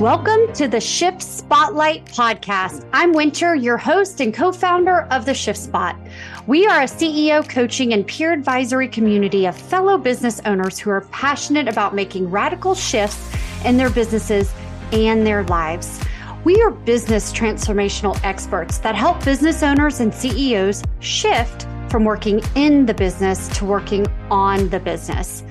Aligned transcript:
Welcome 0.00 0.52
to 0.52 0.68
the 0.68 0.80
Shift 0.80 1.20
Spotlight 1.20 2.04
podcast. 2.04 2.88
I'm 2.92 3.12
Winter, 3.12 3.56
your 3.56 3.76
host 3.76 4.20
and 4.20 4.32
co 4.32 4.52
founder 4.52 5.08
of 5.10 5.26
the 5.26 5.34
Shift 5.34 5.58
Spot. 5.58 5.96
We 6.46 6.68
are 6.68 6.82
a 6.82 6.84
CEO 6.84 7.46
coaching 7.48 7.92
and 7.92 8.06
peer 8.06 8.32
advisory 8.32 8.86
community 8.86 9.44
of 9.46 9.56
fellow 9.56 9.98
business 9.98 10.40
owners 10.44 10.78
who 10.78 10.90
are 10.90 11.00
passionate 11.10 11.66
about 11.66 11.96
making 11.96 12.30
radical 12.30 12.76
shifts 12.76 13.34
in 13.64 13.76
their 13.76 13.90
businesses 13.90 14.54
and 14.92 15.26
their 15.26 15.42
lives. 15.46 16.00
We 16.44 16.62
are 16.62 16.70
business 16.70 17.32
transformational 17.32 18.20
experts 18.22 18.78
that 18.78 18.94
help 18.94 19.24
business 19.24 19.64
owners 19.64 19.98
and 19.98 20.14
CEOs 20.14 20.84
shift 21.00 21.66
from 21.90 22.04
working 22.04 22.40
in 22.54 22.86
the 22.86 22.94
business 22.94 23.48
to 23.58 23.64
working 23.64 24.06
on 24.30 24.68
the 24.68 24.78
business. 24.78 25.42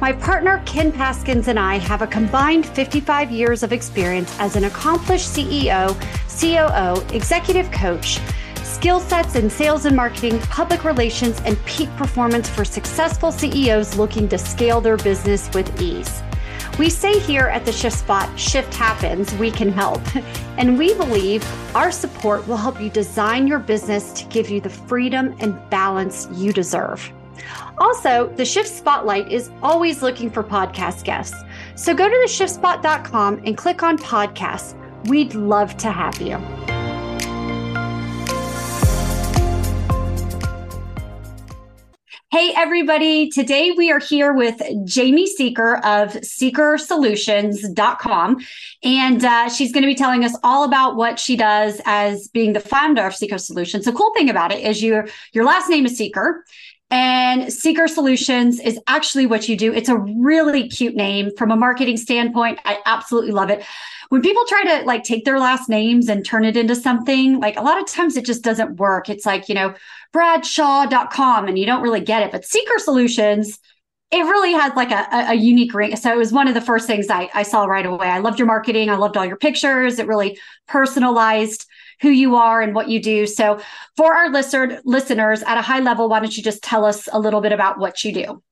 My 0.00 0.12
partner, 0.12 0.60
Ken 0.66 0.92
Paskins, 0.92 1.46
and 1.48 1.58
I 1.58 1.78
have 1.78 2.02
a 2.02 2.06
combined 2.06 2.66
55 2.66 3.30
years 3.30 3.62
of 3.62 3.72
experience 3.72 4.36
as 4.40 4.56
an 4.56 4.64
accomplished 4.64 5.28
CEO, 5.28 5.94
COO, 6.40 7.14
executive 7.14 7.70
coach, 7.70 8.20
skill 8.64 8.98
sets 8.98 9.36
in 9.36 9.48
sales 9.48 9.84
and 9.86 9.94
marketing, 9.94 10.40
public 10.40 10.84
relations, 10.84 11.40
and 11.44 11.56
peak 11.64 11.88
performance 11.96 12.50
for 12.50 12.64
successful 12.64 13.30
CEOs 13.30 13.96
looking 13.96 14.28
to 14.28 14.36
scale 14.36 14.80
their 14.80 14.96
business 14.96 15.48
with 15.54 15.80
ease. 15.80 16.22
We 16.76 16.90
say 16.90 17.20
here 17.20 17.46
at 17.46 17.64
the 17.64 17.72
Shift 17.72 17.96
Spot, 17.96 18.28
shift 18.38 18.74
happens, 18.74 19.32
we 19.34 19.50
can 19.50 19.70
help. 19.70 20.02
And 20.56 20.78
we 20.78 20.94
believe 20.94 21.44
our 21.74 21.90
support 21.90 22.46
will 22.46 22.56
help 22.56 22.80
you 22.80 22.88
design 22.88 23.48
your 23.48 23.58
business 23.58 24.12
to 24.12 24.24
give 24.26 24.48
you 24.50 24.60
the 24.60 24.70
freedom 24.70 25.34
and 25.40 25.58
balance 25.68 26.28
you 26.32 26.52
deserve. 26.52 27.12
Also, 27.78 28.28
the 28.36 28.44
Shift 28.44 28.68
Spotlight 28.68 29.30
is 29.30 29.50
always 29.62 30.02
looking 30.02 30.30
for 30.30 30.42
podcast 30.42 31.04
guests. 31.04 31.36
So 31.74 31.94
go 31.94 32.08
to 32.08 32.14
theshiftspot.com 32.14 33.42
and 33.44 33.56
click 33.56 33.82
on 33.82 33.98
podcasts. 33.98 34.74
We'd 35.08 35.34
love 35.34 35.76
to 35.78 35.90
have 35.90 36.20
you. 36.20 36.38
Hey, 42.34 42.52
everybody. 42.56 43.30
Today 43.30 43.70
we 43.70 43.92
are 43.92 44.00
here 44.00 44.32
with 44.32 44.60
Jamie 44.84 45.28
Seeker 45.28 45.76
of 45.76 46.14
seekersolutions.com. 46.14 48.44
And 48.82 49.24
uh, 49.24 49.48
she's 49.48 49.70
going 49.70 49.84
to 49.84 49.86
be 49.86 49.94
telling 49.94 50.24
us 50.24 50.36
all 50.42 50.64
about 50.64 50.96
what 50.96 51.20
she 51.20 51.36
does 51.36 51.80
as 51.84 52.26
being 52.26 52.52
the 52.52 52.58
founder 52.58 53.06
of 53.06 53.14
Seeker 53.14 53.38
Solutions. 53.38 53.84
The 53.84 53.92
cool 53.92 54.12
thing 54.14 54.28
about 54.28 54.50
it 54.50 54.64
is 54.64 54.82
your, 54.82 55.06
your 55.32 55.44
last 55.44 55.68
name 55.68 55.86
is 55.86 55.96
Seeker. 55.96 56.44
And 56.90 57.52
Seeker 57.52 57.88
Solutions 57.88 58.60
is 58.60 58.78
actually 58.86 59.26
what 59.26 59.48
you 59.48 59.56
do. 59.56 59.72
It's 59.72 59.88
a 59.88 59.96
really 59.96 60.68
cute 60.68 60.94
name 60.94 61.30
from 61.36 61.50
a 61.50 61.56
marketing 61.56 61.96
standpoint. 61.96 62.60
I 62.64 62.78
absolutely 62.86 63.32
love 63.32 63.50
it. 63.50 63.64
When 64.10 64.22
people 64.22 64.44
try 64.46 64.62
to 64.64 64.86
like 64.86 65.02
take 65.02 65.24
their 65.24 65.40
last 65.40 65.68
names 65.68 66.08
and 66.08 66.24
turn 66.24 66.44
it 66.44 66.56
into 66.56 66.76
something, 66.76 67.40
like 67.40 67.56
a 67.56 67.62
lot 67.62 67.80
of 67.80 67.86
times 67.86 68.16
it 68.16 68.24
just 68.24 68.44
doesn't 68.44 68.76
work. 68.76 69.08
It's 69.08 69.26
like, 69.26 69.48
you 69.48 69.54
know, 69.54 69.74
bradshaw.com 70.12 71.48
and 71.48 71.58
you 71.58 71.66
don't 71.66 71.82
really 71.82 72.00
get 72.00 72.22
it. 72.22 72.30
But 72.30 72.44
Seeker 72.44 72.78
Solutions, 72.78 73.58
it 74.10 74.22
really 74.22 74.52
has 74.52 74.72
like 74.76 74.92
a, 74.92 75.32
a, 75.32 75.34
unique 75.34 75.74
ring. 75.74 75.96
So 75.96 76.12
it 76.12 76.16
was 76.16 76.32
one 76.32 76.46
of 76.46 76.54
the 76.54 76.60
first 76.60 76.86
things 76.86 77.10
I, 77.10 77.28
I 77.34 77.42
saw 77.42 77.64
right 77.64 77.84
away. 77.84 78.06
I 78.06 78.20
loved 78.20 78.38
your 78.38 78.46
marketing. 78.46 78.90
I 78.90 78.96
loved 78.96 79.16
all 79.16 79.24
your 79.24 79.36
pictures. 79.36 79.98
It 79.98 80.06
really 80.06 80.38
personalized 80.68 81.66
who 82.00 82.10
you 82.10 82.36
are 82.36 82.60
and 82.60 82.74
what 82.74 82.88
you 82.88 83.00
do. 83.00 83.26
So, 83.26 83.60
for 83.96 84.14
our 84.14 84.30
listener, 84.30 84.80
listeners 84.84 85.42
at 85.42 85.58
a 85.58 85.62
high 85.62 85.80
level, 85.80 86.08
why 86.08 86.20
don't 86.20 86.36
you 86.36 86.42
just 86.42 86.62
tell 86.62 86.84
us 86.84 87.08
a 87.12 87.18
little 87.18 87.40
bit 87.40 87.52
about 87.52 87.78
what 87.78 88.04
you 88.04 88.12
do? 88.12 88.42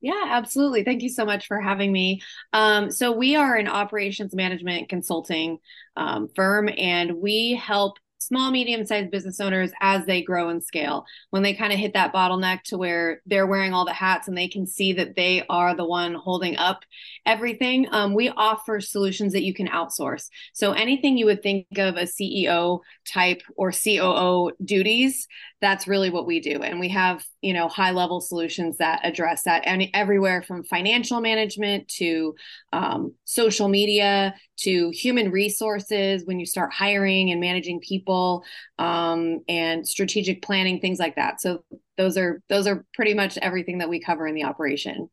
Yeah, 0.00 0.24
absolutely. 0.26 0.82
Thank 0.82 1.02
you 1.02 1.08
so 1.08 1.24
much 1.24 1.46
for 1.46 1.60
having 1.60 1.92
me. 1.92 2.22
Um, 2.52 2.90
so, 2.90 3.12
we 3.12 3.36
are 3.36 3.54
an 3.54 3.68
operations 3.68 4.34
management 4.34 4.88
consulting 4.88 5.58
um, 5.96 6.28
firm, 6.34 6.68
and 6.76 7.18
we 7.18 7.54
help 7.54 7.98
small 8.26 8.50
medium 8.50 8.84
sized 8.84 9.10
business 9.10 9.40
owners 9.40 9.70
as 9.80 10.06
they 10.06 10.22
grow 10.22 10.48
and 10.48 10.62
scale. 10.62 11.04
When 11.30 11.42
they 11.42 11.54
kind 11.54 11.72
of 11.72 11.78
hit 11.78 11.94
that 11.94 12.12
bottleneck 12.12 12.62
to 12.64 12.78
where 12.78 13.22
they're 13.26 13.46
wearing 13.46 13.72
all 13.72 13.84
the 13.84 13.92
hats 13.92 14.28
and 14.28 14.36
they 14.36 14.48
can 14.48 14.66
see 14.66 14.92
that 14.94 15.16
they 15.16 15.44
are 15.48 15.74
the 15.74 15.84
one 15.84 16.14
holding 16.14 16.56
up 16.56 16.84
everything 17.26 17.86
um, 17.92 18.14
we 18.14 18.28
offer 18.30 18.80
solutions 18.80 19.32
that 19.32 19.42
you 19.42 19.54
can 19.54 19.68
outsource. 19.68 20.28
So 20.52 20.72
anything 20.72 21.16
you 21.16 21.26
would 21.26 21.42
think 21.42 21.66
of 21.76 21.96
a 21.96 22.02
ceo 22.02 22.80
type 23.04 23.42
or 23.56 23.72
coo 23.72 24.52
duties 24.64 25.28
that's 25.62 25.86
really 25.86 26.10
what 26.10 26.26
we 26.26 26.40
do. 26.40 26.60
And 26.62 26.78
we 26.80 26.88
have 26.90 27.24
you 27.42 27.52
know 27.52 27.68
high 27.68 27.90
level 27.90 28.20
solutions 28.20 28.78
that 28.78 29.00
address 29.04 29.42
that 29.42 29.62
and 29.66 29.88
everywhere 29.92 30.42
from 30.42 30.62
financial 30.62 31.20
management 31.20 31.88
to 31.88 32.34
um, 32.72 33.14
social 33.24 33.68
media 33.68 34.34
to 34.58 34.90
human 34.90 35.30
resources 35.30 36.24
when 36.24 36.38
you 36.38 36.46
start 36.46 36.72
hiring 36.72 37.30
and 37.30 37.40
managing 37.40 37.80
people 37.80 38.44
um, 38.78 39.40
and 39.48 39.86
strategic 39.86 40.40
planning 40.40 40.80
things 40.80 40.98
like 40.98 41.16
that. 41.16 41.40
So 41.40 41.64
those 41.96 42.16
are 42.16 42.40
those 42.48 42.66
are 42.66 42.84
pretty 42.94 43.14
much 43.14 43.36
everything 43.38 43.78
that 43.78 43.88
we 43.88 44.00
cover 44.00 44.26
in 44.26 44.34
the 44.34 44.44
operation. 44.44 45.10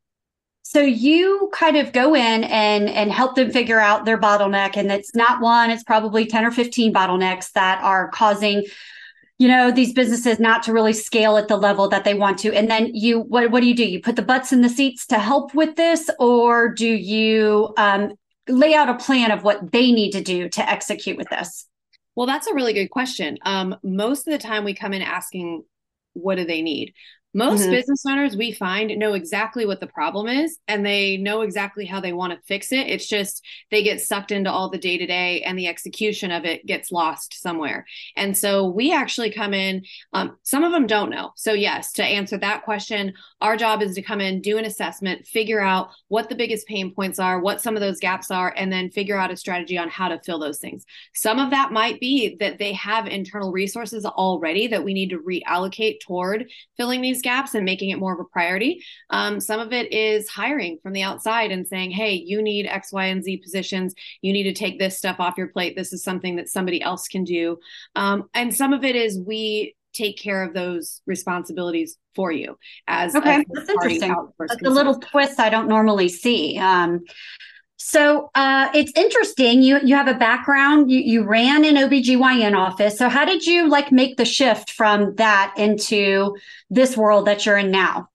So 0.62 0.82
you 0.82 1.50
kind 1.52 1.78
of 1.78 1.92
go 1.94 2.16
in 2.16 2.44
and 2.44 2.90
and 2.90 3.12
help 3.12 3.36
them 3.36 3.52
figure 3.52 3.80
out 3.80 4.06
their 4.06 4.20
bottleneck 4.20 4.78
and 4.78 4.92
it's 4.92 5.16
not 5.16 5.42
one 5.42 5.72
it's 5.72 5.84
probably 5.84 6.28
10 6.28 6.46
or 6.46 6.52
15 6.52 6.94
bottlenecks 6.94 7.52
that 7.54 7.82
are 7.82 8.10
causing 8.10 8.64
you 9.40 9.48
know 9.48 9.72
these 9.72 9.94
businesses 9.94 10.40
not 10.40 10.62
to 10.64 10.74
really 10.74 10.94
scale 10.94 11.38
at 11.38 11.48
the 11.48 11.58
level 11.58 11.88
that 11.90 12.04
they 12.04 12.14
want 12.14 12.38
to. 12.40 12.54
And 12.54 12.70
then 12.70 12.94
you 12.94 13.22
what, 13.22 13.50
what 13.50 13.62
do 13.62 13.68
you 13.68 13.76
do? 13.76 13.86
You 13.86 14.02
put 14.02 14.18
the 14.18 14.22
butts 14.22 14.52
in 14.54 14.62
the 14.62 14.70
seats 14.70 15.08
to 15.08 15.18
help 15.18 15.56
with 15.56 15.76
this 15.76 16.10
or 16.20 16.70
do 16.70 16.88
you 16.88 17.74
um, 17.78 18.12
lay 18.48 18.74
out 18.74 18.90
a 18.90 18.96
plan 18.96 19.32
of 19.32 19.44
what 19.44 19.72
they 19.72 19.92
need 19.92 20.12
to 20.12 20.22
do 20.22 20.50
to 20.50 20.70
execute 20.70 21.18
with 21.18 21.30
this? 21.30 21.66
Well 22.16 22.28
that's 22.28 22.48
a 22.48 22.54
really 22.54 22.74
good 22.74 22.90
question. 22.90 23.38
Um, 23.44 23.76
most 23.82 24.28
of 24.28 24.34
the 24.34 24.46
time 24.46 24.66
we 24.66 24.76
come 24.76 24.94
in 24.94 25.02
asking 25.02 25.64
what 26.14 26.36
do 26.36 26.46
they 26.46 26.62
need 26.62 26.94
most 27.34 27.62
mm-hmm. 27.62 27.72
business 27.72 28.04
owners 28.08 28.36
we 28.36 28.52
find 28.52 28.98
know 28.98 29.14
exactly 29.14 29.66
what 29.66 29.80
the 29.80 29.88
problem 29.88 30.28
is 30.28 30.58
and 30.68 30.84
they 30.84 31.18
know 31.18 31.42
exactly 31.42 31.86
how 31.86 32.00
they 32.00 32.14
want 32.14 32.34
to 32.34 32.40
fix 32.48 32.72
it. 32.72 32.88
It's 32.88 33.08
just 33.08 33.46
they 33.70 33.84
get 33.84 34.02
sucked 34.02 34.32
into 34.32 34.52
all 34.52 34.70
the 34.70 34.80
day 34.80 34.98
to 34.98 35.06
day 35.06 35.42
and 35.44 35.58
the 35.58 35.68
execution 35.68 36.32
of 36.32 36.46
it 36.46 36.66
gets 36.66 36.92
lost 36.92 37.40
somewhere. 37.40 37.86
And 38.16 38.36
so 38.36 38.68
we 38.68 38.94
actually 38.94 39.32
come 39.32 39.54
in, 39.54 39.84
um, 40.14 40.38
some 40.44 40.64
of 40.64 40.72
them 40.72 40.88
don't 40.88 41.12
know. 41.12 41.32
So, 41.36 41.54
yes, 41.54 41.92
to 41.94 42.04
answer 42.04 42.38
that 42.38 42.64
question, 42.64 43.14
our 43.42 43.56
job 43.56 43.84
is 43.84 43.94
to 43.96 44.02
come 44.02 44.22
in, 44.22 44.42
do 44.42 44.58
an 44.58 44.66
assessment, 44.66 45.28
figure 45.28 45.62
out 45.62 45.90
what 46.08 46.30
the 46.30 46.36
biggest 46.36 46.68
pain 46.68 46.94
points 46.94 47.20
are, 47.20 47.40
what 47.40 47.62
some 47.62 47.76
of 47.76 47.82
those 47.82 48.00
gaps 48.00 48.32
are, 48.32 48.54
and 48.58 48.72
then 48.72 48.90
figure 48.90 49.18
out 49.18 49.32
a 49.32 49.38
strategy 49.38 49.78
on 49.78 49.90
how 49.90 50.08
to 50.08 50.20
fill 50.22 50.40
those 50.40 50.60
things. 50.60 50.86
Some 51.14 51.38
of 51.38 51.52
that 51.52 51.72
might 51.72 52.00
be 52.00 52.38
that 52.40 52.58
they 52.58 52.74
have 52.74 53.06
internal 53.06 53.52
resources 53.52 54.04
already 54.06 54.68
that 54.68 54.84
we 54.84 54.94
need 54.94 55.12
to 55.12 55.20
reallocate 55.20 56.00
toward 56.00 56.50
filling 56.76 57.02
these 57.02 57.19
gaps 57.22 57.56
and 57.56 57.66
making 57.66 57.90
it 57.90 58.00
more 58.00 58.14
of 58.14 58.20
a 58.20 58.26
priority. 58.26 58.84
Um, 59.10 59.40
some 59.40 59.60
of 59.60 59.74
it 59.74 59.92
is 59.94 60.30
hiring 60.30 60.80
from 60.82 60.94
the 60.94 61.04
outside 61.04 61.52
and 61.52 61.68
saying, 61.68 61.92
hey, 61.92 62.14
you 62.14 62.42
need 62.42 62.66
X, 62.66 62.92
Y, 62.92 63.06
and 63.06 63.24
Z 63.24 63.38
positions. 63.38 63.94
You 64.22 64.34
need 64.34 64.44
to 64.44 64.54
take 64.54 64.80
this 64.80 64.98
stuff 64.98 65.20
off 65.20 65.38
your 65.38 65.48
plate. 65.48 65.76
This 65.76 65.94
is 65.94 66.04
something 66.04 66.36
that 66.38 66.50
somebody 66.50 66.82
else 66.82 67.08
can 67.08 67.24
do. 67.24 67.58
Um, 67.96 68.30
and 68.34 68.56
some 68.56 68.74
of 68.74 68.84
it 68.84 68.96
is 68.96 69.20
we 69.20 69.76
take 69.94 70.18
care 70.20 70.44
of 70.44 70.54
those 70.54 71.02
responsibilities 71.08 71.98
for 72.16 72.32
you 72.32 72.56
as 72.88 73.16
okay 73.16 73.44
that's 73.54 73.70
interesting 73.70 74.14
a 74.64 74.70
little 74.70 75.00
twist 75.00 75.40
i 75.40 75.50
don't 75.50 75.68
normally 75.68 76.08
see 76.08 76.60
um, 76.60 77.04
so 77.80 78.30
uh, 78.36 78.70
it's 78.74 78.92
interesting. 78.96 79.62
You 79.62 79.80
you 79.84 79.96
have 79.96 80.10
a 80.10 80.14
background. 80.14 80.92
You 80.92 81.00
you 81.00 81.24
ran 81.24 81.64
an 81.64 81.76
OBGYN 81.76 82.56
office. 82.56 82.98
So 82.98 83.08
how 83.08 83.24
did 83.24 83.46
you 83.46 83.70
like 83.70 83.92
make 83.92 84.18
the 84.18 84.26
shift 84.26 84.72
from 84.72 85.16
that 85.16 85.54
into 85.58 86.36
this 86.70 86.98
world 86.98 87.26
that 87.28 87.46
you're 87.46 87.58
in 87.58 87.72
now? 87.72 88.10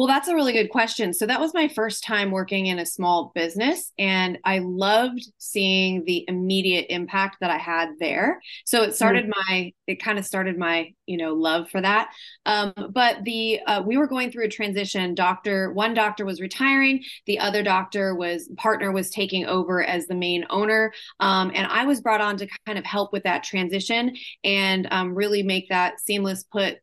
Well, 0.00 0.06
that's 0.06 0.28
a 0.28 0.34
really 0.34 0.54
good 0.54 0.70
question. 0.70 1.12
So 1.12 1.26
that 1.26 1.40
was 1.40 1.52
my 1.52 1.68
first 1.68 2.02
time 2.02 2.30
working 2.30 2.64
in 2.64 2.78
a 2.78 2.86
small 2.86 3.32
business 3.34 3.92
and 3.98 4.38
I 4.46 4.60
loved 4.60 5.30
seeing 5.36 6.06
the 6.06 6.24
immediate 6.26 6.86
impact 6.88 7.36
that 7.42 7.50
I 7.50 7.58
had 7.58 7.90
there. 7.98 8.40
So 8.64 8.80
it 8.80 8.94
started 8.94 9.24
mm-hmm. 9.24 9.52
my 9.52 9.72
it 9.86 10.02
kind 10.02 10.18
of 10.18 10.24
started 10.24 10.56
my, 10.56 10.94
you 11.04 11.18
know, 11.18 11.34
love 11.34 11.68
for 11.68 11.82
that. 11.82 12.12
Um, 12.46 12.72
but 12.94 13.24
the 13.24 13.60
uh, 13.66 13.82
we 13.84 13.98
were 13.98 14.06
going 14.06 14.32
through 14.32 14.46
a 14.46 14.48
transition. 14.48 15.14
Doctor, 15.14 15.70
one 15.70 15.92
doctor 15.92 16.24
was 16.24 16.40
retiring, 16.40 17.04
the 17.26 17.38
other 17.38 17.62
doctor 17.62 18.14
was 18.14 18.48
partner 18.56 18.92
was 18.92 19.10
taking 19.10 19.44
over 19.44 19.84
as 19.84 20.06
the 20.06 20.14
main 20.14 20.46
owner. 20.48 20.94
Um, 21.18 21.52
and 21.54 21.66
I 21.66 21.84
was 21.84 22.00
brought 22.00 22.22
on 22.22 22.38
to 22.38 22.48
kind 22.64 22.78
of 22.78 22.86
help 22.86 23.12
with 23.12 23.24
that 23.24 23.44
transition 23.44 24.16
and 24.44 24.88
um, 24.90 25.14
really 25.14 25.42
make 25.42 25.68
that 25.68 26.00
seamless 26.00 26.42
put 26.44 26.78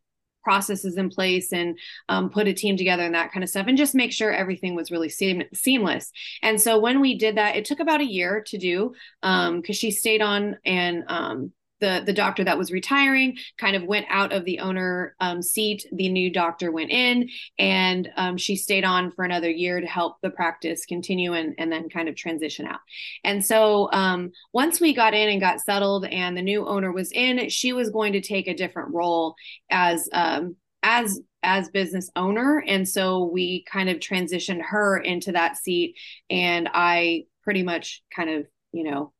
processes 0.48 0.96
in 0.96 1.10
place 1.10 1.52
and 1.52 1.78
um, 2.08 2.30
put 2.30 2.48
a 2.48 2.54
team 2.54 2.74
together 2.74 3.02
and 3.02 3.14
that 3.14 3.30
kind 3.32 3.44
of 3.44 3.50
stuff 3.50 3.66
and 3.68 3.76
just 3.76 3.94
make 3.94 4.12
sure 4.12 4.32
everything 4.32 4.74
was 4.74 4.90
really 4.90 5.10
seam- 5.10 5.42
seamless. 5.52 6.10
And 6.42 6.58
so 6.58 6.78
when 6.78 7.02
we 7.02 7.18
did 7.18 7.36
that 7.36 7.54
it 7.54 7.66
took 7.66 7.80
about 7.80 8.00
a 8.00 8.10
year 8.10 8.42
to 8.46 8.56
do 8.56 8.94
because 9.20 9.48
um, 9.48 9.62
she 9.74 9.90
stayed 9.90 10.22
on 10.22 10.56
and 10.64 11.04
um, 11.08 11.52
the 11.80 12.02
the 12.04 12.12
doctor 12.12 12.44
that 12.44 12.58
was 12.58 12.72
retiring 12.72 13.36
kind 13.58 13.76
of 13.76 13.84
went 13.84 14.06
out 14.08 14.32
of 14.32 14.44
the 14.44 14.60
owner 14.60 15.14
um, 15.20 15.42
seat. 15.42 15.86
The 15.92 16.08
new 16.08 16.30
doctor 16.30 16.70
went 16.70 16.90
in 16.90 17.28
and 17.58 18.10
um, 18.16 18.36
she 18.36 18.56
stayed 18.56 18.84
on 18.84 19.12
for 19.12 19.24
another 19.24 19.50
year 19.50 19.80
to 19.80 19.86
help 19.86 20.16
the 20.22 20.30
practice 20.30 20.84
continue 20.86 21.34
and, 21.34 21.54
and 21.58 21.70
then 21.70 21.88
kind 21.88 22.08
of 22.08 22.16
transition 22.16 22.66
out. 22.66 22.80
And 23.24 23.44
so 23.44 23.90
um, 23.92 24.32
once 24.52 24.80
we 24.80 24.94
got 24.94 25.14
in 25.14 25.28
and 25.28 25.40
got 25.40 25.60
settled 25.60 26.04
and 26.06 26.36
the 26.36 26.42
new 26.42 26.66
owner 26.66 26.92
was 26.92 27.12
in 27.12 27.48
she 27.48 27.72
was 27.72 27.90
going 27.90 28.12
to 28.14 28.20
take 28.20 28.48
a 28.48 28.54
different 28.54 28.94
role 28.94 29.34
as 29.70 30.08
um, 30.12 30.56
as 30.82 31.20
as 31.42 31.68
business 31.70 32.10
owner. 32.16 32.62
And 32.66 32.88
so 32.88 33.24
we 33.24 33.64
kind 33.70 33.88
of 33.88 33.98
transitioned 33.98 34.62
her 34.62 34.98
into 34.98 35.32
that 35.32 35.56
seat 35.56 35.96
and 36.30 36.68
i 36.74 37.24
pretty 37.48 37.62
much 37.62 38.02
kind 38.14 38.28
of 38.28 38.46
you 38.72 38.84
know 38.84 39.10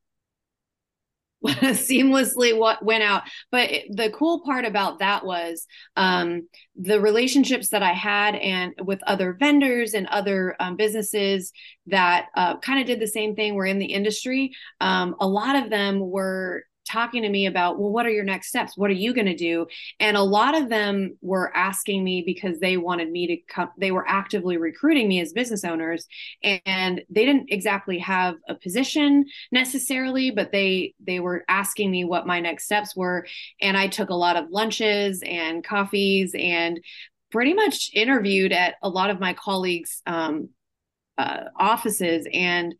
seamlessly 1.46 2.56
what 2.56 2.85
went 2.85 3.02
out. 3.02 3.23
But 3.50 3.70
the 3.90 4.11
cool 4.11 4.40
part 4.40 4.64
about 4.64 4.99
that 4.99 5.25
was 5.25 5.67
um, 5.96 6.49
the 6.76 7.00
relationships 7.00 7.69
that 7.69 7.82
i 7.82 7.93
had 7.93 8.35
and 8.37 8.75
with 8.85 9.02
other 9.05 9.32
vendors 9.38 9.94
and 9.94 10.06
other 10.08 10.56
um, 10.61 10.76
businesses 10.76 11.52
that 11.87 12.26
uh, 12.37 12.58
kind 12.58 12.81
of 12.81 12.87
did 12.87 13.00
the 13.00 13.06
same 13.06 13.35
thing 13.35 13.55
were 13.55 13.67
in 13.67 13.79
the 13.79 13.87
industry. 13.87 14.52
Um, 14.81 15.17
a 15.20 15.26
lot 15.26 15.56
of 15.56 15.70
them 15.70 16.00
were 16.00 16.64
talking 16.88 17.23
to 17.23 17.29
me 17.29 17.46
about, 17.46 17.79
well, 17.79 17.90
what 17.90 18.06
are 18.06 18.11
your 18.11 18.25
next 18.25 18.49
steps? 18.49 18.76
What 18.76 18.90
are 18.90 18.94
you 18.94 19.14
going 19.14 19.26
to 19.26 19.37
do? 19.37 19.67
And 20.00 20.17
a 20.17 20.23
lot 20.23 20.56
of 20.56 20.69
them 20.69 21.17
were 21.20 21.55
asking 21.56 22.02
me 22.02 22.23
because 22.25 22.58
they 22.58 22.76
wanted 22.76 23.11
me 23.11 23.26
to 23.29 23.37
come, 23.52 23.70
they 23.79 23.93
were 23.93 24.08
actively 24.08 24.56
recruiting 24.56 25.08
me 25.08 25.20
as 25.20 25.32
business 25.32 25.64
owners. 25.64 26.06
And 26.43 27.02
they 27.11 27.25
didn't 27.25 27.52
exactly 27.52 27.99
have 27.99 28.37
a 28.49 28.55
position 28.55 29.26
necessarily, 29.52 30.31
but 30.31 30.52
they 30.52 30.94
they 31.05 31.20
were 31.20 31.44
asking 31.49 31.90
me 31.90 32.05
what 32.05 32.26
my 32.26 32.40
next 32.40 32.64
steps 32.64 32.96
were. 32.96 33.26
And 33.61 33.76
I 33.76 33.88
took 33.88 34.11
a 34.11 34.14
lot 34.14 34.37
of 34.37 34.50
lunches 34.50 35.23
and 35.25 35.62
coffees 35.64 36.34
and 36.37 36.81
pretty 37.31 37.55
much 37.55 37.91
interviewed 37.93 38.52
at 38.52 38.76
a 38.82 38.88
lot 38.88 39.11
of 39.11 39.20
my 39.20 39.34
colleagues' 39.34 40.02
um, 40.06 40.49
uh, 41.19 41.44
offices. 41.58 42.26
And 42.32 42.75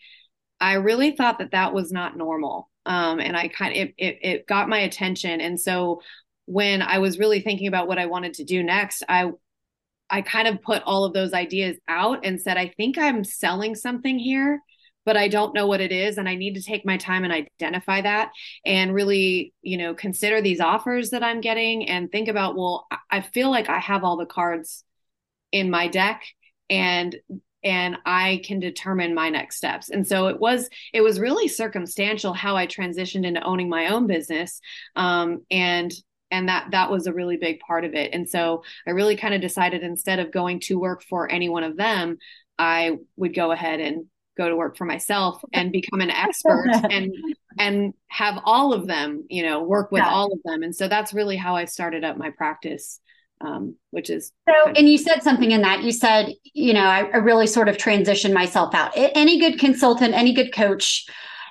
I 0.61 0.75
really 0.75 1.13
thought 1.13 1.39
that 1.39 1.53
that 1.53 1.75
was 1.75 1.93
not 1.93 2.17
normal 2.17 2.71
um, 2.89 3.21
and 3.21 3.37
I 3.37 3.49
kind 3.49 3.73
of 3.73 3.79
it, 3.79 3.95
it, 3.99 4.19
it 4.23 4.47
got 4.47 4.69
my 4.69 4.79
attention. 4.81 5.41
And 5.41 5.61
so 5.61 6.01
when 6.47 6.83
I 6.83 6.99
was 6.99 7.19
really 7.19 7.41
thinking 7.41 7.69
about 7.69 7.87
what 7.87 7.99
I 7.99 8.07
wanted 8.07 8.35
to 8.35 8.45
do 8.45 8.63
next, 8.63 9.05
I 9.09 9.31
I 10.11 10.23
kind 10.23 10.49
of 10.49 10.63
put 10.63 10.83
all 10.85 11.05
of 11.05 11.13
those 11.13 11.35
ideas 11.35 11.77
out 11.87 12.25
and 12.25 12.41
said, 12.41 12.57
I 12.57 12.73
think 12.77 12.97
I'm 12.97 13.25
selling 13.25 13.75
something 13.75 14.19
here, 14.19 14.63
but 15.05 15.19
I 15.19 15.29
don't 15.29 15.55
know 15.55 15.67
what 15.67 15.83
it 15.83 15.93
is. 15.93 16.17
And 16.17 16.27
I 16.27 16.35
need 16.35 16.55
to 16.55 16.63
take 16.63 16.87
my 16.87 16.97
time 16.97 17.25
and 17.25 17.33
identify 17.33 18.01
that 18.01 18.31
and 18.65 18.95
really, 18.95 19.53
you 19.61 19.77
know, 19.77 19.95
consider 19.95 20.41
these 20.41 20.61
offers 20.61 21.11
that 21.11 21.23
I'm 21.23 21.43
getting 21.43 21.91
and 21.91 22.11
think 22.11 22.29
about, 22.29 22.57
well, 22.57 22.87
I 23.11 23.21
feel 23.21 23.51
like 23.51 23.69
I 23.69 23.81
have 23.81 24.03
all 24.03 24.17
the 24.17 24.25
cards 24.25 24.83
in 25.53 25.71
my 25.71 25.89
deck 25.89 26.23
and 26.71 27.15
and 27.65 27.97
I 28.07 28.41
can 28.45 28.61
determine 28.61 29.15
my 29.15 29.31
next 29.31 29.57
steps. 29.57 29.91
And 29.91 30.07
so 30.07 30.29
it 30.29 30.39
was 30.39 30.69
it 30.93 31.01
was 31.01 31.21
really 31.21 31.49
circumstantial 31.49 32.33
how 32.33 32.57
I 32.57 32.67
transitioned 32.67 33.27
into 33.27 33.43
owning 33.43 33.69
my 33.69 33.89
own 33.89 34.07
business. 34.07 34.61
Um, 34.97 35.45
and 35.51 35.93
and 36.31 36.49
that 36.49 36.71
that 36.73 36.91
was 36.91 37.07
a 37.07 37.13
really 37.13 37.37
big 37.37 37.61
part 37.61 37.85
of 37.85 37.95
it. 37.95 38.13
And 38.13 38.29
so 38.29 38.63
I 38.87 38.91
really 38.91 39.17
kind 39.17 39.35
of 39.35 39.41
decided 39.41 39.83
instead 39.83 40.19
of 40.19 40.33
going 40.33 40.61
to 40.61 40.79
work 40.79 41.03
for 41.03 41.31
any 41.31 41.49
one 41.49 41.65
of 41.65 41.77
them, 41.77 42.19
I 42.59 42.99
would 43.17 43.35
go 43.35 43.51
ahead 43.53 43.81
and 43.81 44.07
go 44.37 44.49
to 44.49 44.57
work 44.57 44.77
for 44.77 44.85
myself 44.85 45.43
and 45.53 45.73
become 45.73 46.01
an 46.01 46.11
expert 46.11 46.69
and 46.91 47.13
and 47.59 47.93
have 48.07 48.41
all 48.45 48.73
of 48.73 48.87
them, 48.87 49.25
you 49.29 49.43
know, 49.43 49.63
work 49.63 49.91
with 49.91 50.03
yeah. 50.03 50.11
all 50.11 50.33
of 50.33 50.39
them. 50.45 50.63
And 50.63 50.75
so 50.75 50.87
that's 50.87 51.13
really 51.13 51.37
how 51.37 51.57
I 51.57 51.65
started 51.65 52.05
up 52.05 52.17
my 52.17 52.31
practice 52.31 53.01
um, 53.41 53.77
which 53.91 54.11
is 54.11 54.33
so. 54.49 54.73
And 54.73 54.89
you 54.89 54.99
said 54.99 55.23
something 55.23 55.51
in 55.51 55.63
that. 55.63 55.83
You 55.83 55.93
said, 55.93 56.35
you 56.55 56.73
know, 56.73 56.85
I, 56.85 57.05
I 57.13 57.17
really 57.19 57.47
sort 57.47 57.69
of 57.69 57.77
transitioned 57.77 58.33
myself 58.33 58.75
out. 58.75 58.93
Any 58.97 59.39
good 59.39 59.59
consultant, 59.59 60.15
any 60.15 60.33
good 60.33 60.53
coach, 60.53 61.07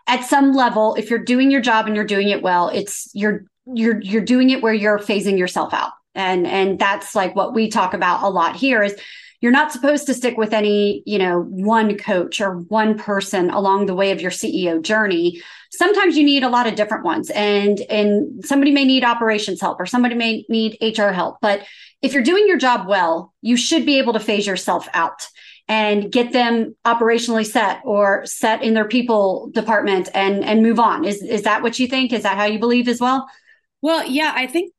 at 0.08 0.24
some 0.24 0.54
level, 0.54 0.96
if 0.96 1.10
you're 1.10 1.20
doing 1.20 1.52
your 1.52 1.62
job 1.62 1.86
and 1.86 1.96
you're 1.96 2.06
doing 2.06 2.30
it 2.30 2.42
well, 2.42 2.70
it's 2.70 3.10
you're 3.14 3.44
you're 3.66 4.02
you're 4.02 4.24
doing 4.24 4.50
it 4.50 4.62
where 4.62 4.74
you're 4.74 5.00
phasing 5.00 5.38
yourself 5.38 5.74
out, 5.74 5.92
and 6.16 6.48
and 6.48 6.80
that's 6.80 7.16
like 7.16 7.36
what 7.36 7.54
we 7.54 7.70
talk 7.70 7.94
about 7.94 8.24
a 8.24 8.30
lot 8.30 8.56
here 8.56 8.82
is 8.84 8.96
you're 9.42 9.52
not 9.52 9.72
supposed 9.72 10.06
to 10.08 10.14
stick 10.14 10.38
with 10.38 10.54
any 10.54 11.04
you 11.06 11.18
know 11.18 11.42
one 11.42 11.98
coach 11.98 12.42
or 12.42 12.58
one 12.58 12.98
person 12.98 13.50
along 13.50 13.86
the 13.86 13.96
way 13.96 14.12
of 14.12 14.22
your 14.22 14.32
ceo 14.32 14.82
journey. 14.82 15.42
Sometimes 15.72 16.18
you 16.18 16.24
need 16.24 16.44
a 16.44 16.50
lot 16.50 16.68
of 16.68 16.76
different 16.76 17.04
ones 17.06 17.30
and 17.30 17.80
and 17.90 18.46
somebody 18.46 18.72
may 18.72 18.86
need 18.86 19.04
operations 19.04 19.62
help 19.62 19.80
or 19.80 19.86
somebody 19.86 20.16
may 20.16 20.46
need 20.50 20.78
hr 20.82 21.12
help. 21.12 21.38
But 21.42 21.66
if 22.02 22.14
you're 22.14 22.24
doing 22.24 22.48
your 22.48 22.58
job 22.58 22.88
well 22.88 23.34
you 23.42 23.58
should 23.58 23.86
be 23.86 24.00
able 24.00 24.14
to 24.14 24.20
phase 24.20 24.48
yourself 24.48 24.88
out 24.94 25.28
and 25.70 26.12
get 26.12 26.32
them 26.32 26.76
operationally 26.86 27.46
set 27.46 27.82
or 27.84 28.26
set 28.26 28.64
in 28.64 28.74
their 28.74 28.88
people 28.88 29.50
department 29.54 30.10
and 30.14 30.44
and 30.44 30.64
move 30.64 30.80
on. 30.80 31.06
Is 31.06 31.22
is 31.22 31.44
that 31.44 31.62
what 31.62 31.80
you 31.80 31.88
think? 31.88 32.14
Is 32.14 32.24
that 32.24 32.38
how 32.38 32.46
you 32.46 32.60
believe 32.60 32.88
as 32.88 33.00
well? 33.00 33.28
Well 33.82 34.06
yeah 34.08 34.34
i 34.36 34.48
think 34.48 34.74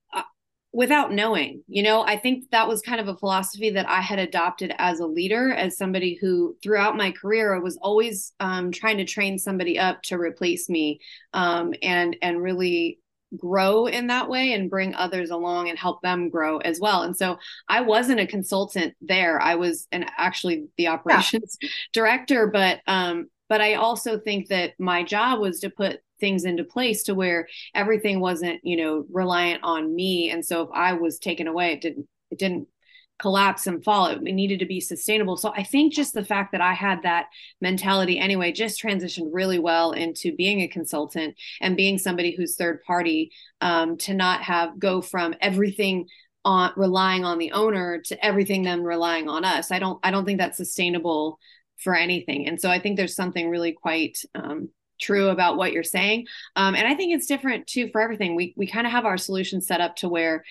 without 0.72 1.12
knowing 1.12 1.62
you 1.66 1.82
know? 1.82 2.02
I 2.02 2.16
think 2.16 2.50
that 2.50 2.68
was 2.68 2.82
kind 2.82 3.00
of 3.00 3.08
a 3.08 3.16
philosophy 3.16 3.70
that 3.70 3.88
i 3.88 4.00
had 4.00 4.18
adopted 4.18 4.74
as 4.78 5.00
a 5.00 5.06
leader 5.06 5.52
as 5.52 5.76
somebody 5.76 6.18
who 6.20 6.56
throughout 6.62 6.96
my 6.96 7.10
career 7.12 7.54
I 7.54 7.58
was 7.58 7.78
always 7.78 8.32
um, 8.40 8.70
trying 8.72 8.98
to 8.98 9.04
train 9.04 9.38
somebody 9.38 9.78
up 9.78 10.02
to 10.04 10.16
replace 10.16 10.68
me 10.68 11.00
um, 11.32 11.74
and 11.82 12.16
and 12.22 12.42
really 12.42 13.00
grow 13.36 13.86
in 13.86 14.06
that 14.06 14.28
way 14.28 14.52
and 14.52 14.70
bring 14.70 14.94
others 14.94 15.30
along 15.30 15.68
and 15.68 15.78
help 15.78 16.00
them 16.02 16.30
grow 16.30 16.58
as 16.58 16.80
well. 16.80 17.02
And 17.02 17.16
so 17.16 17.38
i 17.68 17.80
wasn't 17.80 18.20
a 18.20 18.26
consultant 18.26 18.94
there. 19.00 19.40
I 19.40 19.56
was 19.56 19.86
an 19.92 20.06
actually 20.16 20.66
the 20.76 20.88
operations 20.88 21.56
yeah. 21.60 21.68
director 21.92 22.46
but 22.46 22.80
um 22.86 23.28
but 23.48 23.60
i 23.60 23.74
also 23.74 24.18
think 24.18 24.48
that 24.48 24.72
my 24.78 25.02
job 25.02 25.40
was 25.40 25.60
to 25.60 25.70
put 25.70 26.00
things 26.20 26.44
into 26.44 26.64
place 26.64 27.02
to 27.04 27.14
where 27.14 27.48
everything 27.74 28.20
wasn't 28.20 28.60
you 28.62 28.76
know 28.76 29.04
reliant 29.10 29.62
on 29.62 29.94
me. 29.94 30.30
And 30.30 30.44
so 30.44 30.62
if 30.62 30.68
i 30.74 30.92
was 30.92 31.18
taken 31.18 31.46
away 31.46 31.72
it 31.72 31.80
didn't 31.80 32.06
it 32.30 32.38
didn't 32.38 32.68
collapse 33.18 33.66
and 33.66 33.82
fall. 33.82 34.06
It, 34.06 34.22
needed 34.22 34.60
to 34.60 34.66
be 34.66 34.80
sustainable. 34.80 35.36
So 35.36 35.52
i 35.56 35.62
think 35.62 35.92
just 35.92 36.14
the 36.14 36.24
fact 36.24 36.52
that 36.52 36.60
i 36.60 36.72
had 36.72 37.02
that 37.02 37.26
mentality 37.60 38.18
anyway 38.18 38.52
just 38.52 38.82
transitioned 38.82 39.30
really 39.32 39.58
well 39.58 39.92
into 39.92 40.34
being 40.34 40.60
a 40.60 40.68
consultant 40.68 41.34
and 41.60 41.76
being 41.76 41.98
somebody 41.98 42.34
who's 42.34 42.56
third 42.56 42.82
party 42.84 43.32
um, 43.60 43.96
to 43.98 44.14
not 44.14 44.42
have 44.42 44.78
go 44.78 45.00
from 45.02 45.34
everything 45.40 46.06
on 46.44 46.72
relying 46.76 47.24
on 47.24 47.38
the 47.38 47.52
owner 47.52 48.00
to 48.00 48.24
everything 48.24 48.62
them 48.62 48.82
relying 48.82 49.28
on 49.28 49.44
us. 49.44 49.70
I 49.70 49.78
don't 49.78 49.98
i 50.02 50.10
don't 50.10 50.24
think 50.24 50.38
that's 50.38 50.56
sustainable 50.56 51.38
for 51.78 51.94
anything. 51.94 52.46
And 52.46 52.60
so 52.60 52.70
i 52.70 52.78
think 52.78 52.96
there's 52.96 53.16
something 53.16 53.50
really 53.50 53.72
quite 53.72 54.18
um, 54.34 54.70
true 55.00 55.28
about 55.28 55.56
what 55.56 55.72
you're 55.72 55.82
saying. 55.82 56.26
Um, 56.56 56.74
and 56.74 56.86
I 56.86 56.94
think 56.94 57.14
it's 57.14 57.26
different 57.26 57.66
too 57.66 57.88
for 57.90 58.00
everything. 58.00 58.34
We 58.34 58.54
we 58.56 58.66
kind 58.66 58.86
of 58.86 58.92
have 58.92 59.04
our 59.04 59.18
solution 59.18 59.60
set 59.60 59.80
up 59.80 59.96
to 59.96 60.08
where 60.08 60.44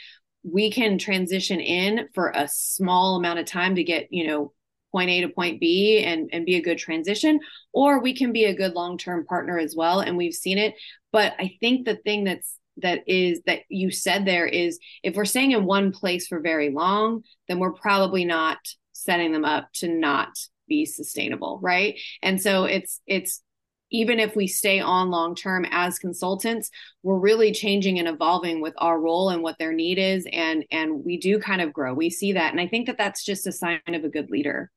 we 0.44 0.72
can 0.72 0.98
transition 0.98 1.60
in 1.60 2.08
for 2.13 2.32
a 2.34 2.48
small 2.48 3.18
amount 3.18 3.39
of 3.39 3.46
time 3.46 3.75
to 3.75 3.84
get, 3.84 4.08
you 4.12 4.27
know, 4.27 4.54
point 4.92 5.10
A 5.10 5.22
to 5.22 5.30
point 5.30 5.60
B 5.60 6.04
and 6.04 6.30
and 6.32 6.46
be 6.46 6.56
a 6.56 6.62
good 6.62 6.77
transition, 6.77 7.39
or 7.74 8.01
we 8.01 8.16
can 8.16 8.32
be 8.32 8.46
a 8.46 8.56
good 8.56 8.74
long-term 8.74 9.25
partner 9.25 9.60
as 9.60 9.75
well. 9.75 10.00
And 10.00 10.18
we've 10.18 10.34
seen 10.34 10.58
it. 10.58 10.75
But 11.12 11.34
I 11.39 11.58
think 11.60 11.86
the 11.86 11.96
thing 11.96 12.24
that's 12.24 12.58
that 12.77 13.01
is 13.08 13.42
that 13.46 13.62
you 13.70 13.92
said 13.92 14.25
there 14.25 14.46
is 14.46 14.80
if 15.04 15.16
we're 15.16 15.25
staying 15.25 15.51
in 15.51 15.66
one 15.66 15.92
place 15.92 16.27
for 16.27 16.39
very 16.39 16.70
long, 16.70 17.24
then 17.48 17.60
we're 17.60 17.74
probably 17.74 18.24
not 18.24 18.60
setting 18.94 19.32
them 19.32 19.46
up 19.46 19.70
to 19.74 19.88
not 19.88 20.30
be 20.68 20.86
sustainable, 20.86 21.60
right? 21.62 22.00
And 22.22 22.42
so 22.42 22.66
it's 22.66 23.01
it's 23.08 23.42
even 23.91 24.20
if 24.20 24.36
we 24.36 24.48
stay 24.48 24.79
on 24.79 25.10
long 25.10 25.36
term 25.36 25.65
as 25.72 26.00
consultants 26.00 26.70
we're 27.03 27.20
really 27.20 27.51
changing 27.51 28.00
and 28.00 28.08
evolving 28.08 28.62
with 28.62 28.74
our 28.77 29.00
role 29.00 29.29
and 29.29 29.41
what 29.41 29.58
their 29.58 29.74
need 29.74 29.98
is 29.98 30.27
and 30.32 30.65
and 30.72 31.03
we 31.06 31.17
do 31.17 31.39
kind 31.39 31.62
of 31.62 31.74
grow. 31.74 31.94
We 31.94 32.10
see 32.10 32.34
that 32.34 32.51
and 32.51 32.62
i 32.62 32.67
think 32.67 32.88
that 32.88 32.98
that's 32.98 33.24
just 33.24 33.48
a 33.48 33.51
sign 33.51 33.79
of 33.88 34.03
a 34.03 34.10
good 34.10 34.29
leader. 34.29 34.72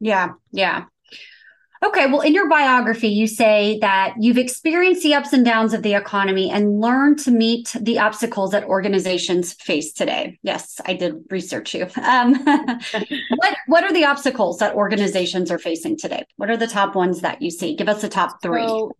Yeah 0.00 0.32
yeah 0.52 0.84
Okay, 1.84 2.06
well, 2.06 2.22
in 2.22 2.32
your 2.32 2.48
biography, 2.48 3.08
you 3.08 3.26
say 3.26 3.78
that 3.80 4.14
you've 4.18 4.38
experienced 4.38 5.02
the 5.02 5.14
ups 5.14 5.34
and 5.34 5.44
downs 5.44 5.74
of 5.74 5.82
the 5.82 5.92
economy 5.92 6.50
and 6.50 6.80
learned 6.80 7.18
to 7.20 7.30
meet 7.30 7.76
the 7.78 7.98
obstacles 7.98 8.52
that 8.52 8.64
organizations 8.64 9.52
face 9.52 9.92
today. 9.92 10.38
Yes, 10.42 10.80
I 10.86 10.94
did 10.94 11.24
research 11.30 11.74
you. 11.74 11.86
Um, 12.02 12.42
what 13.36 13.56
What 13.66 13.84
are 13.84 13.92
the 13.92 14.06
obstacles 14.06 14.58
that 14.58 14.74
organizations 14.74 15.50
are 15.50 15.58
facing 15.58 15.98
today? 15.98 16.24
What 16.36 16.48
are 16.48 16.56
the 16.56 16.66
top 16.66 16.94
ones 16.94 17.20
that 17.20 17.42
you 17.42 17.50
see? 17.50 17.76
Give 17.76 17.88
us 17.88 18.00
the 18.00 18.08
top 18.08 18.40
three. 18.40 18.66
So, 18.66 18.96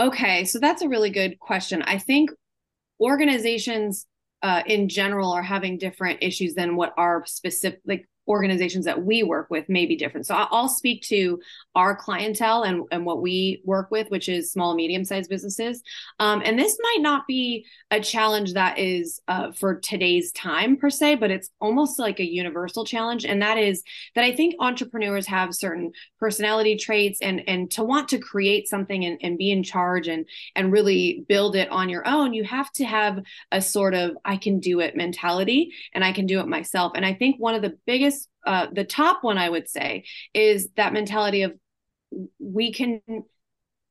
okay, 0.00 0.44
so 0.46 0.58
that's 0.58 0.82
a 0.82 0.88
really 0.88 1.10
good 1.10 1.38
question. 1.38 1.82
I 1.82 1.98
think 1.98 2.30
organizations 3.00 4.04
uh, 4.42 4.62
in 4.66 4.88
general 4.88 5.30
are 5.30 5.42
having 5.42 5.78
different 5.78 6.18
issues 6.22 6.54
than 6.54 6.74
what 6.74 6.92
our 6.96 7.24
specific 7.26 7.80
like 7.86 8.08
organizations 8.28 8.84
that 8.84 9.04
we 9.04 9.22
work 9.22 9.48
with 9.50 9.68
may 9.68 9.86
be 9.86 9.96
different. 9.96 10.26
So 10.26 10.34
I'll 10.34 10.68
speak 10.68 11.02
to 11.02 11.40
our 11.74 11.94
clientele 11.94 12.62
and, 12.62 12.84
and 12.90 13.04
what 13.04 13.22
we 13.22 13.60
work 13.64 13.90
with, 13.90 14.10
which 14.10 14.28
is 14.28 14.50
small, 14.50 14.74
medium 14.74 15.04
sized 15.04 15.30
businesses. 15.30 15.82
Um, 16.18 16.42
and 16.44 16.58
this 16.58 16.76
might 16.82 17.02
not 17.02 17.26
be 17.26 17.66
a 17.90 18.00
challenge 18.00 18.54
that 18.54 18.78
is 18.78 19.20
uh, 19.28 19.52
for 19.52 19.76
today's 19.80 20.32
time 20.32 20.76
per 20.76 20.90
se, 20.90 21.16
but 21.16 21.30
it's 21.30 21.50
almost 21.60 21.98
like 21.98 22.18
a 22.18 22.24
universal 22.24 22.84
challenge. 22.84 23.24
And 23.24 23.42
that 23.42 23.58
is 23.58 23.82
that 24.14 24.24
I 24.24 24.34
think 24.34 24.54
entrepreneurs 24.58 25.26
have 25.26 25.54
certain 25.54 25.92
personality 26.18 26.76
traits 26.76 27.20
and, 27.20 27.42
and 27.46 27.70
to 27.72 27.84
want 27.84 28.08
to 28.08 28.18
create 28.18 28.68
something 28.68 29.04
and, 29.04 29.18
and 29.22 29.38
be 29.38 29.50
in 29.50 29.62
charge 29.62 30.08
and, 30.08 30.26
and 30.54 30.72
really 30.72 31.24
build 31.28 31.56
it 31.56 31.70
on 31.70 31.88
your 31.88 32.06
own, 32.06 32.32
you 32.32 32.44
have 32.44 32.72
to 32.72 32.84
have 32.84 33.22
a 33.52 33.60
sort 33.60 33.94
of 33.94 34.16
I 34.24 34.36
can 34.36 34.60
do 34.60 34.80
it 34.80 34.96
mentality 34.96 35.72
and 35.94 36.04
I 36.04 36.12
can 36.12 36.26
do 36.26 36.40
it 36.40 36.48
myself. 36.48 36.92
And 36.94 37.04
I 37.04 37.14
think 37.14 37.36
one 37.38 37.54
of 37.54 37.62
the 37.62 37.76
biggest 37.86 38.15
uh, 38.46 38.68
the 38.72 38.84
top 38.84 39.22
one 39.22 39.38
I 39.38 39.48
would 39.48 39.68
say 39.68 40.04
is 40.32 40.68
that 40.76 40.92
mentality 40.92 41.42
of 41.42 41.54
we 42.38 42.72
can 42.72 43.00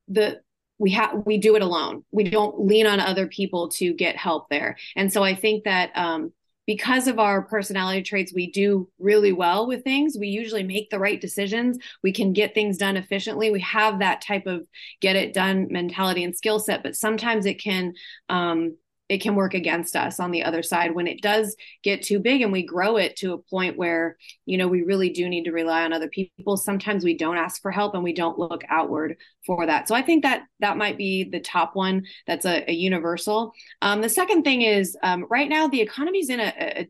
the 0.08 0.42
we 0.78 0.92
have 0.92 1.24
we 1.26 1.38
do 1.38 1.56
it 1.56 1.62
alone. 1.62 2.04
We 2.12 2.26
don't 2.30 2.66
lean 2.66 2.88
on 2.88 3.00
other 3.00 3.28
people 3.28 3.70
to 3.70 3.94
get 3.94 4.16
help 4.16 4.50
there. 4.50 4.78
And 4.96 5.12
so 5.12 5.24
i 5.24 5.36
think 5.36 5.64
that 5.66 5.92
um, 5.96 6.34
because 6.68 7.08
of 7.08 7.20
our 7.20 7.44
personality 7.44 8.02
traits 8.02 8.34
we 8.34 8.50
do 8.52 8.90
really 8.98 9.32
well 9.32 9.68
with 9.68 9.84
things. 9.84 10.18
We 10.20 10.28
usually 10.30 10.64
make 10.64 10.90
the 10.90 11.00
right 11.00 11.22
decisions. 11.22 11.78
We 12.02 12.12
can 12.12 12.34
get 12.34 12.54
things 12.54 12.78
done 12.78 12.98
efficiently. 12.98 13.52
We 13.52 13.62
have 13.62 14.00
that 14.00 14.22
type 14.22 14.48
of 14.48 14.66
get 15.00 15.16
it 15.16 15.34
done 15.34 15.68
mentality 15.70 16.24
and 16.24 16.36
skill 16.36 16.60
set 16.60 16.84
but 16.84 16.96
sometimes 16.96 17.46
it 17.46 17.62
can 17.62 17.94
um, 18.30 18.76
it 19.08 19.22
can 19.22 19.36
work 19.36 19.54
against 19.54 19.96
us 19.96 20.20
on 20.20 20.32
the 20.32 20.44
other 20.44 20.64
side 20.64 20.96
when 20.96 21.08
it 21.08 21.22
does 21.22 21.56
get 21.84 22.02
too 22.02 22.20
big 22.20 22.42
and 22.42 22.52
we 22.52 22.64
grow 22.64 22.98
it 22.98 23.16
to 23.18 23.34
a 23.34 23.38
point 23.38 23.78
where 23.78 24.18
you 24.46 24.58
know 24.58 24.68
we 24.68 24.82
really 24.82 25.10
do 25.10 25.30
need 25.30 25.44
to 25.44 25.52
rely 25.52 25.84
on 25.84 25.94
other 25.94 26.10
people. 26.10 26.58
Sometimes 26.58 27.04
we 27.04 27.18
don't 27.18 27.38
ask 27.38 27.62
for 27.62 27.72
help 27.72 27.94
and 27.94 28.04
we 28.04 28.14
don't 28.14 28.40
look 28.40 28.64
outward 28.70 29.18
for 29.46 29.66
that. 29.66 29.88
So 29.88 29.96
i 29.96 30.02
think 30.02 30.24
that 30.24 30.44
that 30.60 30.78
might 30.78 30.98
be 30.98 31.24
the 31.24 31.40
top 31.40 31.76
one 31.76 32.04
that's 32.26 32.46
a, 32.46 32.70
a 32.70 32.74
universal. 32.74 33.54
Um, 33.82 34.02
the 34.02 34.10
second 34.10 34.44
thing 34.44 34.62
is 34.62 34.98
um, 35.04 35.26
right 35.30 35.50
now 35.50 35.68
the 35.68 35.82
economy's 35.82 36.30
in 36.30 36.40
a, 36.40 36.54
a 36.58 36.90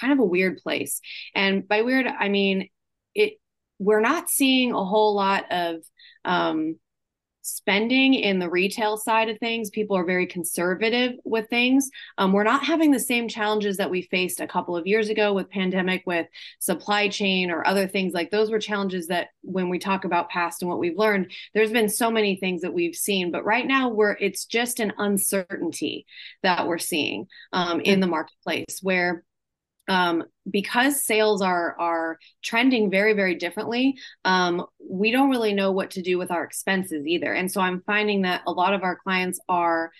kind 0.00 0.12
of 0.12 0.18
a 0.18 0.24
weird 0.24 0.58
place. 0.58 1.00
And 1.34 1.66
by 1.66 1.82
weird 1.82 2.06
i 2.06 2.28
mean 2.28 2.68
it 3.14 3.34
we're 3.78 4.00
not 4.00 4.30
seeing 4.30 4.72
a 4.72 4.84
whole 4.84 5.14
lot 5.14 5.44
of 5.50 5.76
um, 6.24 6.76
spending 7.46 8.14
in 8.14 8.38
the 8.38 8.50
retail 8.50 8.96
side 8.96 9.28
of 9.28 9.38
things. 9.38 9.70
People 9.70 9.96
are 9.96 10.04
very 10.04 10.26
conservative 10.26 11.12
with 11.24 11.48
things. 11.48 11.88
Um, 12.18 12.32
we're 12.32 12.42
not 12.42 12.64
having 12.64 12.90
the 12.90 12.98
same 12.98 13.28
challenges 13.28 13.76
that 13.76 13.90
we 13.90 14.02
faced 14.02 14.40
a 14.40 14.48
couple 14.48 14.76
of 14.76 14.86
years 14.86 15.08
ago 15.08 15.32
with 15.32 15.48
pandemic, 15.50 16.02
with 16.06 16.26
supply 16.58 17.08
chain 17.08 17.50
or 17.50 17.66
other 17.66 17.86
things 17.86 18.12
like 18.12 18.30
those 18.30 18.50
were 18.50 18.58
challenges 18.58 19.06
that 19.06 19.28
when 19.42 19.68
we 19.68 19.78
talk 19.78 20.04
about 20.04 20.28
past 20.28 20.62
and 20.62 20.68
what 20.68 20.80
we've 20.80 20.98
learned, 20.98 21.30
there's 21.54 21.70
been 21.72 21.88
so 21.88 22.10
many 22.10 22.36
things 22.36 22.62
that 22.62 22.74
we've 22.74 22.96
seen. 22.96 23.30
But 23.30 23.44
right 23.44 23.66
now, 23.66 23.90
we're 23.90 24.16
it's 24.20 24.44
just 24.44 24.80
an 24.80 24.92
uncertainty 24.98 26.06
that 26.42 26.66
we're 26.66 26.78
seeing 26.78 27.26
um, 27.52 27.80
in 27.80 28.00
the 28.00 28.06
marketplace 28.06 28.80
where 28.82 29.22
um, 29.88 30.24
because 30.50 31.04
sales 31.04 31.42
are 31.42 31.78
are 31.78 32.18
trending 32.42 32.90
very 32.90 33.12
very 33.12 33.34
differently 33.34 33.96
um, 34.24 34.64
we 34.78 35.10
don't 35.10 35.30
really 35.30 35.54
know 35.54 35.72
what 35.72 35.90
to 35.92 36.02
do 36.02 36.18
with 36.18 36.30
our 36.30 36.44
expenses 36.44 37.06
either. 37.06 37.32
And 37.32 37.50
so 37.50 37.60
i'm 37.60 37.82
finding 37.82 38.22
that 38.22 38.42
a 38.46 38.52
lot 38.52 38.74
of 38.74 38.82
our 38.82 38.96
clients 38.96 39.40
are 39.48 39.90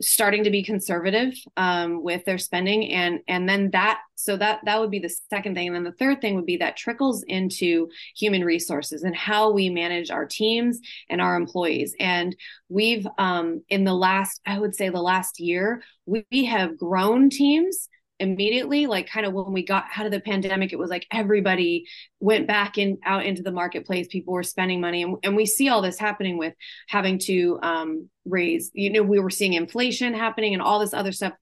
starting 0.00 0.44
to 0.44 0.50
be 0.50 0.62
conservative 0.62 1.34
um, 1.56 2.02
with 2.02 2.24
their 2.24 2.38
spending. 2.38 2.92
And 2.92 3.20
and 3.26 3.48
then 3.48 3.70
that 3.70 4.00
so 4.14 4.36
that 4.36 4.60
that 4.64 4.80
would 4.80 4.90
be 4.90 5.00
the 5.00 5.12
second 5.30 5.54
thing. 5.54 5.68
And 5.68 5.76
then 5.76 5.84
the 5.84 5.92
third 5.92 6.20
thing 6.20 6.36
would 6.36 6.46
be 6.46 6.58
that 6.58 6.76
trickles 6.76 7.24
into 7.26 7.88
human 8.16 8.44
resources 8.44 9.02
and 9.02 9.16
how 9.16 9.50
we 9.50 9.70
manage 9.70 10.10
our 10.10 10.26
teams 10.26 10.80
and 11.08 11.20
our 11.20 11.36
employees. 11.36 11.94
And 11.98 12.36
we've 12.68 13.06
um, 13.18 13.62
in 13.68 13.84
the 13.84 13.94
last 13.94 14.40
i 14.46 14.58
would 14.58 14.74
say 14.74 14.88
the 14.88 15.00
last 15.00 15.40
year 15.40 15.82
we, 16.06 16.24
we 16.30 16.44
have 16.44 16.78
grown 16.78 17.30
teams 17.30 17.88
immediately 18.20 18.86
like 18.86 19.08
kind 19.08 19.26
of 19.26 19.32
when 19.32 19.52
we 19.52 19.64
got 19.64 19.84
out 19.96 20.06
of 20.06 20.12
the 20.12 20.20
pandemic 20.20 20.72
it 20.72 20.78
was 20.78 20.90
like 20.90 21.06
everybody 21.12 21.86
went 22.20 22.46
back 22.46 22.76
in 22.76 22.98
out 23.04 23.24
into 23.24 23.42
the 23.42 23.52
marketplace. 23.52 24.08
People 24.08 24.34
were 24.34 24.42
spending 24.42 24.80
money. 24.80 25.02
And, 25.02 25.16
and 25.22 25.36
we 25.36 25.46
see 25.46 25.68
all 25.68 25.82
this 25.82 25.98
happening 25.98 26.38
with 26.38 26.54
having 26.88 27.18
to 27.20 27.58
um, 27.62 28.08
raise 28.24 28.70
you 28.74 28.90
know 28.90 29.02
we 29.02 29.20
were 29.20 29.30
seeing 29.30 29.54
inflation 29.54 30.14
happening 30.14 30.52
and 30.52 30.62
all 30.62 30.80
this 30.80 30.94
other 30.94 31.12
stuff. 31.12 31.32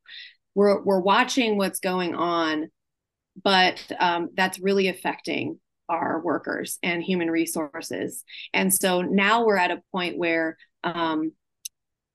We're 0.55 0.83
we're 0.83 1.01
watching 1.01 1.57
what's 1.57 1.81
going 1.81 2.15
on 2.15 2.71
but 3.43 3.85
um, 3.99 4.31
that's 4.35 4.59
really 4.59 4.89
affecting 4.89 5.59
our 5.89 6.21
workers 6.21 6.79
and 6.83 7.03
human 7.03 7.31
resources. 7.31 8.25
And 8.53 8.73
so 8.73 9.03
now 9.03 9.45
we're 9.45 9.59
at 9.59 9.71
a 9.71 9.83
point 9.93 10.19
where 10.19 10.57
um, 10.83 11.33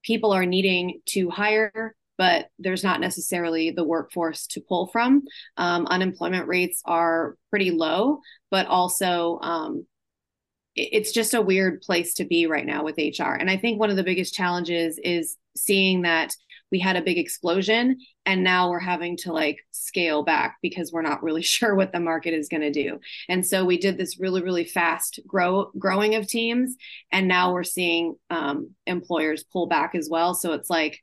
people 0.04 0.32
are 0.32 0.46
needing 0.46 1.02
to 1.08 1.30
hire 1.30 1.96
but 2.22 2.50
there's 2.60 2.84
not 2.84 3.00
necessarily 3.00 3.72
the 3.72 3.84
workforce 3.84 4.46
to 4.46 4.62
pull 4.62 4.86
from. 4.86 5.24
Um, 5.58 5.88
unemployment 5.88 6.48
rates 6.48 6.80
are 6.86 7.36
pretty 7.50 7.72
low, 7.72 8.20
but 8.52 8.68
also 8.68 9.40
um, 9.42 9.88
it's 10.76 11.12
just 11.12 11.34
a 11.34 11.42
weird 11.42 11.82
place 11.82 12.14
to 12.14 12.26
be 12.26 12.46
right 12.46 12.68
now 12.68 12.84
with 12.84 13.00
HR. 13.00 13.34
And 13.34 13.50
I 13.50 13.58
think 13.58 13.80
one 13.80 13.90
of 13.90 13.96
the 13.96 14.04
biggest 14.04 14.36
challenges 14.36 15.00
is 15.04 15.36
seeing 15.58 16.04
that 16.04 16.36
we 16.72 16.78
had 16.78 16.96
a 16.96 17.02
big 17.02 17.18
explosion 17.18 17.98
and 18.28 18.44
now 18.44 18.70
we're 18.70 18.78
having 18.78 19.18
to 19.18 19.34
like 19.34 19.58
scale 19.72 20.22
back 20.22 20.58
because 20.62 20.92
we're 20.92 21.02
not 21.02 21.24
really 21.24 21.42
sure 21.56 21.74
what 21.74 21.92
the 21.92 22.00
market 22.00 22.36
is 22.36 22.50
going 22.50 22.62
to 22.62 22.72
do. 22.72 23.00
And 23.30 23.44
so 23.44 23.66
we 23.66 23.80
did 23.80 23.98
this 23.98 24.20
really 24.20 24.44
really 24.44 24.66
fast 24.66 25.20
grow 25.26 25.72
growing 25.80 26.14
of 26.14 26.28
teams 26.28 26.76
and 27.12 27.28
now 27.28 27.52
we're 27.52 27.64
seeing 27.64 28.14
um, 28.30 28.76
employers 28.86 29.44
pull 29.44 29.66
back 29.66 29.96
as 29.96 30.08
well. 30.08 30.36
So 30.36 30.54
it's 30.54 30.70
like 30.70 31.02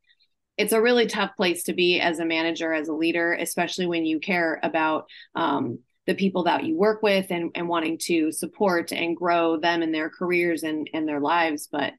it's 0.58 0.72
a 0.72 0.82
really 0.82 1.06
tough 1.06 1.36
place 1.36 1.62
to 1.64 1.72
be 1.72 2.00
as 2.00 2.18
a 2.18 2.24
manager, 2.24 2.72
as 2.72 2.88
a 2.88 2.92
leader, 2.92 3.32
especially 3.34 3.86
when 3.86 4.04
you 4.04 4.18
care 4.18 4.58
about 4.62 5.06
um, 5.34 5.78
the 6.06 6.14
people 6.14 6.44
that 6.44 6.64
you 6.64 6.76
work 6.76 7.02
with 7.02 7.26
and, 7.30 7.52
and 7.54 7.68
wanting 7.68 7.96
to 7.98 8.32
support 8.32 8.92
and 8.92 9.16
grow 9.16 9.56
them 9.56 9.82
in 9.82 9.92
their 9.92 10.10
careers 10.10 10.64
and, 10.64 10.90
and 10.92 11.08
their 11.08 11.20
lives. 11.20 11.68
But 11.70 11.92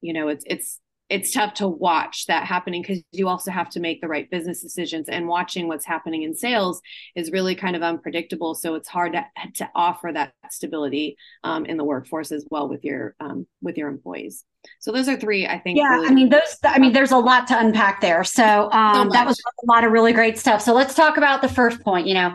you 0.00 0.14
know, 0.14 0.28
it's 0.28 0.44
it's 0.46 0.80
it's 1.10 1.32
tough 1.32 1.54
to 1.54 1.66
watch 1.66 2.26
that 2.26 2.46
happening 2.46 2.82
because 2.82 3.02
you 3.10 3.28
also 3.28 3.50
have 3.50 3.68
to 3.68 3.80
make 3.80 4.00
the 4.00 4.06
right 4.06 4.30
business 4.30 4.62
decisions 4.62 5.08
and 5.08 5.26
watching 5.26 5.66
what's 5.66 5.84
happening 5.84 6.22
in 6.22 6.34
sales 6.34 6.80
is 7.16 7.32
really 7.32 7.56
kind 7.56 7.74
of 7.74 7.82
unpredictable 7.82 8.54
so 8.54 8.76
it's 8.76 8.88
hard 8.88 9.12
to, 9.12 9.24
to 9.54 9.68
offer 9.74 10.10
that 10.14 10.32
stability 10.50 11.16
um, 11.42 11.66
in 11.66 11.76
the 11.76 11.84
workforce 11.84 12.30
as 12.30 12.46
well 12.50 12.68
with 12.68 12.84
your 12.84 13.14
um, 13.20 13.46
with 13.60 13.76
your 13.76 13.88
employees. 13.88 14.44
So 14.78 14.92
those 14.92 15.08
are 15.08 15.16
three 15.16 15.46
i 15.46 15.58
think 15.58 15.78
yeah 15.78 15.88
really- 15.96 16.08
i 16.08 16.10
mean 16.10 16.28
those 16.28 16.56
i 16.64 16.78
mean 16.78 16.92
there's 16.92 17.12
a 17.12 17.18
lot 17.18 17.48
to 17.48 17.58
unpack 17.58 18.00
there. 18.00 18.24
So, 18.24 18.70
um, 18.70 19.08
so 19.08 19.12
that 19.12 19.26
was 19.26 19.38
a 19.40 19.66
lot 19.66 19.84
of 19.84 19.92
really 19.92 20.12
great 20.12 20.38
stuff. 20.38 20.62
So 20.62 20.72
let's 20.72 20.94
talk 20.94 21.16
about 21.16 21.42
the 21.42 21.48
first 21.48 21.82
point 21.82 22.06
you 22.06 22.14
know. 22.14 22.32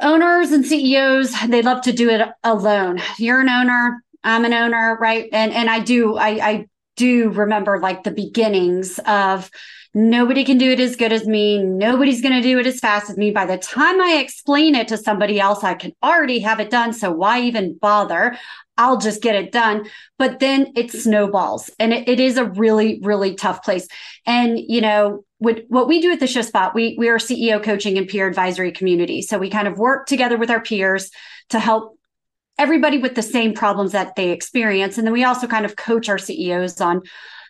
Owners 0.00 0.50
and 0.50 0.66
ceos 0.66 1.32
they 1.48 1.62
love 1.62 1.82
to 1.82 1.92
do 1.92 2.10
it 2.10 2.28
alone. 2.42 3.00
You're 3.18 3.40
an 3.40 3.48
owner 3.48 4.02
I'm 4.24 4.44
an 4.44 4.52
owner, 4.52 4.96
right? 5.00 5.28
And 5.32 5.52
and 5.52 5.68
I 5.68 5.80
do 5.80 6.16
I 6.16 6.28
I 6.28 6.66
do 6.96 7.30
remember 7.30 7.78
like 7.78 8.04
the 8.04 8.10
beginnings 8.10 8.98
of 9.06 9.50
nobody 9.94 10.44
can 10.44 10.58
do 10.58 10.70
it 10.70 10.80
as 10.80 10.96
good 10.96 11.12
as 11.12 11.26
me. 11.26 11.62
Nobody's 11.62 12.22
going 12.22 12.34
to 12.34 12.40
do 12.40 12.58
it 12.58 12.66
as 12.66 12.80
fast 12.80 13.10
as 13.10 13.16
me. 13.16 13.30
By 13.30 13.46
the 13.46 13.58
time 13.58 14.00
I 14.00 14.18
explain 14.22 14.74
it 14.74 14.88
to 14.88 14.96
somebody 14.96 15.38
else, 15.38 15.64
I 15.64 15.74
can 15.74 15.92
already 16.02 16.38
have 16.40 16.60
it 16.60 16.70
done. 16.70 16.92
So 16.92 17.10
why 17.10 17.42
even 17.42 17.76
bother? 17.76 18.36
I'll 18.78 18.96
just 18.96 19.22
get 19.22 19.34
it 19.34 19.52
done. 19.52 19.88
But 20.18 20.40
then 20.40 20.72
it 20.74 20.90
snowballs 20.90 21.70
and 21.78 21.92
it, 21.92 22.08
it 22.08 22.20
is 22.20 22.38
a 22.38 22.44
really, 22.44 23.00
really 23.02 23.34
tough 23.34 23.62
place. 23.62 23.86
And, 24.26 24.58
you 24.58 24.80
know, 24.80 25.24
what, 25.38 25.64
what 25.68 25.88
we 25.88 26.00
do 26.00 26.10
at 26.10 26.20
the 26.20 26.26
Shift 26.26 26.48
Spot, 26.48 26.74
we, 26.74 26.96
we 26.98 27.08
are 27.08 27.18
CEO 27.18 27.62
coaching 27.62 27.98
and 27.98 28.08
peer 28.08 28.26
advisory 28.26 28.72
community. 28.72 29.20
So 29.22 29.38
we 29.38 29.50
kind 29.50 29.68
of 29.68 29.78
work 29.78 30.06
together 30.06 30.38
with 30.38 30.50
our 30.50 30.62
peers 30.62 31.10
to 31.50 31.58
help 31.58 31.98
everybody 32.62 32.98
with 32.98 33.16
the 33.16 33.22
same 33.22 33.54
problems 33.54 33.90
that 33.90 34.14
they 34.14 34.30
experience. 34.30 34.96
And 34.96 35.04
then 35.06 35.12
we 35.12 35.24
also 35.24 35.48
kind 35.48 35.64
of 35.64 35.74
coach 35.74 36.08
our 36.08 36.16
CEOs 36.16 36.80
on 36.80 37.02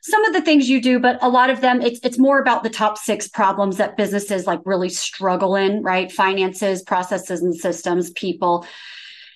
some 0.02 0.24
of 0.24 0.32
the 0.32 0.40
things 0.40 0.70
you 0.70 0.80
do, 0.80 0.98
but 0.98 1.22
a 1.22 1.28
lot 1.28 1.50
of 1.50 1.60
them, 1.60 1.82
it's 1.82 2.00
it's 2.02 2.18
more 2.18 2.40
about 2.40 2.62
the 2.62 2.70
top 2.70 2.98
six 2.98 3.28
problems 3.28 3.76
that 3.76 3.96
businesses 3.96 4.46
like 4.46 4.60
really 4.64 4.88
struggle 4.88 5.54
in, 5.54 5.82
right? 5.82 6.10
Finances, 6.10 6.82
processes, 6.82 7.42
and 7.42 7.54
systems, 7.54 8.10
people. 8.10 8.66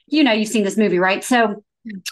You 0.09 0.25
know, 0.25 0.33
you've 0.33 0.49
seen 0.49 0.65
this 0.65 0.79
movie, 0.79 0.99
right? 0.99 1.23
So 1.23 1.63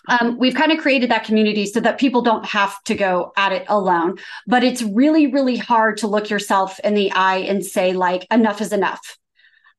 um, 0.09 0.38
we've 0.38 0.54
kind 0.54 0.73
of 0.73 0.78
created 0.78 1.11
that 1.11 1.25
community 1.25 1.66
so 1.66 1.80
that 1.80 1.99
people 1.99 2.23
don't 2.23 2.44
have 2.44 2.80
to 2.85 2.94
go 2.94 3.33
at 3.37 3.52
it 3.52 3.64
alone. 3.68 4.18
But 4.47 4.62
it's 4.62 4.83
really, 4.83 5.26
really 5.26 5.56
hard 5.56 5.97
to 5.99 6.06
look 6.06 6.30
yourself 6.30 6.78
in 6.80 6.94
the 6.94 7.11
eye 7.12 7.38
and 7.38 7.64
say, 7.64 7.92
like, 7.92 8.26
enough 8.30 8.61
is 8.61 8.73
enough. 8.73 9.18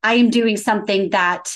I 0.04 0.16
am 0.16 0.30
doing 0.30 0.58
something 0.58 1.12
that 1.12 1.56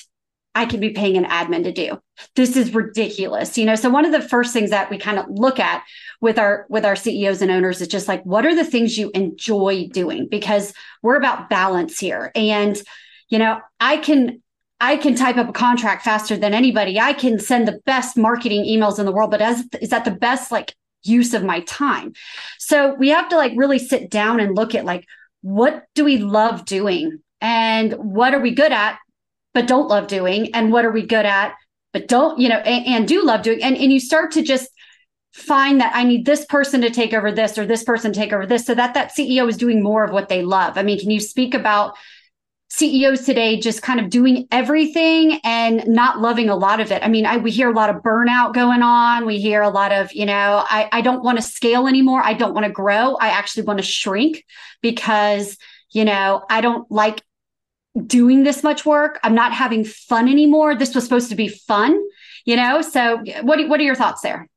I 0.55 0.65
can 0.65 0.79
be 0.79 0.89
paying 0.89 1.15
an 1.15 1.25
admin 1.25 1.63
to 1.63 1.71
do. 1.71 1.99
This 2.35 2.55
is 2.55 2.73
ridiculous. 2.73 3.57
You 3.57 3.65
know, 3.65 3.75
so 3.75 3.89
one 3.89 4.05
of 4.05 4.11
the 4.11 4.27
first 4.27 4.51
things 4.51 4.71
that 4.71 4.89
we 4.89 4.97
kind 4.97 5.19
of 5.19 5.25
look 5.29 5.59
at 5.59 5.83
with 6.21 6.37
our 6.37 6.65
with 6.69 6.85
our 6.85 6.95
CEOs 6.95 7.41
and 7.41 7.51
owners 7.51 7.81
is 7.81 7.87
just 7.87 8.07
like 8.07 8.23
what 8.23 8.45
are 8.45 8.55
the 8.55 8.65
things 8.65 8.97
you 8.97 9.11
enjoy 9.13 9.87
doing 9.93 10.27
because 10.29 10.73
we're 11.01 11.15
about 11.15 11.49
balance 11.49 11.99
here. 11.99 12.31
And 12.35 12.81
you 13.29 13.37
know, 13.39 13.59
I 13.79 13.97
can 13.97 14.41
I 14.81 14.97
can 14.97 15.15
type 15.15 15.37
up 15.37 15.49
a 15.49 15.53
contract 15.53 16.03
faster 16.03 16.37
than 16.37 16.53
anybody. 16.53 16.99
I 16.99 17.13
can 17.13 17.39
send 17.39 17.67
the 17.67 17.79
best 17.85 18.17
marketing 18.17 18.63
emails 18.63 18.97
in 18.97 19.05
the 19.05 19.11
world, 19.11 19.31
but 19.31 19.41
as 19.41 19.65
is 19.81 19.89
that 19.89 20.05
the 20.05 20.11
best 20.11 20.51
like 20.51 20.73
use 21.03 21.33
of 21.33 21.43
my 21.43 21.61
time? 21.61 22.13
So 22.57 22.95
we 22.95 23.09
have 23.09 23.29
to 23.29 23.37
like 23.37 23.53
really 23.55 23.79
sit 23.79 24.09
down 24.09 24.39
and 24.39 24.55
look 24.55 24.73
at 24.73 24.85
like 24.85 25.05
what 25.41 25.83
do 25.95 26.03
we 26.03 26.17
love 26.17 26.65
doing 26.65 27.19
and 27.39 27.93
what 27.93 28.33
are 28.33 28.41
we 28.41 28.51
good 28.51 28.71
at 28.71 28.99
but 29.53 29.67
don't 29.67 29.87
love 29.87 30.07
doing 30.07 30.53
and 30.53 30.71
what 30.71 30.85
are 30.85 30.91
we 30.91 31.05
good 31.05 31.25
at 31.25 31.55
but 31.93 32.07
don't 32.07 32.39
you 32.39 32.49
know 32.49 32.57
and, 32.57 32.85
and 32.85 33.07
do 33.07 33.23
love 33.23 33.41
doing 33.41 33.61
and, 33.63 33.77
and 33.77 33.91
you 33.91 33.99
start 33.99 34.31
to 34.31 34.41
just 34.41 34.69
find 35.33 35.79
that 35.79 35.95
i 35.95 36.03
need 36.03 36.25
this 36.25 36.45
person 36.45 36.81
to 36.81 36.89
take 36.89 37.13
over 37.13 37.31
this 37.31 37.57
or 37.57 37.65
this 37.65 37.83
person 37.83 38.11
take 38.11 38.33
over 38.33 38.45
this 38.45 38.65
so 38.65 38.73
that 38.73 38.93
that 38.93 39.11
ceo 39.15 39.47
is 39.47 39.57
doing 39.57 39.81
more 39.81 40.03
of 40.03 40.11
what 40.11 40.29
they 40.29 40.41
love 40.41 40.77
i 40.77 40.83
mean 40.83 40.99
can 40.99 41.11
you 41.11 41.19
speak 41.19 41.53
about 41.53 41.95
CEOs 42.71 43.25
today 43.25 43.59
just 43.59 43.81
kind 43.81 43.99
of 43.99 44.09
doing 44.09 44.47
everything 44.51 45.39
and 45.43 45.87
not 45.87 46.21
loving 46.21 46.49
a 46.49 46.55
lot 46.55 46.79
of 46.79 46.91
it. 46.91 47.03
I 47.03 47.07
mean, 47.07 47.25
I, 47.25 47.37
we 47.37 47.49
hear 47.49 47.69
a 47.69 47.73
lot 47.73 47.89
of 47.89 48.03
burnout 48.03 48.53
going 48.53 48.83
on. 48.83 49.25
We 49.25 49.39
hear 49.39 49.63
a 49.63 49.69
lot 49.69 49.91
of, 49.91 50.13
you 50.13 50.25
know, 50.25 50.63
I, 50.69 50.87
I 50.91 51.01
don't 51.01 51.23
want 51.23 51.39
to 51.39 51.41
scale 51.41 51.87
anymore. 51.87 52.21
I 52.23 52.33
don't 52.33 52.53
want 52.53 52.67
to 52.67 52.71
grow. 52.71 53.15
I 53.15 53.29
actually 53.29 53.63
want 53.63 53.79
to 53.79 53.85
shrink 53.85 54.45
because, 54.81 55.57
you 55.91 56.05
know, 56.05 56.43
I 56.47 56.61
don't 56.61 56.89
like 56.91 57.23
doing 58.05 58.43
this 58.43 58.63
much 58.63 58.85
work. 58.85 59.19
I'm 59.23 59.35
not 59.35 59.53
having 59.53 59.83
fun 59.83 60.27
anymore. 60.27 60.75
This 60.75 60.95
was 60.95 61.03
supposed 61.03 61.29
to 61.29 61.35
be 61.35 61.47
fun, 61.47 61.99
you 62.45 62.55
know? 62.55 62.81
So 62.81 63.23
what, 63.41 63.67
what 63.67 63.79
are 63.79 63.83
your 63.83 63.95
thoughts 63.95 64.21
there? 64.21 64.47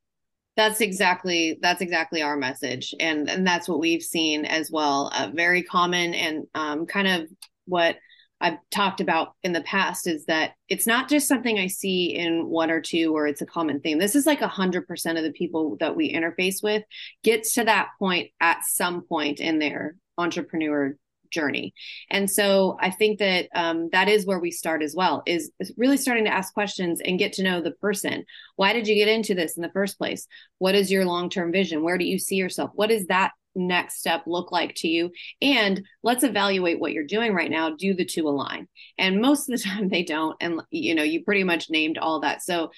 That's 0.55 0.83
exactly 0.83 1.59
that's 1.63 1.81
exactly 1.81 2.21
our 2.21 2.37
message, 2.37 2.95
and 3.01 3.31
and 3.31 3.47
that's 3.47 3.67
what 3.67 3.81
we've 3.81 4.03
seen 4.03 4.45
as 4.45 4.71
well. 4.71 5.11
Uh, 5.15 5.31
very 5.33 5.63
common 5.63 6.13
and 6.13 6.45
um, 6.55 6.85
kind 6.85 7.09
of 7.09 7.29
what 7.65 7.97
I've 8.43 8.59
talked 8.71 9.01
about 9.01 9.35
in 9.45 9.53
the 9.53 9.63
past 9.63 10.07
is 10.07 10.27
that 10.27 10.53
it's 10.69 10.87
not 10.87 11.09
just 11.09 11.29
something 11.29 11.59
I 11.59 11.69
see 11.69 12.15
in 12.15 12.49
one 12.49 12.71
or 12.71 12.81
two 12.81 13.17
or 13.17 13.27
it's 13.27 13.41
a 13.41 13.47
common 13.47 13.81
theme. 13.81 13.99
This 13.99 14.17
is 14.17 14.27
like 14.27 14.41
hundred 14.41 14.87
percent 14.87 15.17
of 15.17 15.25
the 15.25 15.33
people 15.33 15.77
that 15.81 15.97
we 15.97 16.13
interface 16.13 16.63
with 16.63 16.83
gets 17.23 17.55
to 17.55 17.65
that 17.65 17.89
point 17.99 18.31
at 18.41 18.65
some 18.65 19.03
point 19.03 19.41
in 19.41 19.59
their 19.59 19.97
entrepreneur 20.19 20.97
journey. 21.33 21.75
And 22.11 22.31
so 22.31 22.77
I 22.81 22.91
think 22.91 23.19
that 23.19 23.49
um, 23.55 23.89
that 23.93 24.09
is 24.09 24.27
where 24.27 24.39
we 24.39 24.51
start 24.51 24.83
as 24.83 24.95
well 24.95 25.23
is, 25.27 25.51
really 25.77 25.97
starting 25.97 26.25
to 26.25 26.33
ask 26.33 26.53
questions 26.53 27.01
and 27.05 27.19
get 27.19 27.33
to 27.35 27.43
know 27.43 27.61
the 27.61 27.71
person. 27.71 28.25
Why 28.57 28.73
did 28.73 28.87
you 28.87 28.95
get 28.95 29.09
into 29.09 29.35
this 29.35 29.57
in 29.57 29.63
the 29.63 29.71
first 29.71 29.99
place? 29.99 30.27
What 30.59 30.75
is 30.75 30.91
your 30.91 31.05
long-term 31.05 31.53
vision? 31.53 31.83
Where 31.83 31.99
do 31.99 32.05
you 32.05 32.19
see 32.19 32.37
yourself? 32.37 32.71
What 32.75 32.91
is 32.91 33.07
that 33.07 33.33
next 33.55 33.99
step 33.99 34.23
look 34.27 34.51
like 34.51 34.75
to 34.75 34.89
you 34.89 35.11
and 35.41 35.85
let's 36.03 36.25
evaluate 36.25 36.81
what 36.81 36.93
you're 36.93 37.05
doing 37.05 37.35
right 37.35 37.51
now 37.51 37.71
do 37.71 37.93
the 37.93 38.05
two 38.05 38.27
align 38.27 38.67
and 38.99 39.21
most 39.21 39.49
of 39.49 39.57
the 39.57 39.63
time 39.69 39.89
they 39.89 40.03
don't 40.03 40.37
and 40.41 40.63
you 40.71 40.95
know 40.95 41.03
you 41.03 41.23
pretty 41.23 41.45
much 41.45 41.69
named 41.69 41.99
all 41.99 42.21
that 42.21 42.43
so 42.43 42.71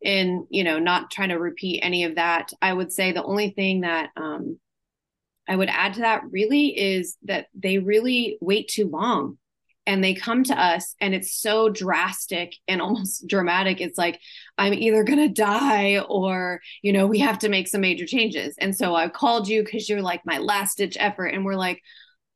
in 0.00 0.46
you 0.50 0.64
know 0.64 0.78
not 0.78 1.10
trying 1.10 1.30
to 1.30 1.38
repeat 1.38 1.80
any 1.82 2.04
of 2.04 2.14
that 2.14 2.50
i 2.62 2.72
would 2.72 2.92
say 2.92 3.12
the 3.12 3.22
only 3.22 3.50
thing 3.50 3.82
that 3.82 4.10
um 4.16 4.58
i 5.48 5.56
would 5.56 5.68
add 5.68 5.94
to 5.94 6.00
that 6.00 6.22
really 6.30 6.68
is 6.78 7.16
that 7.24 7.46
they 7.54 7.78
really 7.78 8.38
wait 8.40 8.68
too 8.68 8.88
long 8.88 9.38
and 9.86 10.02
they 10.02 10.14
come 10.14 10.44
to 10.44 10.58
us 10.58 10.94
and 11.00 11.14
it's 11.14 11.34
so 11.34 11.68
drastic 11.68 12.54
and 12.66 12.80
almost 12.82 13.26
dramatic. 13.26 13.80
It's 13.80 13.98
like 13.98 14.20
i'm 14.58 14.74
either 14.74 15.04
going 15.04 15.18
to 15.18 15.28
die 15.28 15.98
or 15.98 16.60
you 16.82 16.92
know 16.92 17.06
we 17.06 17.18
have 17.20 17.38
to 17.40 17.48
make 17.48 17.68
some 17.68 17.80
major 17.80 18.06
changes. 18.06 18.56
And 18.58 18.76
so 18.76 18.94
i 18.94 19.08
called 19.08 19.48
you 19.48 19.62
because 19.62 19.88
you're 19.88 20.02
like 20.02 20.22
my 20.24 20.38
last 20.38 20.78
ditch 20.78 20.96
effort 20.98 21.28
and 21.28 21.44
we're 21.44 21.56
like 21.56 21.82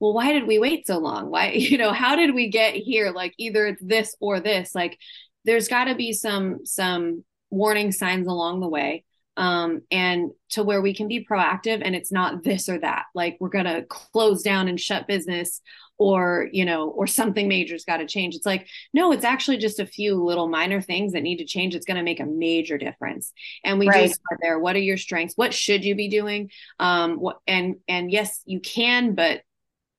well 0.01 0.13
why 0.13 0.33
did 0.33 0.47
we 0.47 0.59
wait 0.59 0.87
so 0.87 0.99
long? 0.99 1.31
Why 1.31 1.51
you 1.53 1.79
know 1.79 1.93
how 1.93 2.17
did 2.17 2.35
we 2.35 2.49
get 2.49 2.75
here? 2.75 3.11
Like 3.11 3.35
either 3.39 3.67
it's 3.67 3.83
this 3.83 4.15
or 4.21 4.41
this. 4.41 4.75
Like 4.75 4.99
there's 5.45 5.69
got 5.69 5.85
to 5.85 5.95
be 5.95 6.13
some 6.13 6.65
some 6.65 7.25
warning 7.51 7.93
signs 7.93 8.27
along 8.27 8.61
the 8.61 8.69
way 8.69 9.05
um, 9.39 9.83
and 9.93 10.33
to 10.51 10.65
where 10.65 10.83
we 10.83 10.93
can 10.93 11.07
be 11.07 11.25
proactive 11.25 11.81
and 11.83 11.95
it's 11.95 12.11
not 12.11 12.43
this 12.43 12.69
or 12.69 12.79
that. 12.81 13.05
Like 13.15 13.39
we're 13.41 13.49
going 13.49 13.67
to 13.67 13.85
close 13.89 14.43
down 14.43 14.67
and 14.67 14.79
shut 14.79 15.07
business 15.07 15.63
or 15.97 16.49
you 16.53 16.65
know 16.65 16.89
or 16.91 17.07
something 17.07 17.49
major's 17.49 17.85
got 17.85 17.99
to 17.99 18.07
change. 18.07 18.35
It's 18.35 18.47
like 18.47 18.69
no 18.93 19.13
it's 19.13 19.25
actually 19.25 19.59
just 19.59 19.79
a 19.79 19.87
few 19.87 20.23
little 20.23 20.49
minor 20.49 20.81
things 20.81 21.13
that 21.13 21.23
need 21.23 21.39
to 21.39 21.45
change. 21.45 21.75
It's 21.75 21.87
going 21.87 21.97
to 21.97 22.03
make 22.03 22.21
a 22.21 22.27
major 22.27 22.79
difference. 22.79 23.33
And 23.65 23.79
we 23.79 23.89
right. 23.89 24.09
do 24.09 24.15
start 24.15 24.41
there. 24.43 24.59
What 24.59 24.77
are 24.77 24.81
your 24.81 24.97
strengths? 24.97 25.35
What 25.37 25.55
should 25.55 25.85
you 25.85 25.95
be 25.95 26.09
doing? 26.09 26.51
Um 26.81 27.17
what 27.17 27.39
and 27.47 27.77
and 27.87 28.11
yes 28.11 28.43
you 28.45 28.61
can 28.61 29.15
but 29.15 29.43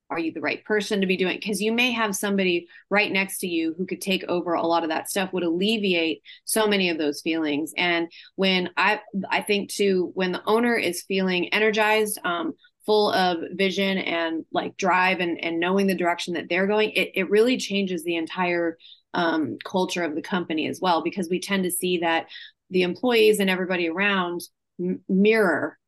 are 0.09 0.19
you 0.19 0.33
the 0.33 0.41
right 0.41 0.63
person 0.65 1.01
to 1.01 1.07
be 1.07 1.17
doing? 1.17 1.37
Because 1.37 1.61
you 1.61 1.71
may 1.71 1.91
have 1.91 2.15
somebody 2.15 2.67
right 2.89 3.11
next 3.11 3.39
to 3.39 3.47
you 3.47 3.75
who 3.77 3.85
could 3.85 4.01
take 4.01 4.23
over 4.25 4.53
a 4.53 4.65
lot 4.65 4.83
of 4.83 4.89
that 4.89 5.09
stuff 5.09 5.31
would 5.33 5.43
alleviate 5.43 6.21
so 6.45 6.67
many 6.67 6.89
of 6.89 6.97
those 6.97 7.21
feelings. 7.21 7.73
And 7.77 8.11
when 8.35 8.69
i 8.77 8.99
i 9.29 9.41
think 9.41 9.69
too 9.69 10.11
when 10.13 10.31
the 10.31 10.43
owner 10.45 10.75
is 10.75 11.03
feeling 11.03 11.49
energized 11.53 12.19
um, 12.25 12.53
full 12.85 13.11
of 13.13 13.37
vision 13.53 13.97
and 13.99 14.45
like 14.51 14.75
drive 14.77 15.19
and, 15.19 15.43
and 15.43 15.59
knowing 15.59 15.87
the 15.87 15.95
direction 15.95 16.33
that 16.33 16.49
they're 16.49 16.67
going, 16.67 16.91
it, 16.91 17.11
it 17.13 17.29
really 17.29 17.57
changes 17.57 18.03
the 18.03 18.15
entire 18.15 18.77
um, 19.13 19.57
culture 19.63 20.03
of 20.03 20.15
the 20.15 20.21
company 20.21 20.67
as 20.67 20.79
well, 20.81 21.03
because 21.03 21.29
we 21.29 21.39
tend 21.39 21.63
to 21.63 21.71
see 21.71 21.99
that 21.99 22.27
the 22.69 22.83
employees 22.83 23.39
and 23.39 23.49
everybody 23.49 23.89
around 23.89 24.41
mirror 25.07 25.78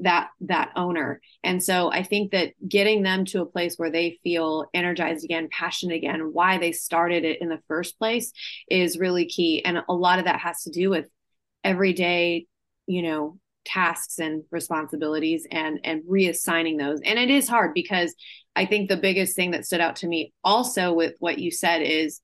that 0.00 0.28
that 0.42 0.70
owner. 0.76 1.20
And 1.42 1.62
so 1.62 1.90
i 1.90 2.02
think 2.02 2.32
that 2.32 2.52
getting 2.66 3.02
them 3.02 3.24
to 3.26 3.42
a 3.42 3.46
place 3.46 3.76
where 3.76 3.90
they 3.90 4.18
feel 4.22 4.66
energized 4.74 5.24
again 5.24 5.48
passionate 5.50 5.96
again 5.96 6.32
why 6.32 6.58
they 6.58 6.72
started 6.72 7.24
it 7.24 7.40
in 7.40 7.48
the 7.48 7.62
first 7.68 7.98
place 7.98 8.32
is 8.70 8.98
really 8.98 9.26
key. 9.26 9.64
And 9.64 9.82
a 9.88 9.94
lot 9.94 10.18
of 10.18 10.26
that 10.26 10.40
has 10.40 10.62
to 10.64 10.70
do 10.70 10.90
with 10.90 11.08
everyday 11.64 12.46
you 12.86 13.02
know 13.02 13.38
tasks 13.64 14.18
and 14.18 14.44
responsibilities 14.50 15.46
and 15.50 15.80
and 15.84 16.02
reassigning 16.04 16.78
those. 16.78 17.00
And 17.04 17.18
it 17.18 17.30
is 17.30 17.48
hard 17.48 17.74
because 17.74 18.14
i 18.56 18.64
think 18.64 18.88
the 18.88 18.96
biggest 18.96 19.36
thing 19.36 19.50
that 19.52 19.66
stood 19.66 19.80
out 19.80 19.96
to 19.96 20.06
me 20.06 20.32
also 20.42 20.92
with 20.92 21.14
what 21.18 21.38
you 21.38 21.50
said 21.50 21.82
is 21.82 22.20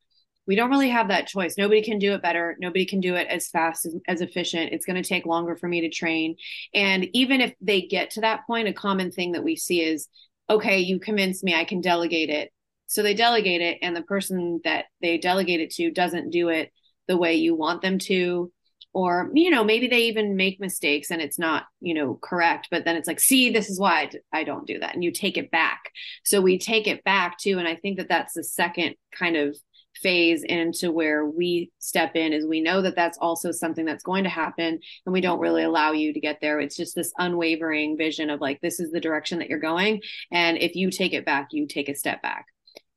we 0.47 0.57
don't 0.57 0.71
really 0.71 0.91
have 0.91 1.09
that 1.09 1.27
choice. 1.27 1.57
Nobody 1.57 1.83
can 1.83 1.99
do 1.99 2.13
it 2.13 2.23
better. 2.23 2.57
Nobody 2.59 2.85
can 2.85 3.01
do 3.01 3.15
it 3.15 3.29
as 3.29 3.49
fast 3.49 3.87
as, 3.87 3.95
as 4.07 4.21
efficient. 4.21 4.73
It's 4.73 4.87
going 4.87 5.03
to 5.03 5.09
take 5.09 5.27
longer 5.27 5.57
for 5.57 5.69
me 5.69 5.81
to 5.83 5.89
train. 5.89 6.37
And 6.75 7.09
even 7.13 7.41
if 7.41 7.55
they 7.61 7.83
get 7.83 8.11
to 8.11 8.21
that 8.23 8.47
point 8.47 8.69
a 8.69 8.73
common 8.73 9.11
thing 9.11 9.33
that 9.33 9.45
we 9.45 9.57
see 9.57 9.81
is 9.81 10.09
okay 10.51 10.81
you 10.81 11.01
convinced 11.01 11.43
me 11.43 11.55
i 11.55 11.65
can 11.65 11.81
delegate 11.81 12.31
it. 12.31 12.53
So 12.87 13.03
they 13.03 13.15
delegate 13.15 13.63
it 13.63 13.79
and 13.81 13.97
the 13.97 14.03
person 14.03 14.61
that 14.65 14.87
they 15.01 15.17
delegate 15.19 15.61
it 15.61 15.71
to 15.73 15.91
doesn't 15.91 16.31
do 16.31 16.49
it 16.49 16.71
the 17.09 17.17
way 17.17 17.35
you 17.35 17.55
want 17.55 17.83
them 17.83 17.99
to. 18.01 18.53
Or 18.93 19.31
you 19.35 19.51
know 19.51 19.65
maybe 19.65 19.89
they 19.89 20.03
even 20.03 20.37
make 20.37 20.61
mistakes 20.61 21.11
and 21.11 21.21
it's 21.23 21.39
not 21.39 21.65
you 21.81 21.95
know 21.95 22.19
correct 22.23 22.69
but 22.71 22.85
then 22.85 22.95
it's 22.95 23.09
like 23.09 23.19
see 23.19 23.51
this 23.51 23.69
is 23.71 23.81
why 23.81 24.11
I 24.33 24.45
don't 24.45 24.67
do 24.67 24.79
that. 24.81 24.95
And 24.95 25.03
you 25.03 25.11
take 25.11 25.39
it 25.39 25.51
back. 25.51 25.91
So 26.23 26.43
we 26.43 26.59
take 26.59 26.87
it 26.87 27.03
back 27.03 27.39
too 27.39 27.59
and 27.59 27.67
i 27.67 27.75
think 27.75 27.97
that 27.99 28.09
that's 28.09 28.35
the 28.35 28.45
second 28.45 28.95
kind 29.19 29.37
of 29.37 29.57
phase 30.03 30.43
into 30.45 30.91
where 30.91 31.25
we 31.25 31.71
step 31.79 32.17
in 32.17 32.33
is 32.33 32.47
we 32.47 32.61
know 32.61 32.83
that 32.83 32.97
that's 32.97 33.19
also 33.19 33.51
something 33.53 33.85
that's 33.85 34.03
going 34.03 34.25
to 34.25 34.31
happen 34.31 34.79
and 35.07 35.13
we 35.13 35.21
don't 35.21 35.41
really 35.41 35.63
allow 35.63 35.93
you 35.93 36.13
to 36.13 36.21
get 36.21 36.39
there 36.41 36.61
it's 36.61 36.77
just 36.77 36.95
this 36.95 37.13
unwavering 37.19 37.97
vision 37.97 38.31
of 38.31 38.41
like 38.41 38.61
this 38.61 38.81
is 38.81 38.91
the 38.91 39.01
direction 39.01 39.39
that 39.39 39.49
you're 39.49 39.59
going 39.59 40.01
and 40.33 40.59
if 40.59 40.75
you 40.75 40.91
take 40.91 41.13
it 41.13 41.25
back 41.25 41.49
you 41.53 41.67
take 41.67 41.89
a 41.89 41.95
step 41.95 42.21
back 42.23 42.47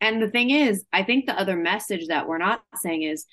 and 0.02 0.22
the 0.22 0.30
thing 0.30 0.50
is 0.50 0.84
i 0.92 1.04
think 1.04 1.26
the 1.26 1.40
other 1.40 1.56
message 1.56 2.08
that 2.08 2.28
we're 2.28 2.38
not 2.38 2.62
saying 2.76 3.04
is 3.04 3.26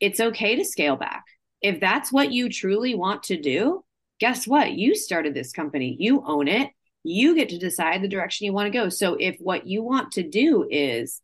it's 0.00 0.20
okay 0.20 0.56
to 0.56 0.64
scale 0.64 0.96
back 0.96 1.24
if 1.62 1.80
that's 1.80 2.12
what 2.12 2.32
you 2.32 2.48
truly 2.48 2.94
want 2.94 3.24
to 3.24 3.40
do, 3.40 3.84
guess 4.18 4.46
what? 4.46 4.72
You 4.72 4.94
started 4.94 5.34
this 5.34 5.52
company, 5.52 5.96
you 5.98 6.22
own 6.26 6.48
it. 6.48 6.70
You 7.02 7.34
get 7.34 7.48
to 7.50 7.58
decide 7.58 8.02
the 8.02 8.08
direction 8.08 8.46
you 8.46 8.52
want 8.52 8.66
to 8.66 8.78
go. 8.78 8.88
So 8.88 9.16
if 9.18 9.36
what 9.40 9.66
you 9.66 9.82
want 9.82 10.12
to 10.12 10.22
do 10.22 10.66
is 10.70 11.20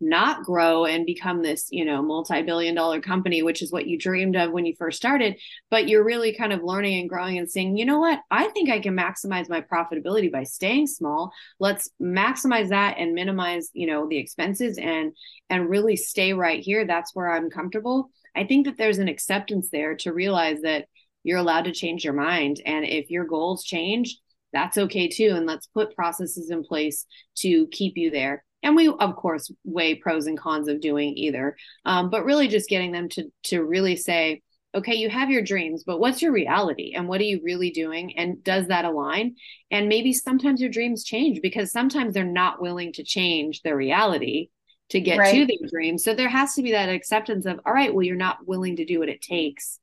not 0.00 0.44
grow 0.44 0.84
and 0.84 1.06
become 1.06 1.42
this, 1.42 1.68
you 1.70 1.84
know, 1.84 2.02
multi-billion 2.02 2.74
dollar 2.74 3.00
company, 3.00 3.42
which 3.42 3.62
is 3.62 3.72
what 3.72 3.86
you 3.86 3.98
dreamed 3.98 4.36
of 4.36 4.52
when 4.52 4.66
you 4.66 4.74
first 4.76 4.96
started, 4.96 5.38
but 5.70 5.88
you're 5.88 6.04
really 6.04 6.34
kind 6.34 6.52
of 6.52 6.62
learning 6.62 7.00
and 7.00 7.08
growing 7.08 7.38
and 7.38 7.50
saying, 7.50 7.76
you 7.76 7.84
know 7.84 7.98
what, 7.98 8.20
I 8.30 8.48
think 8.48 8.68
I 8.68 8.80
can 8.80 8.96
maximize 8.96 9.48
my 9.48 9.60
profitability 9.62 10.30
by 10.30 10.42
staying 10.42 10.88
small. 10.88 11.32
Let's 11.58 11.88
maximize 12.02 12.68
that 12.68 12.96
and 12.98 13.14
minimize, 13.14 13.70
you 13.72 13.86
know, 13.86 14.08
the 14.08 14.18
expenses 14.18 14.78
and 14.78 15.12
and 15.48 15.68
really 15.68 15.96
stay 15.96 16.32
right 16.32 16.60
here. 16.60 16.86
That's 16.86 17.14
where 17.14 17.30
I'm 17.30 17.50
comfortable 17.50 18.10
I 18.34 18.44
think 18.44 18.66
that 18.66 18.76
there's 18.76 18.98
an 18.98 19.08
acceptance 19.08 19.68
there 19.70 19.94
to 19.96 20.12
realize 20.12 20.60
that 20.62 20.86
you're 21.22 21.38
allowed 21.38 21.64
to 21.64 21.72
change 21.72 22.04
your 22.04 22.14
mind. 22.14 22.60
And 22.66 22.84
if 22.84 23.10
your 23.10 23.24
goals 23.24 23.64
change, 23.64 24.18
that's 24.52 24.78
okay 24.78 25.08
too. 25.08 25.32
And 25.34 25.46
let's 25.46 25.66
put 25.66 25.94
processes 25.94 26.50
in 26.50 26.64
place 26.64 27.06
to 27.38 27.66
keep 27.68 27.96
you 27.96 28.10
there. 28.10 28.44
And 28.64 28.74
we, 28.74 28.88
of 28.88 29.14
course, 29.14 29.52
weigh 29.62 29.94
pros 29.94 30.26
and 30.26 30.38
cons 30.38 30.66
of 30.66 30.80
doing 30.80 31.16
either. 31.16 31.56
Um, 31.84 32.10
but 32.10 32.24
really 32.24 32.48
just 32.48 32.68
getting 32.68 32.90
them 32.90 33.08
to 33.10 33.30
to 33.44 33.62
really 33.62 33.94
say, 33.94 34.42
okay, 34.74 34.94
you 34.94 35.08
have 35.08 35.30
your 35.30 35.42
dreams, 35.42 35.84
but 35.84 36.00
what's 36.00 36.20
your 36.20 36.32
reality 36.32 36.94
and 36.96 37.06
what 37.06 37.20
are 37.20 37.24
you 37.24 37.40
really 37.44 37.70
doing? 37.70 38.18
And 38.18 38.42
does 38.42 38.66
that 38.66 38.84
align? 38.84 39.36
And 39.70 39.88
maybe 39.88 40.12
sometimes 40.12 40.60
your 40.60 40.70
dreams 40.70 41.04
change 41.04 41.40
because 41.40 41.70
sometimes 41.70 42.14
they're 42.14 42.24
not 42.24 42.60
willing 42.60 42.92
to 42.94 43.04
change 43.04 43.62
their 43.62 43.76
reality 43.76 44.48
to 44.90 45.00
get 45.00 45.18
right. 45.18 45.32
to 45.32 45.46
their 45.46 45.68
dreams 45.70 46.02
So 46.02 46.14
there 46.14 46.28
has 46.28 46.54
to 46.54 46.62
be 46.62 46.72
that 46.72 46.88
acceptance 46.88 47.46
of, 47.46 47.60
all 47.64 47.72
right, 47.72 47.94
well, 47.94 48.02
you're 48.02 48.16
not 48.16 48.46
willing 48.46 48.76
to 48.76 48.84
do 48.84 48.98
what 48.98 49.08
it 49.08 49.22
takes 49.22 49.78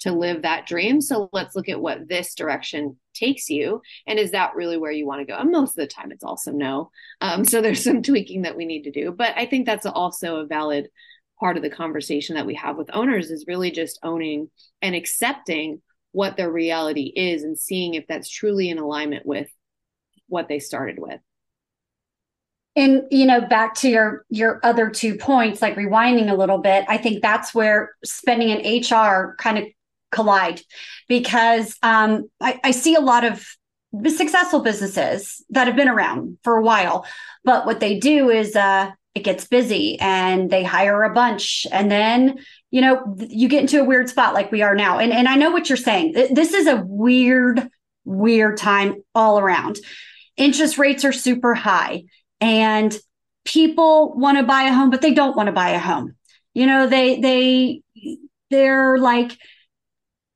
to 0.00 0.12
live 0.12 0.42
that 0.42 0.66
dream. 0.66 1.00
So 1.00 1.28
let's 1.32 1.54
look 1.54 1.68
at 1.68 1.80
what 1.80 2.08
this 2.08 2.34
direction 2.34 2.98
takes 3.14 3.48
you. 3.48 3.80
And 4.06 4.18
is 4.18 4.32
that 4.32 4.54
really 4.54 4.76
where 4.76 4.92
you 4.92 5.06
want 5.06 5.20
to 5.20 5.26
go? 5.26 5.38
And 5.38 5.50
most 5.50 5.70
of 5.70 5.76
the 5.76 5.86
time, 5.86 6.12
it's 6.12 6.24
also 6.24 6.52
no. 6.52 6.90
Um, 7.20 7.44
so 7.44 7.60
there's 7.60 7.82
some 7.84 8.02
tweaking 8.02 8.42
that 8.42 8.56
we 8.56 8.66
need 8.66 8.82
to 8.82 8.90
do. 8.90 9.12
But 9.12 9.34
I 9.36 9.46
think 9.46 9.66
that's 9.66 9.86
also 9.86 10.36
a 10.36 10.46
valid 10.46 10.88
part 11.40 11.56
of 11.56 11.62
the 11.62 11.70
conversation 11.70 12.36
that 12.36 12.46
we 12.46 12.54
have 12.54 12.76
with 12.76 12.90
owners 12.92 13.30
is 13.30 13.46
really 13.48 13.70
just 13.70 13.98
owning 14.02 14.50
and 14.82 14.94
accepting 14.94 15.80
what 16.12 16.36
their 16.36 16.50
reality 16.50 17.12
is 17.14 17.42
and 17.42 17.58
seeing 17.58 17.94
if 17.94 18.06
that's 18.06 18.30
truly 18.30 18.70
in 18.70 18.78
alignment 18.78 19.26
with 19.26 19.48
what 20.28 20.48
they 20.48 20.60
started 20.60 20.96
with 20.98 21.20
and 22.76 23.02
you 23.10 23.26
know 23.26 23.40
back 23.40 23.74
to 23.74 23.88
your 23.88 24.24
your 24.28 24.60
other 24.62 24.90
two 24.90 25.16
points 25.16 25.60
like 25.60 25.76
rewinding 25.76 26.30
a 26.30 26.34
little 26.34 26.58
bit 26.58 26.84
i 26.88 26.96
think 26.96 27.20
that's 27.22 27.54
where 27.54 27.94
spending 28.04 28.50
and 28.50 28.90
hr 28.90 29.34
kind 29.38 29.58
of 29.58 29.64
collide 30.14 30.60
because 31.08 31.76
um, 31.82 32.30
I, 32.40 32.60
I 32.64 32.70
see 32.70 32.94
a 32.94 33.00
lot 33.00 33.24
of 33.24 33.44
successful 34.08 34.60
businesses 34.60 35.44
that 35.50 35.66
have 35.66 35.76
been 35.76 35.88
around 35.88 36.38
for 36.42 36.56
a 36.56 36.62
while 36.62 37.06
but 37.44 37.66
what 37.66 37.80
they 37.80 37.98
do 37.98 38.30
is 38.30 38.56
uh, 38.56 38.90
it 39.14 39.22
gets 39.22 39.46
busy 39.46 39.98
and 40.00 40.50
they 40.50 40.64
hire 40.64 41.04
a 41.04 41.14
bunch 41.14 41.66
and 41.70 41.90
then 41.90 42.38
you 42.70 42.80
know 42.80 43.16
you 43.28 43.48
get 43.48 43.60
into 43.60 43.80
a 43.80 43.84
weird 43.84 44.08
spot 44.08 44.34
like 44.34 44.50
we 44.50 44.62
are 44.62 44.74
now. 44.74 44.98
And 44.98 45.12
and 45.12 45.28
I 45.28 45.36
know 45.36 45.50
what 45.50 45.68
you're 45.68 45.76
saying. 45.76 46.12
This 46.12 46.52
is 46.52 46.66
a 46.66 46.82
weird 46.84 47.68
weird 48.04 48.56
time 48.56 49.02
all 49.14 49.38
around. 49.38 49.78
Interest 50.36 50.78
rates 50.78 51.04
are 51.04 51.12
super 51.12 51.54
high 51.54 52.04
and 52.40 52.96
people 53.44 54.14
want 54.16 54.38
to 54.38 54.44
buy 54.44 54.62
a 54.64 54.72
home 54.72 54.90
but 54.90 55.02
they 55.02 55.14
don't 55.14 55.36
want 55.36 55.46
to 55.46 55.52
buy 55.52 55.70
a 55.70 55.78
home. 55.78 56.16
You 56.54 56.66
know 56.66 56.88
they 56.88 57.20
they 57.20 57.82
they're 58.50 58.98
like 58.98 59.36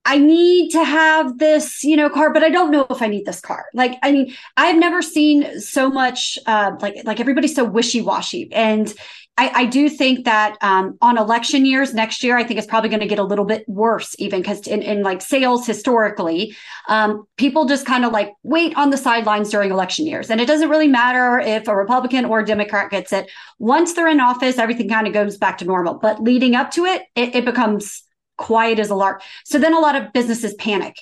I 0.09 0.17
need 0.17 0.71
to 0.71 0.83
have 0.83 1.37
this, 1.37 1.85
you 1.85 1.95
know, 1.95 2.09
car, 2.09 2.33
but 2.33 2.43
I 2.43 2.49
don't 2.49 2.71
know 2.71 2.87
if 2.89 3.03
I 3.03 3.09
need 3.09 3.27
this 3.27 3.43
car. 3.43 3.67
Like, 3.75 3.99
I 4.03 4.11
mean, 4.11 4.35
I've 4.57 4.79
never 4.79 5.03
seen 5.03 5.61
so 5.61 5.91
much, 5.91 6.39
uh, 6.47 6.77
like, 6.81 6.97
like 7.05 7.21
everybody's 7.21 7.55
so 7.55 7.65
wishy 7.65 8.01
washy. 8.01 8.51
And 8.51 8.93
I, 9.37 9.53
I, 9.55 9.67
do 9.67 9.91
think 9.91 10.25
that 10.25 10.57
um, 10.63 10.97
on 11.03 11.19
election 11.19 11.67
years 11.67 11.93
next 11.93 12.25
year, 12.25 12.39
I 12.39 12.43
think 12.43 12.57
it's 12.57 12.67
probably 12.67 12.89
going 12.89 13.03
to 13.03 13.07
get 13.07 13.19
a 13.19 13.23
little 13.23 13.45
bit 13.45 13.69
worse, 13.69 14.17
even 14.19 14.41
because 14.41 14.67
in, 14.67 14.81
in, 14.81 15.03
like 15.03 15.21
sales 15.21 15.67
historically, 15.67 16.57
um, 16.89 17.27
people 17.37 17.67
just 17.67 17.85
kind 17.85 18.07
of 18.07 18.11
like 18.11 18.33
wait 18.43 18.75
on 18.79 18.89
the 18.89 18.97
sidelines 18.97 19.51
during 19.51 19.71
election 19.71 20.07
years. 20.07 20.31
And 20.31 20.41
it 20.41 20.47
doesn't 20.47 20.71
really 20.71 20.89
matter 20.89 21.39
if 21.39 21.69
a 21.69 21.77
Republican 21.77 22.25
or 22.25 22.41
a 22.41 22.47
Democrat 22.47 22.91
gets 22.91 23.13
it. 23.13 23.31
Once 23.59 23.93
they're 23.93 24.09
in 24.09 24.21
office, 24.21 24.57
everything 24.57 24.89
kind 24.89 25.07
of 25.07 25.13
goes 25.13 25.37
back 25.37 25.59
to 25.59 25.67
normal. 25.67 25.95
But 25.95 26.23
leading 26.23 26.55
up 26.55 26.71
to 26.73 26.87
it, 26.87 27.03
it, 27.15 27.37
it 27.37 27.45
becomes 27.45 28.08
quiet 28.39 28.79
as 28.79 28.89
a 28.89 28.95
lark. 28.95 29.23
So 29.45 29.59
then 29.59 29.75
a 29.75 29.81
lot 29.81 29.97
of 29.97 30.13
businesses 30.15 30.55
panic 30.55 30.97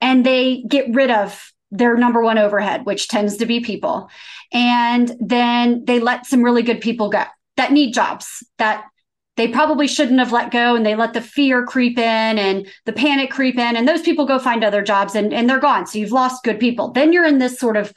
and 0.00 0.24
they 0.24 0.62
get 0.68 0.94
rid 0.94 1.10
of 1.10 1.52
their 1.70 1.96
number 1.96 2.22
one 2.22 2.38
overhead, 2.38 2.86
which 2.86 3.08
tends 3.08 3.36
to 3.38 3.46
be 3.46 3.60
people. 3.60 4.08
And 4.52 5.14
then 5.20 5.84
they 5.84 6.00
let 6.00 6.26
some 6.26 6.42
really 6.42 6.62
good 6.62 6.80
people 6.80 7.10
go 7.10 7.24
that 7.56 7.72
need 7.72 7.92
jobs 7.92 8.46
that 8.58 8.84
they 9.36 9.48
probably 9.48 9.86
shouldn't 9.86 10.18
have 10.18 10.32
let 10.32 10.50
go 10.50 10.74
and 10.74 10.84
they 10.84 10.94
let 10.94 11.12
the 11.12 11.20
fear 11.20 11.64
creep 11.64 11.98
in 11.98 12.38
and 12.38 12.66
the 12.86 12.92
panic 12.92 13.30
creep 13.30 13.58
in 13.58 13.76
and 13.76 13.86
those 13.86 14.02
people 14.02 14.26
go 14.26 14.38
find 14.38 14.64
other 14.64 14.82
jobs 14.82 15.14
and, 15.14 15.32
and 15.32 15.48
they're 15.48 15.60
gone 15.60 15.86
so 15.86 15.98
you've 15.98 16.12
lost 16.12 16.44
good 16.44 16.58
people 16.58 16.90
then 16.90 17.12
you're 17.12 17.24
in 17.24 17.38
this 17.38 17.58
sort 17.58 17.76
of 17.76 17.92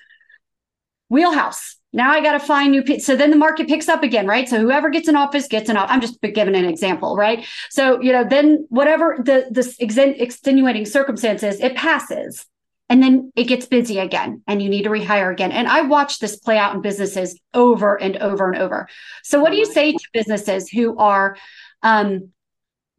wheelhouse 1.09 1.77
now 1.93 2.11
I 2.11 2.21
got 2.21 2.33
to 2.33 2.39
find 2.39 2.71
new 2.71 2.83
people. 2.83 3.01
So 3.01 3.15
then 3.15 3.31
the 3.31 3.37
market 3.37 3.67
picks 3.67 3.89
up 3.89 4.03
again, 4.03 4.25
right? 4.25 4.47
So 4.47 4.59
whoever 4.59 4.89
gets 4.89 5.07
an 5.07 5.15
office 5.15 5.47
gets 5.47 5.69
an 5.69 5.77
office. 5.77 5.91
I'm 5.91 6.01
just 6.01 6.21
giving 6.21 6.55
an 6.55 6.65
example, 6.65 7.15
right? 7.15 7.45
So, 7.69 8.01
you 8.01 8.11
know, 8.11 8.23
then 8.23 8.65
whatever 8.69 9.17
the, 9.17 9.47
the 9.51 9.75
extenuating 10.19 10.85
circumstances, 10.85 11.59
it 11.59 11.75
passes 11.75 12.45
and 12.89 13.03
then 13.03 13.31
it 13.35 13.45
gets 13.45 13.65
busy 13.65 13.99
again 13.99 14.41
and 14.47 14.61
you 14.61 14.69
need 14.69 14.83
to 14.83 14.89
rehire 14.89 15.31
again. 15.31 15.51
And 15.51 15.67
I 15.67 15.81
watch 15.81 16.19
this 16.19 16.37
play 16.37 16.57
out 16.57 16.75
in 16.75 16.81
businesses 16.81 17.39
over 17.53 17.99
and 18.01 18.17
over 18.17 18.51
and 18.51 18.61
over. 18.61 18.87
So 19.23 19.41
what 19.41 19.51
do 19.51 19.57
you 19.57 19.65
say 19.65 19.91
to 19.91 20.09
businesses 20.13 20.69
who 20.69 20.97
are, 20.97 21.35
um, 21.83 22.29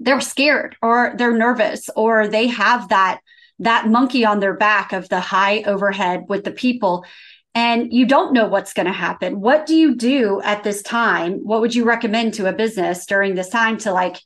they're 0.00 0.20
scared 0.20 0.76
or 0.82 1.14
they're 1.16 1.36
nervous 1.36 1.88
or 1.96 2.28
they 2.28 2.48
have 2.48 2.88
that, 2.88 3.20
that 3.58 3.86
monkey 3.86 4.24
on 4.24 4.40
their 4.40 4.54
back 4.54 4.92
of 4.92 5.08
the 5.08 5.20
high 5.20 5.62
overhead 5.62 6.24
with 6.28 6.44
the 6.44 6.50
people 6.50 7.04
and 7.54 7.92
you 7.92 8.06
don't 8.06 8.32
know 8.32 8.46
what's 8.48 8.72
going 8.72 8.86
to 8.86 8.92
happen. 8.92 9.40
What 9.40 9.66
do 9.66 9.74
you 9.74 9.94
do 9.94 10.40
at 10.42 10.64
this 10.64 10.82
time? 10.82 11.40
What 11.44 11.60
would 11.60 11.74
you 11.74 11.84
recommend 11.84 12.34
to 12.34 12.48
a 12.48 12.52
business 12.52 13.04
during 13.06 13.34
this 13.34 13.50
time 13.50 13.78
to 13.78 13.92
like 13.92 14.16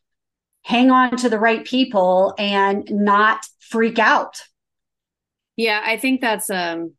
hang 0.62 0.90
on 0.90 1.16
to 1.16 1.28
the 1.28 1.38
right 1.38 1.64
people 1.64 2.34
and 2.38 2.88
not 2.90 3.44
freak 3.60 3.98
out? 3.98 4.42
Yeah, 5.56 5.80
I 5.84 5.96
think 5.96 6.20
that's 6.20 6.50
um 6.50 6.92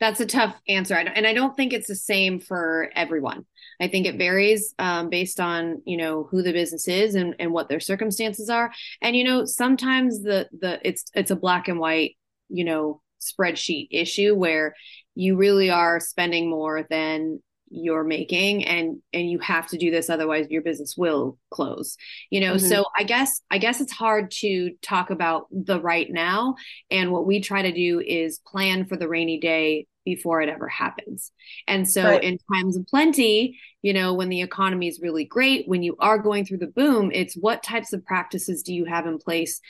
that's 0.00 0.18
a 0.18 0.26
tough 0.26 0.60
answer. 0.66 0.94
and 0.94 1.28
I 1.28 1.32
don't 1.32 1.56
think 1.56 1.72
it's 1.72 1.86
the 1.86 1.94
same 1.94 2.40
for 2.40 2.90
everyone. 2.96 3.46
I 3.80 3.86
think 3.86 4.04
it 4.04 4.18
varies 4.18 4.74
um, 4.80 5.10
based 5.10 5.38
on 5.38 5.82
you 5.84 5.96
know 5.96 6.24
who 6.28 6.42
the 6.42 6.52
business 6.52 6.88
is 6.88 7.14
and, 7.14 7.36
and 7.38 7.52
what 7.52 7.68
their 7.68 7.78
circumstances 7.78 8.50
are. 8.50 8.72
And 9.00 9.14
you 9.14 9.22
know 9.22 9.44
sometimes 9.44 10.22
the 10.22 10.48
the 10.58 10.80
it's 10.86 11.04
it's 11.14 11.30
a 11.30 11.36
black 11.36 11.68
and 11.68 11.78
white 11.78 12.16
you 12.48 12.64
know 12.64 13.00
spreadsheet 13.20 13.88
issue 13.92 14.34
where 14.34 14.74
you 15.14 15.36
really 15.36 15.70
are 15.70 16.00
spending 16.00 16.48
more 16.48 16.86
than 16.88 17.40
you're 17.72 18.04
making 18.04 18.64
and 18.66 18.98
and 19.14 19.30
you 19.30 19.38
have 19.38 19.66
to 19.66 19.78
do 19.78 19.90
this 19.90 20.10
otherwise 20.10 20.46
your 20.50 20.60
business 20.60 20.94
will 20.96 21.38
close 21.50 21.96
you 22.28 22.38
know 22.38 22.56
mm-hmm. 22.56 22.66
so 22.66 22.84
i 22.98 23.02
guess 23.02 23.40
i 23.50 23.56
guess 23.56 23.80
it's 23.80 23.92
hard 23.92 24.30
to 24.30 24.72
talk 24.82 25.08
about 25.08 25.46
the 25.50 25.80
right 25.80 26.10
now 26.10 26.54
and 26.90 27.10
what 27.10 27.26
we 27.26 27.40
try 27.40 27.62
to 27.62 27.72
do 27.72 28.00
is 28.00 28.40
plan 28.46 28.84
for 28.84 28.96
the 28.96 29.08
rainy 29.08 29.40
day 29.40 29.86
before 30.04 30.42
it 30.42 30.48
ever 30.48 30.68
happens 30.68 31.32
and 31.66 31.88
so 31.88 32.04
right. 32.04 32.24
in 32.24 32.36
times 32.52 32.76
of 32.76 32.86
plenty 32.86 33.58
you 33.80 33.94
know 33.94 34.12
when 34.12 34.28
the 34.28 34.42
economy 34.42 34.88
is 34.88 35.00
really 35.00 35.24
great 35.24 35.66
when 35.66 35.82
you 35.82 35.96
are 35.98 36.18
going 36.18 36.44
through 36.44 36.58
the 36.58 36.66
boom 36.66 37.10
it's 37.14 37.34
what 37.34 37.62
types 37.62 37.92
of 37.92 38.04
practices 38.04 38.62
do 38.62 38.74
you 38.74 38.84
have 38.84 39.06
in 39.06 39.16
place 39.18 39.60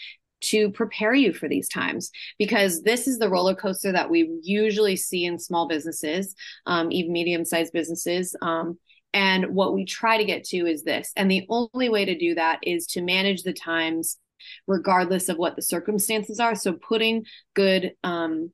to 0.42 0.70
prepare 0.70 1.14
you 1.14 1.33
for 1.33 1.48
these 1.48 1.68
times 1.68 2.11
because 2.38 2.83
this 2.83 3.07
is 3.07 3.18
the 3.18 3.28
roller 3.28 3.55
coaster 3.55 3.92
that 3.92 4.11
we 4.11 4.31
usually 4.42 4.96
see 4.96 5.24
in 5.24 5.38
small 5.38 5.68
businesses, 5.68 6.35
um, 6.66 6.90
even 6.92 7.12
medium 7.12 7.44
sized 7.44 7.72
businesses. 7.72 8.37
Um, 8.42 8.78
and 9.14 9.55
what 9.55 9.74
we 9.74 9.85
try 9.85 10.16
to 10.16 10.24
get 10.24 10.44
to 10.44 10.66
is 10.66 10.85
this. 10.85 11.12
And 11.16 11.31
the 11.31 11.46
only 11.48 11.88
way 11.88 12.05
to 12.05 12.18
do 12.18 12.35
that 12.35 12.61
is 12.62 12.87
to 12.88 13.02
manage 13.02 13.42
the 13.42 13.52
times 13.52 14.18
regardless 14.66 15.28
of 15.28 15.37
what 15.37 15.57
the 15.57 15.62
circumstances 15.62 16.40
are. 16.40 16.55
So 16.55 16.72
putting 16.72 17.26
good, 17.55 17.92
um, 18.02 18.50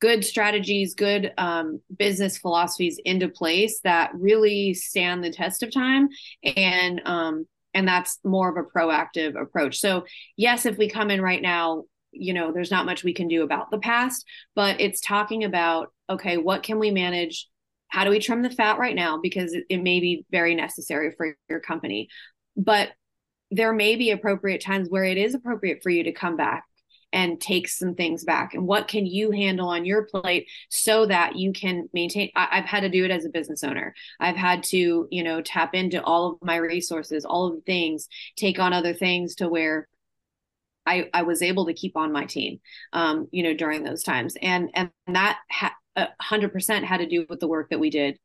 good 0.00 0.24
strategies, 0.24 0.94
good 0.94 1.32
um, 1.36 1.80
business 1.96 2.38
philosophies 2.38 2.98
into 3.04 3.28
place 3.28 3.80
that 3.80 4.10
really 4.14 4.74
stand 4.74 5.22
the 5.22 5.30
test 5.30 5.62
of 5.62 5.72
time 5.72 6.08
and 6.42 7.02
um, 7.04 7.46
and 7.74 7.86
that's 7.86 8.18
more 8.24 8.48
of 8.48 8.56
a 8.56 8.68
proactive 8.68 9.40
approach. 9.40 9.78
So 9.78 10.04
yes 10.36 10.66
if 10.66 10.78
we 10.78 10.88
come 10.88 11.10
in 11.10 11.20
right 11.20 11.42
now 11.42 11.84
you 12.12 12.34
know 12.34 12.52
there's 12.52 12.72
not 12.72 12.86
much 12.86 13.04
we 13.04 13.14
can 13.14 13.28
do 13.28 13.44
about 13.44 13.70
the 13.70 13.78
past 13.78 14.26
but 14.56 14.80
it's 14.80 15.00
talking 15.00 15.44
about 15.44 15.92
okay 16.08 16.36
what 16.36 16.62
can 16.62 16.78
we 16.78 16.90
manage? 16.90 17.48
How 17.88 18.04
do 18.04 18.10
we 18.10 18.20
trim 18.20 18.42
the 18.42 18.50
fat 18.50 18.78
right 18.78 18.94
now? 18.94 19.18
Because 19.20 19.52
it, 19.52 19.64
it 19.68 19.82
may 19.82 19.98
be 20.00 20.24
very 20.30 20.54
necessary 20.54 21.12
for 21.16 21.36
your 21.48 21.58
company. 21.60 22.08
But 22.56 22.90
there 23.50 23.72
may 23.72 23.96
be 23.96 24.12
appropriate 24.12 24.62
times 24.62 24.88
where 24.88 25.04
it 25.04 25.16
is 25.16 25.34
appropriate 25.34 25.82
for 25.82 25.90
you 25.90 26.04
to 26.04 26.12
come 26.12 26.36
back 26.36 26.64
and 27.12 27.40
take 27.40 27.68
some 27.68 27.94
things 27.94 28.24
back? 28.24 28.54
And 28.54 28.66
what 28.66 28.88
can 28.88 29.06
you 29.06 29.30
handle 29.30 29.68
on 29.68 29.84
your 29.84 30.04
plate 30.04 30.48
so 30.68 31.06
that 31.06 31.36
you 31.36 31.52
can 31.52 31.88
maintain 31.92 32.30
I, 32.36 32.56
have 32.56 32.64
had 32.64 32.80
to 32.80 32.88
do 32.88 33.04
it 33.04 33.10
as 33.10 33.24
a 33.24 33.30
business 33.30 33.64
owner. 33.64 33.94
I've 34.18 34.36
had 34.36 34.62
to 34.64 35.08
you 35.10 35.22
know 35.22 35.42
tap 35.42 35.74
into 35.74 36.02
all 36.02 36.32
of 36.32 36.38
my 36.42 36.56
resources 36.56 37.24
all 37.24 37.46
of 37.46 37.56
the 37.56 37.62
things 37.62 38.08
take 38.36 38.58
on 38.58 38.72
other 38.72 38.94
things 38.94 39.34
to 39.36 39.48
where 39.48 39.88
i 40.86 41.08
i 41.12 41.22
was 41.22 41.42
able 41.42 41.66
to 41.66 41.74
keep 41.74 41.96
on 41.96 42.12
my 42.12 42.24
team 42.24 42.60
um 42.92 43.28
you 43.30 43.42
know 43.42 43.54
during 43.54 43.84
those 43.84 44.02
times. 44.02 44.36
And 44.40 44.70
and 44.74 44.90
that 45.08 45.38
ha- 45.50 45.76
100% 45.98 46.84
had 46.84 46.98
to 46.98 47.06
do 47.06 47.26
with 47.28 47.40
the 47.40 47.48
work 47.48 47.70
that 47.70 47.80
we 47.80 47.90
did 47.90 48.18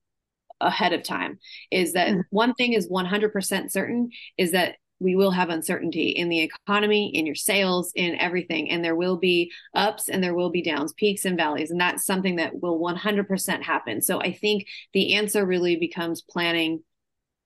ahead 0.61 0.93
of 0.93 1.03
time 1.03 1.39
is 1.71 1.93
that 1.93 2.09
mm-hmm. 2.09 2.21
one 2.29 2.53
thing 2.53 2.73
is 2.73 2.89
100% 2.89 3.71
certain 3.71 4.09
is 4.37 4.51
that 4.51 4.75
we 4.99 5.15
will 5.15 5.31
have 5.31 5.49
uncertainty 5.49 6.09
in 6.09 6.29
the 6.29 6.41
economy, 6.41 7.11
in 7.13 7.25
your 7.25 7.35
sales, 7.35 7.91
in 7.95 8.15
everything. 8.19 8.69
And 8.69 8.83
there 8.83 8.95
will 8.95 9.17
be 9.17 9.51
ups 9.73 10.09
and 10.09 10.23
there 10.23 10.33
will 10.33 10.49
be 10.49 10.61
downs, 10.61 10.93
peaks 10.93 11.25
and 11.25 11.37
valleys. 11.37 11.71
And 11.71 11.79
that's 11.79 12.05
something 12.05 12.37
that 12.37 12.61
will 12.61 12.79
100% 12.79 13.61
happen. 13.61 14.01
So 14.01 14.21
I 14.21 14.31
think 14.31 14.67
the 14.93 15.15
answer 15.15 15.45
really 15.45 15.75
becomes 15.75 16.21
planning, 16.21 16.83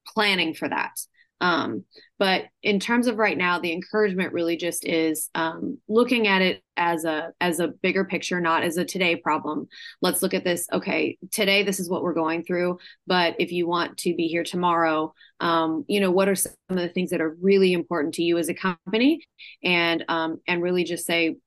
planning 0.07 0.53
for 0.53 0.69
that. 0.69 0.99
Um, 1.41 1.85
but 2.17 2.45
in 2.63 2.79
terms 2.79 3.07
of 3.07 3.17
right 3.17 3.37
now, 3.37 3.59
the 3.59 3.71
encouragement 3.71 4.33
really 4.33 4.57
just 4.57 4.85
is 4.85 5.29
um, 5.35 5.77
looking 5.87 6.27
at 6.27 6.41
it 6.41 6.61
as 6.75 7.05
a 7.05 7.31
as 7.39 7.59
a 7.59 7.69
bigger 7.69 8.03
picture, 8.05 8.41
not 8.41 8.63
as 8.63 8.77
a 8.77 8.85
today 8.85 9.15
problem. 9.15 9.67
Let's 10.01 10.21
look 10.21 10.33
at 10.33 10.43
this. 10.43 10.67
Okay, 10.71 11.17
today 11.31 11.63
this 11.63 11.79
is 11.79 11.89
what 11.89 12.03
we're 12.03 12.13
going 12.13 12.43
through. 12.43 12.79
But 13.07 13.35
if 13.39 13.51
you 13.51 13.67
want 13.67 13.97
to 13.99 14.15
be 14.15 14.27
here 14.27 14.43
tomorrow, 14.43 15.13
um, 15.39 15.85
you 15.87 15.99
know, 15.99 16.11
what 16.11 16.27
are 16.27 16.35
some 16.35 16.53
of 16.69 16.77
the 16.77 16.89
things 16.89 17.11
that 17.11 17.21
are 17.21 17.37
really 17.41 17.73
important 17.73 18.15
to 18.15 18.23
you 18.23 18.37
as 18.37 18.49
a 18.49 18.53
company, 18.53 19.25
and 19.63 20.03
um, 20.09 20.41
and 20.47 20.61
really 20.61 20.83
just 20.83 21.05
say 21.05 21.37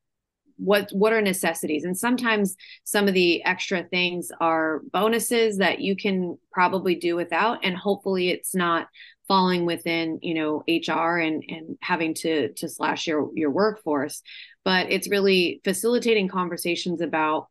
what 0.57 0.91
what 0.93 1.13
are 1.13 1.23
necessities 1.23 1.85
and 1.85 1.99
sometimes 1.99 2.57
some 2.85 3.09
of 3.09 3.15
the 3.15 3.43
extra 3.45 3.83
things 3.83 4.31
are 4.41 4.81
bonuses 4.93 5.59
that 5.59 5.81
you 5.81 5.97
can 5.97 6.39
probably 6.53 6.95
do 6.95 7.17
without 7.17 7.65
and 7.65 7.77
hopefully 7.77 8.29
it's 8.29 8.55
not 8.55 8.87
falling 9.33 9.65
within 9.65 10.19
you 10.21 10.35
know 10.35 10.63
hr 10.69 11.17
and 11.17 11.43
and 11.49 11.79
having 11.81 12.13
to 12.13 12.53
to 12.53 12.69
slash 12.69 13.07
your 13.07 13.31
your 13.35 13.51
workforce. 13.51 14.21
But 14.63 14.93
it's 14.93 15.09
really 15.09 15.63
facilitating 15.65 16.29
conversations 16.29 17.01
about 17.01 17.49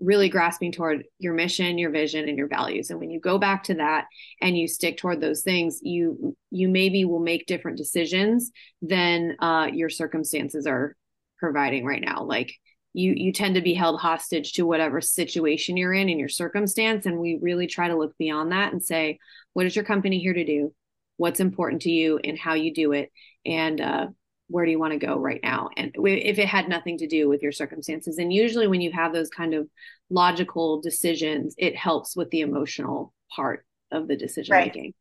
really 0.00 0.28
grasping 0.28 0.72
toward 0.72 1.04
your 1.20 1.32
mission 1.32 1.78
your 1.78 1.92
vision 1.92 2.28
and 2.28 2.36
your 2.36 2.48
values. 2.48 2.90
And 2.90 2.98
when 2.98 3.10
you 3.10 3.20
go 3.20 3.38
back 3.38 3.62
to 3.64 3.74
that 3.74 4.06
and 4.40 4.58
you 4.58 4.66
stick 4.66 4.96
toward 4.96 5.20
those 5.20 5.42
things 5.42 5.78
you 5.80 6.36
you 6.50 6.68
maybe 6.68 7.04
will 7.04 7.20
make 7.20 7.46
different 7.46 7.78
decisions 7.78 8.50
than 8.82 9.36
uh, 9.38 9.68
your 9.72 9.88
circumstances 9.88 10.66
are 10.66 10.96
providing 11.38 11.84
right 11.84 12.02
now. 12.04 12.24
Like 12.24 12.52
you 12.94 13.12
you 13.14 13.32
tend 13.32 13.56
to 13.56 13.60
be 13.60 13.74
held 13.74 14.00
hostage 14.00 14.52
to 14.54 14.64
whatever 14.64 15.00
situation 15.00 15.76
you're 15.76 15.92
in 15.92 16.08
in 16.08 16.18
your 16.18 16.28
circumstance. 16.28 17.04
And 17.04 17.18
we 17.18 17.38
really 17.42 17.66
try 17.66 17.88
to 17.88 17.98
look 17.98 18.16
beyond 18.16 18.52
that 18.52 18.72
and 18.72 18.82
say 18.82 19.18
what 19.52 19.66
is 19.66 19.76
your 19.76 19.84
company 19.84 20.20
here 20.20 20.32
to 20.32 20.44
do? 20.44 20.72
What's 21.16 21.40
important 21.40 21.82
to 21.82 21.90
you 21.90 22.18
and 22.22 22.38
how 22.38 22.54
you 22.54 22.72
do 22.72 22.92
it? 22.92 23.12
And 23.44 23.80
uh, 23.80 24.06
where 24.48 24.64
do 24.64 24.70
you 24.70 24.78
want 24.78 24.92
to 24.92 25.04
go 25.04 25.18
right 25.18 25.40
now? 25.42 25.70
And 25.76 25.94
if 25.96 26.38
it 26.38 26.46
had 26.46 26.68
nothing 26.68 26.98
to 26.98 27.08
do 27.08 27.28
with 27.28 27.42
your 27.42 27.52
circumstances. 27.52 28.18
And 28.18 28.32
usually 28.32 28.68
when 28.68 28.80
you 28.80 28.92
have 28.92 29.12
those 29.12 29.28
kind 29.28 29.54
of 29.54 29.68
logical 30.08 30.80
decisions 30.80 31.54
it 31.58 31.76
helps 31.76 32.16
with 32.16 32.30
the 32.30 32.42
emotional 32.42 33.12
part 33.34 33.66
of 33.90 34.06
the 34.06 34.16
decision 34.16 34.52
right. 34.52 34.66
making. 34.66 34.94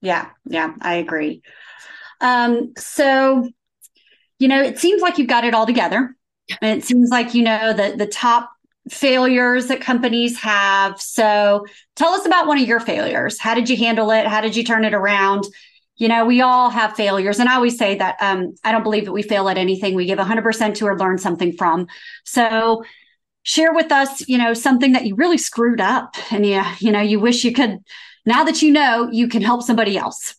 Yeah 0.00 0.28
yeah 0.46 0.74
i 0.80 0.94
agree. 0.94 1.42
Um 2.20 2.72
so 2.76 3.48
you 4.38 4.46
know 4.46 4.62
it 4.62 4.78
seems 4.78 5.02
like 5.02 5.18
you've 5.18 5.28
got 5.28 5.44
it 5.44 5.54
all 5.54 5.66
together 5.66 6.16
and 6.60 6.78
it 6.78 6.84
seems 6.84 7.10
like 7.10 7.34
you 7.34 7.42
know 7.42 7.72
the 7.72 7.94
the 7.96 8.06
top 8.06 8.50
failures 8.90 9.68
that 9.68 9.80
companies 9.80 10.38
have. 10.40 11.00
So 11.00 11.66
tell 11.96 12.12
us 12.12 12.26
about 12.26 12.46
one 12.46 12.60
of 12.60 12.66
your 12.66 12.80
failures. 12.80 13.38
How 13.38 13.54
did 13.54 13.68
you 13.68 13.76
handle 13.76 14.10
it? 14.10 14.26
How 14.26 14.40
did 14.40 14.56
you 14.56 14.64
turn 14.64 14.84
it 14.84 14.94
around? 14.94 15.44
You 15.96 16.08
know, 16.08 16.24
we 16.24 16.40
all 16.40 16.70
have 16.70 16.96
failures. 16.96 17.38
And 17.38 17.48
I 17.48 17.54
always 17.54 17.78
say 17.78 17.96
that 17.96 18.16
um, 18.20 18.54
I 18.64 18.72
don't 18.72 18.82
believe 18.82 19.04
that 19.04 19.12
we 19.12 19.22
fail 19.22 19.48
at 19.48 19.58
anything. 19.58 19.94
We 19.94 20.06
give 20.06 20.18
100% 20.18 20.74
to 20.74 20.86
or 20.86 20.98
learn 20.98 21.18
something 21.18 21.52
from. 21.52 21.86
So 22.24 22.82
share 23.44 23.72
with 23.72 23.92
us, 23.92 24.26
you 24.28 24.38
know, 24.38 24.54
something 24.54 24.92
that 24.92 25.06
you 25.06 25.14
really 25.14 25.38
screwed 25.38 25.80
up 25.80 26.16
and 26.32 26.44
you, 26.44 26.62
you 26.78 26.90
know, 26.90 27.00
you 27.00 27.20
wish 27.20 27.44
you 27.44 27.52
could, 27.52 27.78
now 28.26 28.42
that 28.44 28.62
you 28.62 28.72
know, 28.72 29.08
you 29.12 29.28
can 29.28 29.42
help 29.42 29.62
somebody 29.62 29.96
else. 29.96 30.34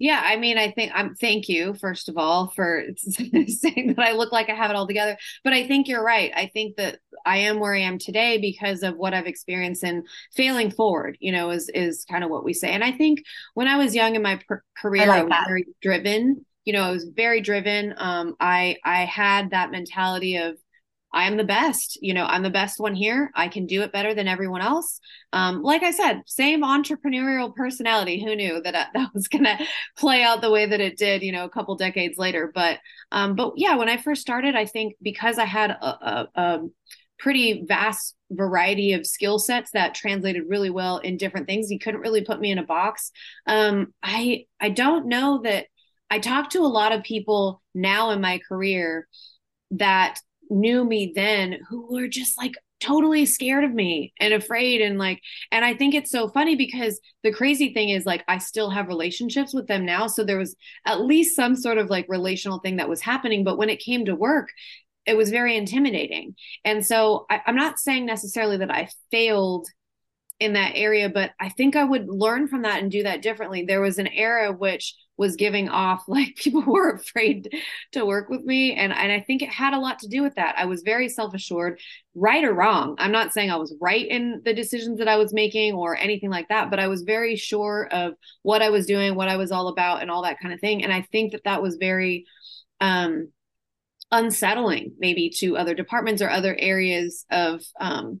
Yeah, 0.00 0.18
I 0.24 0.36
mean, 0.36 0.56
I 0.56 0.70
think 0.70 0.92
I'm 0.94 1.08
um, 1.08 1.14
thank 1.14 1.46
you 1.46 1.74
first 1.74 2.08
of 2.08 2.16
all 2.16 2.48
for 2.56 2.84
saying 2.96 3.94
that 3.94 3.98
I 3.98 4.12
look 4.12 4.32
like 4.32 4.48
I 4.48 4.54
have 4.54 4.70
it 4.70 4.74
all 4.76 4.86
together. 4.86 5.18
But 5.44 5.52
I 5.52 5.66
think 5.66 5.88
you're 5.88 6.02
right. 6.02 6.32
I 6.34 6.46
think 6.46 6.76
that 6.76 7.00
I 7.26 7.36
am 7.36 7.60
where 7.60 7.74
I 7.74 7.80
am 7.80 7.98
today 7.98 8.38
because 8.38 8.82
of 8.82 8.96
what 8.96 9.12
I've 9.12 9.26
experienced 9.26 9.84
and 9.84 10.08
failing 10.34 10.70
forward. 10.70 11.18
You 11.20 11.32
know, 11.32 11.50
is 11.50 11.68
is 11.74 12.06
kind 12.10 12.24
of 12.24 12.30
what 12.30 12.44
we 12.44 12.54
say. 12.54 12.70
And 12.70 12.82
I 12.82 12.92
think 12.92 13.22
when 13.52 13.68
I 13.68 13.76
was 13.76 13.94
young 13.94 14.14
in 14.16 14.22
my 14.22 14.40
per- 14.48 14.64
career, 14.74 15.02
I, 15.02 15.06
like 15.06 15.20
I 15.20 15.24
was 15.24 15.30
that. 15.32 15.46
very 15.46 15.66
driven. 15.82 16.46
You 16.64 16.72
know, 16.72 16.82
I 16.82 16.92
was 16.92 17.04
very 17.04 17.42
driven. 17.42 17.94
Um, 17.98 18.36
I 18.40 18.78
I 18.82 19.04
had 19.04 19.50
that 19.50 19.70
mentality 19.70 20.36
of 20.36 20.56
I 21.12 21.26
am 21.26 21.36
the 21.36 21.44
best. 21.44 21.98
You 22.00 22.14
know, 22.14 22.24
I'm 22.24 22.42
the 22.42 22.50
best 22.50 22.78
one 22.78 22.94
here. 22.94 23.30
I 23.34 23.48
can 23.48 23.66
do 23.66 23.82
it 23.82 23.92
better 23.92 24.14
than 24.14 24.28
everyone 24.28 24.60
else. 24.60 25.00
Um, 25.32 25.62
like 25.62 25.82
I 25.82 25.90
said, 25.90 26.22
same 26.26 26.62
entrepreneurial 26.62 27.54
personality. 27.54 28.22
Who 28.22 28.36
knew 28.36 28.60
that 28.62 28.74
uh, 28.74 28.86
that 28.94 29.10
was 29.14 29.28
going 29.28 29.44
to 29.44 29.58
play 29.96 30.22
out 30.22 30.40
the 30.40 30.50
way 30.50 30.66
that 30.66 30.80
it 30.80 30.96
did? 30.96 31.22
You 31.22 31.32
know, 31.32 31.44
a 31.44 31.50
couple 31.50 31.74
decades 31.76 32.18
later. 32.18 32.50
But, 32.54 32.78
um, 33.12 33.34
but 33.34 33.54
yeah, 33.56 33.76
when 33.76 33.88
I 33.88 33.96
first 33.96 34.22
started, 34.22 34.54
I 34.54 34.66
think 34.66 34.94
because 35.02 35.38
I 35.38 35.46
had 35.46 35.70
a, 35.70 35.84
a, 35.84 36.28
a 36.34 36.58
pretty 37.18 37.64
vast 37.66 38.16
variety 38.30 38.92
of 38.94 39.06
skill 39.06 39.38
sets 39.38 39.72
that 39.72 39.94
translated 39.94 40.44
really 40.48 40.70
well 40.70 40.98
in 40.98 41.16
different 41.16 41.46
things, 41.46 41.70
you 41.70 41.78
couldn't 41.78 42.00
really 42.00 42.24
put 42.24 42.40
me 42.40 42.50
in 42.50 42.58
a 42.58 42.64
box. 42.64 43.12
Um, 43.46 43.92
I 44.02 44.46
I 44.60 44.70
don't 44.70 45.06
know 45.06 45.40
that. 45.42 45.66
I 46.12 46.18
talk 46.18 46.50
to 46.50 46.62
a 46.62 46.66
lot 46.66 46.90
of 46.90 47.04
people 47.04 47.62
now 47.72 48.10
in 48.10 48.20
my 48.20 48.40
career 48.48 49.06
that 49.72 50.18
knew 50.50 50.84
me 50.84 51.12
then 51.14 51.58
who 51.68 51.86
were 51.92 52.08
just 52.08 52.36
like 52.36 52.54
totally 52.80 53.26
scared 53.26 53.62
of 53.62 53.72
me 53.72 54.12
and 54.18 54.32
afraid 54.32 54.80
and 54.80 54.98
like 54.98 55.20
and 55.52 55.64
i 55.64 55.74
think 55.74 55.94
it's 55.94 56.10
so 56.10 56.28
funny 56.28 56.56
because 56.56 56.98
the 57.22 57.32
crazy 57.32 57.74
thing 57.74 57.90
is 57.90 58.06
like 58.06 58.24
i 58.26 58.38
still 58.38 58.70
have 58.70 58.88
relationships 58.88 59.52
with 59.52 59.66
them 59.66 59.84
now. 59.84 60.06
So 60.06 60.24
there 60.24 60.38
was 60.38 60.56
at 60.86 61.02
least 61.02 61.36
some 61.36 61.54
sort 61.56 61.78
of 61.78 61.90
like 61.90 62.06
relational 62.08 62.58
thing 62.58 62.76
that 62.76 62.88
was 62.88 63.00
happening. 63.00 63.44
But 63.44 63.58
when 63.58 63.70
it 63.70 63.80
came 63.80 64.04
to 64.06 64.14
work 64.14 64.48
it 65.06 65.16
was 65.16 65.30
very 65.30 65.56
intimidating. 65.56 66.34
And 66.64 66.84
so 66.84 67.26
I, 67.30 67.40
i'm 67.46 67.56
not 67.56 67.78
saying 67.78 68.06
necessarily 68.06 68.56
that 68.58 68.70
i 68.70 68.88
failed 69.10 69.66
in 70.38 70.54
that 70.54 70.72
area 70.74 71.10
but 71.10 71.32
i 71.38 71.50
think 71.50 71.76
i 71.76 71.84
would 71.84 72.08
learn 72.08 72.48
from 72.48 72.62
that 72.62 72.82
and 72.82 72.90
do 72.90 73.02
that 73.02 73.22
differently. 73.22 73.64
There 73.64 73.80
was 73.82 73.98
an 73.98 74.08
era 74.08 74.52
which 74.52 74.94
was 75.20 75.36
giving 75.36 75.68
off 75.68 76.02
like 76.08 76.34
people 76.34 76.62
were 76.62 76.90
afraid 76.90 77.54
to 77.92 78.06
work 78.06 78.30
with 78.30 78.42
me 78.42 78.72
and 78.72 78.90
and 78.90 79.12
I 79.12 79.20
think 79.20 79.42
it 79.42 79.50
had 79.50 79.74
a 79.74 79.78
lot 79.78 79.98
to 80.00 80.08
do 80.08 80.22
with 80.22 80.34
that. 80.36 80.54
I 80.58 80.64
was 80.64 80.82
very 80.82 81.08
self-assured, 81.10 81.78
right 82.14 82.42
or 82.42 82.54
wrong. 82.54 82.96
I'm 82.98 83.12
not 83.12 83.32
saying 83.34 83.50
I 83.50 83.56
was 83.56 83.74
right 83.80 84.06
in 84.06 84.40
the 84.44 84.54
decisions 84.54 84.98
that 84.98 85.08
I 85.08 85.16
was 85.16 85.34
making 85.34 85.74
or 85.74 85.94
anything 85.94 86.30
like 86.30 86.48
that, 86.48 86.70
but 86.70 86.80
I 86.80 86.88
was 86.88 87.02
very 87.02 87.36
sure 87.36 87.86
of 87.92 88.14
what 88.42 88.62
I 88.62 88.70
was 88.70 88.86
doing, 88.86 89.14
what 89.14 89.28
I 89.28 89.36
was 89.36 89.52
all 89.52 89.68
about 89.68 90.00
and 90.00 90.10
all 90.10 90.22
that 90.22 90.40
kind 90.40 90.54
of 90.54 90.60
thing 90.60 90.82
and 90.82 90.92
I 90.92 91.02
think 91.12 91.32
that 91.32 91.44
that 91.44 91.62
was 91.62 91.76
very 91.76 92.24
um 92.80 93.28
unsettling 94.10 94.94
maybe 94.98 95.30
to 95.30 95.56
other 95.56 95.74
departments 95.74 96.22
or 96.22 96.30
other 96.30 96.56
areas 96.58 97.26
of 97.30 97.62
um 97.78 98.20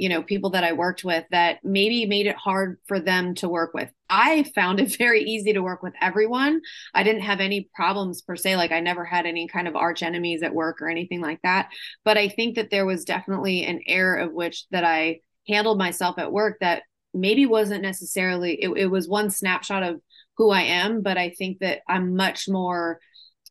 you 0.00 0.08
know 0.08 0.22
people 0.22 0.50
that 0.50 0.64
i 0.64 0.72
worked 0.72 1.04
with 1.04 1.24
that 1.30 1.58
maybe 1.62 2.06
made 2.06 2.26
it 2.26 2.36
hard 2.36 2.78
for 2.86 2.98
them 2.98 3.34
to 3.36 3.48
work 3.48 3.74
with. 3.74 3.90
I 4.08 4.44
found 4.54 4.80
it 4.80 4.96
very 4.98 5.22
easy 5.22 5.52
to 5.52 5.62
work 5.62 5.82
with 5.82 5.94
everyone. 6.00 6.62
I 6.94 7.02
didn't 7.02 7.22
have 7.22 7.40
any 7.40 7.68
problems 7.74 8.22
per 8.22 8.36
se 8.36 8.56
like 8.56 8.72
i 8.72 8.80
never 8.80 9.04
had 9.04 9.26
any 9.26 9.46
kind 9.46 9.68
of 9.68 9.76
arch 9.76 10.02
enemies 10.02 10.42
at 10.42 10.54
work 10.54 10.80
or 10.80 10.88
anything 10.88 11.20
like 11.20 11.40
that. 11.42 11.68
But 12.04 12.16
i 12.16 12.28
think 12.28 12.56
that 12.56 12.70
there 12.70 12.86
was 12.86 13.04
definitely 13.04 13.64
an 13.64 13.80
air 13.86 14.16
of 14.16 14.32
which 14.32 14.64
that 14.70 14.84
i 14.84 15.20
handled 15.46 15.78
myself 15.78 16.18
at 16.18 16.32
work 16.32 16.56
that 16.60 16.82
maybe 17.12 17.46
wasn't 17.46 17.82
necessarily 17.82 18.54
it, 18.62 18.70
it 18.76 18.86
was 18.86 19.08
one 19.08 19.30
snapshot 19.30 19.82
of 19.82 20.00
who 20.36 20.50
i 20.50 20.62
am 20.62 21.02
but 21.02 21.18
i 21.18 21.30
think 21.30 21.58
that 21.58 21.80
i'm 21.88 22.14
much 22.14 22.48
more 22.48 23.00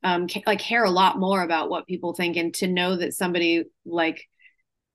um 0.04 0.28
like 0.46 0.60
care 0.60 0.86
a 0.86 0.90
lot 0.90 1.20
more 1.20 1.42
about 1.42 1.70
what 1.70 1.88
people 1.88 2.14
think 2.14 2.38
and 2.38 2.54
to 2.54 2.68
know 2.68 2.96
that 2.96 3.14
somebody 3.14 3.66
like 3.86 4.24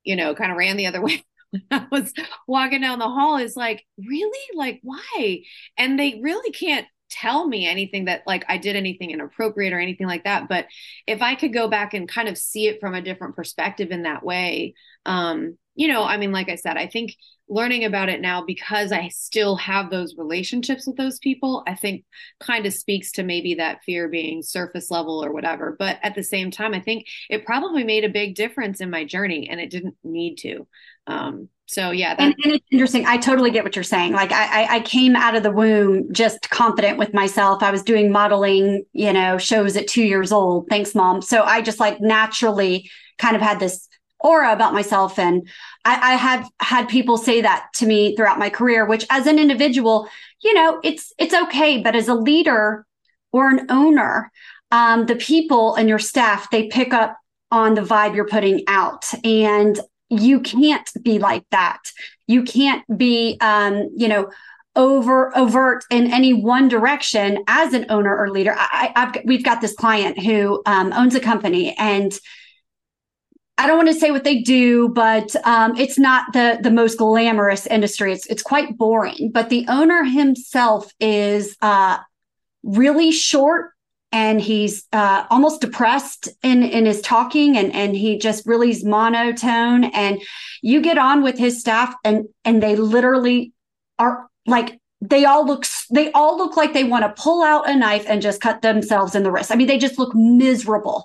you 0.02 0.16
know 0.16 0.34
kind 0.34 0.50
of 0.50 0.56
ran 0.56 0.76
the 0.76 0.86
other 0.86 1.02
way 1.02 1.22
I 1.70 1.86
was 1.90 2.12
walking 2.46 2.80
down 2.80 2.98
the 2.98 3.08
hall 3.08 3.36
is 3.36 3.56
like, 3.56 3.84
really? 3.98 4.56
Like, 4.56 4.80
why? 4.82 5.42
And 5.76 5.98
they 5.98 6.20
really 6.22 6.50
can't 6.50 6.86
tell 7.10 7.46
me 7.46 7.66
anything 7.66 8.06
that 8.06 8.22
like 8.26 8.44
I 8.48 8.58
did 8.58 8.76
anything 8.76 9.10
inappropriate 9.10 9.72
or 9.72 9.78
anything 9.78 10.06
like 10.06 10.24
that. 10.24 10.48
But 10.48 10.66
if 11.06 11.22
I 11.22 11.34
could 11.34 11.52
go 11.52 11.68
back 11.68 11.94
and 11.94 12.08
kind 12.08 12.28
of 12.28 12.38
see 12.38 12.66
it 12.66 12.80
from 12.80 12.94
a 12.94 13.02
different 13.02 13.36
perspective 13.36 13.90
in 13.90 14.02
that 14.02 14.24
way, 14.24 14.74
um, 15.06 15.56
you 15.74 15.88
know, 15.88 16.04
I 16.04 16.16
mean, 16.16 16.32
like 16.32 16.48
I 16.48 16.54
said, 16.54 16.76
I 16.76 16.86
think 16.86 17.16
learning 17.48 17.84
about 17.84 18.08
it 18.08 18.20
now 18.20 18.42
because 18.44 18.92
I 18.92 19.08
still 19.08 19.56
have 19.56 19.90
those 19.90 20.14
relationships 20.16 20.86
with 20.86 20.96
those 20.96 21.18
people, 21.18 21.62
I 21.66 21.74
think 21.74 22.04
kind 22.40 22.64
of 22.64 22.72
speaks 22.72 23.12
to 23.12 23.22
maybe 23.22 23.54
that 23.54 23.82
fear 23.84 24.08
being 24.08 24.42
surface 24.42 24.90
level 24.90 25.22
or 25.22 25.32
whatever. 25.32 25.76
But 25.78 25.98
at 26.02 26.14
the 26.14 26.22
same 26.22 26.50
time, 26.50 26.74
I 26.74 26.80
think 26.80 27.06
it 27.28 27.44
probably 27.44 27.84
made 27.84 28.04
a 28.04 28.08
big 28.08 28.34
difference 28.34 28.80
in 28.80 28.90
my 28.90 29.04
journey 29.04 29.48
and 29.50 29.60
it 29.60 29.70
didn't 29.70 29.96
need 30.04 30.36
to. 30.36 30.66
Um, 31.06 31.48
so 31.66 31.90
yeah, 31.90 32.14
and, 32.18 32.34
and, 32.44 32.54
it's 32.54 32.66
interesting. 32.70 33.06
I 33.06 33.16
totally 33.16 33.50
get 33.50 33.64
what 33.64 33.74
you're 33.74 33.82
saying. 33.82 34.12
Like 34.12 34.32
I, 34.32 34.76
I 34.76 34.80
came 34.80 35.16
out 35.16 35.34
of 35.34 35.42
the 35.42 35.50
womb 35.50 36.12
just 36.12 36.50
confident 36.50 36.98
with 36.98 37.14
myself. 37.14 37.62
I 37.62 37.70
was 37.70 37.82
doing 37.82 38.12
modeling, 38.12 38.84
you 38.92 39.12
know, 39.12 39.38
shows 39.38 39.76
at 39.76 39.86
two 39.86 40.02
years 40.02 40.30
old. 40.30 40.66
Thanks, 40.68 40.94
mom. 40.94 41.22
So 41.22 41.42
I 41.42 41.62
just 41.62 41.80
like 41.80 42.00
naturally 42.00 42.90
kind 43.18 43.34
of 43.34 43.40
had 43.40 43.60
this 43.60 43.88
aura 44.24 44.52
about 44.52 44.74
myself. 44.74 45.18
And 45.18 45.48
I, 45.84 46.12
I 46.12 46.14
have 46.16 46.50
had 46.60 46.88
people 46.88 47.16
say 47.16 47.42
that 47.42 47.68
to 47.74 47.86
me 47.86 48.16
throughout 48.16 48.40
my 48.40 48.50
career, 48.50 48.86
which 48.86 49.06
as 49.10 49.28
an 49.28 49.38
individual, 49.38 50.08
you 50.42 50.54
know, 50.54 50.80
it's 50.82 51.12
it's 51.18 51.34
okay. 51.34 51.80
But 51.80 51.94
as 51.94 52.08
a 52.08 52.14
leader 52.14 52.84
or 53.30 53.48
an 53.48 53.66
owner, 53.68 54.32
um, 54.72 55.06
the 55.06 55.16
people 55.16 55.76
and 55.76 55.88
your 55.88 56.00
staff, 56.00 56.50
they 56.50 56.66
pick 56.66 56.92
up 56.92 57.16
on 57.52 57.74
the 57.74 57.82
vibe 57.82 58.16
you're 58.16 58.26
putting 58.26 58.64
out. 58.66 59.04
And 59.22 59.78
you 60.08 60.40
can't 60.40 60.90
be 61.02 61.18
like 61.18 61.44
that. 61.50 61.80
You 62.26 62.42
can't 62.42 62.84
be, 62.96 63.36
um, 63.40 63.90
you 63.96 64.08
know, 64.08 64.30
over 64.76 65.36
overt 65.36 65.84
in 65.90 66.12
any 66.12 66.32
one 66.32 66.68
direction 66.68 67.44
as 67.46 67.74
an 67.74 67.86
owner 67.88 68.16
or 68.16 68.30
leader. 68.30 68.54
I, 68.56 68.92
have 68.96 69.16
we've 69.24 69.44
got 69.44 69.60
this 69.60 69.74
client 69.74 70.18
who 70.18 70.62
um, 70.66 70.92
owns 70.92 71.14
a 71.14 71.20
company, 71.20 71.76
and 71.78 72.12
I 73.56 73.66
don't 73.68 73.76
want 73.76 73.88
to 73.88 73.94
say 73.94 74.10
what 74.10 74.24
they 74.24 74.40
do, 74.40 74.88
but 74.88 75.34
um, 75.46 75.76
it's 75.76 75.98
not 75.98 76.32
the 76.32 76.58
the 76.60 76.70
most 76.70 76.98
glamorous 76.98 77.66
industry. 77.66 78.12
It's 78.12 78.26
it's 78.26 78.42
quite 78.42 78.76
boring. 78.76 79.30
But 79.32 79.48
the 79.48 79.64
owner 79.68 80.02
himself 80.04 80.92
is 80.98 81.56
uh, 81.62 81.98
really 82.64 83.12
short 83.12 83.70
and 84.14 84.40
he's 84.40 84.86
uh, 84.92 85.26
almost 85.28 85.60
depressed 85.60 86.28
in 86.42 86.62
in 86.62 86.86
his 86.86 87.00
talking 87.02 87.56
and 87.56 87.72
and 87.74 87.94
he 87.94 88.16
just 88.16 88.46
really 88.46 88.70
is 88.70 88.84
monotone 88.84 89.84
and 89.84 90.22
you 90.62 90.80
get 90.80 90.96
on 90.96 91.22
with 91.22 91.36
his 91.36 91.60
staff 91.60 91.94
and 92.04 92.26
and 92.44 92.62
they 92.62 92.76
literally 92.76 93.52
are 93.98 94.28
like 94.46 94.80
they 95.00 95.24
all 95.24 95.44
look 95.44 95.66
they 95.90 96.10
all 96.12 96.38
look 96.38 96.56
like 96.56 96.72
they 96.72 96.84
want 96.84 97.04
to 97.04 97.22
pull 97.22 97.42
out 97.42 97.68
a 97.68 97.76
knife 97.76 98.06
and 98.08 98.22
just 98.22 98.40
cut 98.40 98.62
themselves 98.62 99.14
in 99.14 99.24
the 99.24 99.30
wrist 99.30 99.50
i 99.50 99.56
mean 99.56 99.66
they 99.66 99.78
just 99.78 99.98
look 99.98 100.14
miserable 100.14 101.04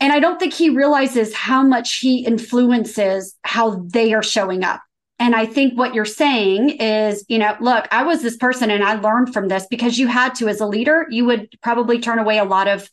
and 0.00 0.12
i 0.12 0.18
don't 0.18 0.38
think 0.40 0.52
he 0.52 0.70
realizes 0.70 1.34
how 1.34 1.62
much 1.62 1.98
he 1.98 2.24
influences 2.24 3.36
how 3.44 3.82
they 3.92 4.12
are 4.12 4.22
showing 4.22 4.64
up 4.64 4.80
and 5.20 5.34
I 5.34 5.44
think 5.44 5.78
what 5.78 5.94
you're 5.94 6.06
saying 6.06 6.70
is, 6.70 7.26
you 7.28 7.36
know, 7.36 7.54
look, 7.60 7.86
I 7.90 8.04
was 8.04 8.22
this 8.22 8.38
person 8.38 8.70
and 8.70 8.82
I 8.82 8.94
learned 8.94 9.34
from 9.34 9.48
this 9.48 9.66
because 9.66 9.98
you 9.98 10.06
had 10.06 10.34
to, 10.36 10.48
as 10.48 10.62
a 10.62 10.66
leader, 10.66 11.06
you 11.10 11.26
would 11.26 11.50
probably 11.62 12.00
turn 12.00 12.18
away 12.18 12.38
a 12.38 12.44
lot 12.44 12.68
of 12.68 12.88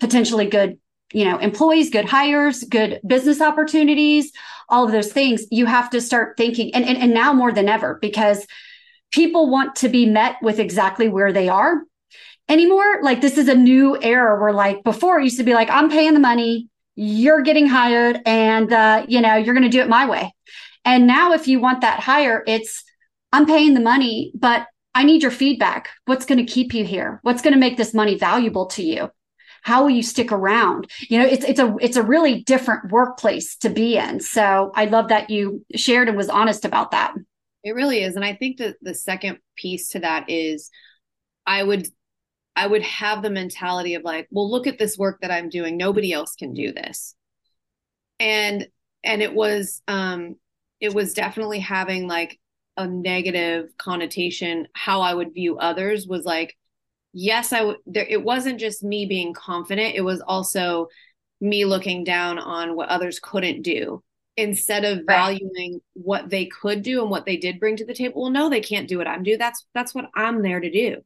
potentially 0.00 0.46
good, 0.46 0.78
you 1.12 1.24
know, 1.24 1.38
employees, 1.38 1.88
good 1.88 2.06
hires, 2.06 2.64
good 2.64 3.00
business 3.06 3.40
opportunities, 3.40 4.32
all 4.68 4.84
of 4.84 4.90
those 4.90 5.12
things. 5.12 5.44
You 5.52 5.66
have 5.66 5.90
to 5.90 6.00
start 6.00 6.36
thinking, 6.36 6.74
and, 6.74 6.84
and, 6.84 6.98
and 6.98 7.14
now 7.14 7.32
more 7.32 7.52
than 7.52 7.68
ever, 7.68 8.00
because 8.02 8.44
people 9.12 9.48
want 9.48 9.76
to 9.76 9.88
be 9.88 10.06
met 10.06 10.38
with 10.42 10.58
exactly 10.58 11.08
where 11.08 11.32
they 11.32 11.48
are 11.48 11.82
anymore. 12.50 13.02
Like 13.02 13.20
this 13.20 13.38
is 13.38 13.48
a 13.48 13.54
new 13.54 13.96
era 14.02 14.38
where 14.40 14.52
like 14.52 14.84
before 14.84 15.20
it 15.20 15.24
used 15.24 15.38
to 15.38 15.44
be 15.44 15.54
like, 15.54 15.70
I'm 15.70 15.88
paying 15.88 16.12
the 16.12 16.20
money, 16.20 16.68
you're 16.96 17.40
getting 17.40 17.66
hired, 17.66 18.20
and 18.26 18.70
uh, 18.72 19.06
you 19.08 19.22
know, 19.22 19.36
you're 19.36 19.54
gonna 19.54 19.70
do 19.70 19.80
it 19.80 19.88
my 19.88 20.06
way. 20.06 20.34
And 20.84 21.06
now, 21.06 21.32
if 21.32 21.46
you 21.46 21.60
want 21.60 21.82
that 21.82 22.00
hire, 22.00 22.42
it's 22.46 22.84
I'm 23.32 23.46
paying 23.46 23.74
the 23.74 23.80
money, 23.80 24.32
but 24.34 24.66
I 24.94 25.04
need 25.04 25.22
your 25.22 25.30
feedback. 25.30 25.90
What's 26.06 26.26
going 26.26 26.44
to 26.44 26.52
keep 26.52 26.74
you 26.74 26.84
here? 26.84 27.20
What's 27.22 27.42
going 27.42 27.52
to 27.54 27.60
make 27.60 27.76
this 27.76 27.94
money 27.94 28.16
valuable 28.16 28.66
to 28.66 28.82
you? 28.82 29.10
How 29.62 29.82
will 29.82 29.90
you 29.90 30.02
stick 30.02 30.32
around? 30.32 30.90
You 31.08 31.18
know, 31.18 31.26
it's 31.26 31.44
it's 31.44 31.60
a 31.60 31.76
it's 31.80 31.96
a 31.96 32.02
really 32.02 32.42
different 32.42 32.90
workplace 32.90 33.56
to 33.58 33.68
be 33.68 33.96
in. 33.98 34.20
So 34.20 34.72
I 34.74 34.86
love 34.86 35.08
that 35.08 35.28
you 35.28 35.64
shared 35.76 36.08
and 36.08 36.16
was 36.16 36.30
honest 36.30 36.64
about 36.64 36.92
that. 36.92 37.14
It 37.62 37.74
really 37.74 38.02
is, 38.02 38.16
and 38.16 38.24
I 38.24 38.34
think 38.34 38.56
that 38.56 38.76
the 38.80 38.94
second 38.94 39.38
piece 39.56 39.90
to 39.90 39.98
that 39.98 40.30
is, 40.30 40.70
I 41.46 41.62
would 41.62 41.88
I 42.56 42.66
would 42.66 42.82
have 42.82 43.22
the 43.22 43.30
mentality 43.30 43.94
of 43.94 44.02
like, 44.02 44.28
well, 44.30 44.50
look 44.50 44.66
at 44.66 44.78
this 44.78 44.98
work 44.98 45.20
that 45.22 45.30
I'm 45.30 45.48
doing. 45.48 45.76
Nobody 45.76 46.12
else 46.12 46.34
can 46.34 46.52
do 46.52 46.72
this. 46.72 47.14
And 48.18 48.68
and 49.02 49.22
it 49.22 49.34
was 49.34 49.82
um 49.88 50.36
it 50.80 50.94
was 50.94 51.14
definitely 51.14 51.60
having 51.60 52.06
like 52.06 52.38
a 52.76 52.86
negative 52.86 53.66
connotation 53.78 54.68
how 54.74 55.00
i 55.00 55.12
would 55.12 55.34
view 55.34 55.58
others 55.58 56.06
was 56.06 56.24
like 56.24 56.56
yes 57.12 57.52
i 57.52 57.62
would 57.62 57.76
there 57.86 58.06
it 58.08 58.22
wasn't 58.22 58.60
just 58.60 58.82
me 58.82 59.06
being 59.06 59.34
confident. 59.34 59.94
It 59.94 60.02
was 60.02 60.20
also 60.20 60.88
me 61.40 61.64
looking 61.64 62.04
down 62.04 62.38
on 62.38 62.76
what 62.76 62.88
others 62.88 63.18
couldn't 63.18 63.62
do. 63.62 64.02
Instead 64.36 64.84
of 64.84 65.04
valuing 65.06 65.80
what 65.94 66.30
they 66.30 66.46
could 66.46 66.82
do 66.82 67.02
and 67.02 67.10
what 67.10 67.26
they 67.26 67.36
did 67.36 67.60
bring 67.60 67.76
to 67.76 67.84
the 67.84 67.94
table 67.94 68.22
well 68.22 68.30
no 68.30 68.48
they 68.48 68.60
can't 68.60 68.88
do 68.88 68.98
what 68.98 69.08
i'm 69.08 69.22
do. 69.22 69.36
That's 69.36 69.66
that's 69.74 69.94
what 69.94 70.06
i'm 70.14 70.42
there 70.42 70.60
to 70.60 70.70
do 70.70 71.02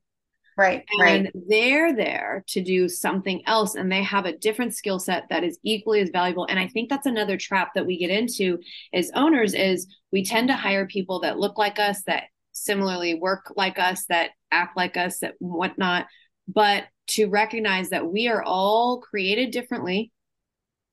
Right. 0.57 0.85
And 1.01 1.25
right. 1.25 1.33
they're 1.49 1.95
there 1.95 2.45
to 2.49 2.63
do 2.63 2.89
something 2.89 3.43
else 3.47 3.75
and 3.75 3.91
they 3.91 4.03
have 4.05 4.25
a 4.25 4.37
different 4.37 4.75
skill 4.75 5.01
set 5.01 5.25
that 5.31 5.43
is 5.43 5.59
equally 5.65 6.01
as 6.01 6.11
valuable. 6.11 6.47
And 6.47 6.59
I 6.59 6.69
think 6.69 6.89
that's 6.89 7.07
another 7.07 7.37
trap 7.37 7.71
that 7.75 7.87
we 7.87 7.99
get 7.99 8.11
into 8.11 8.59
as 8.93 9.11
owners 9.15 9.55
is 9.55 9.89
we 10.13 10.25
tend 10.25 10.49
to 10.49 10.55
hire 10.55 10.87
people 10.87 11.21
that 11.21 11.39
look 11.39 11.59
like 11.59 11.81
us, 11.81 12.03
that 12.05 12.25
similarly 12.53 13.15
work 13.15 13.53
like 13.57 13.81
us, 13.81 14.05
that 14.07 14.31
act 14.53 14.77
like 14.77 14.97
us, 14.97 15.19
that 15.19 15.35
whatnot. 15.41 16.07
But 16.47 16.85
to 17.07 17.27
recognize 17.27 17.91
that 17.91 18.07
we 18.07 18.29
are 18.29 18.43
all 18.43 19.01
created 19.01 19.51
differently. 19.51 20.13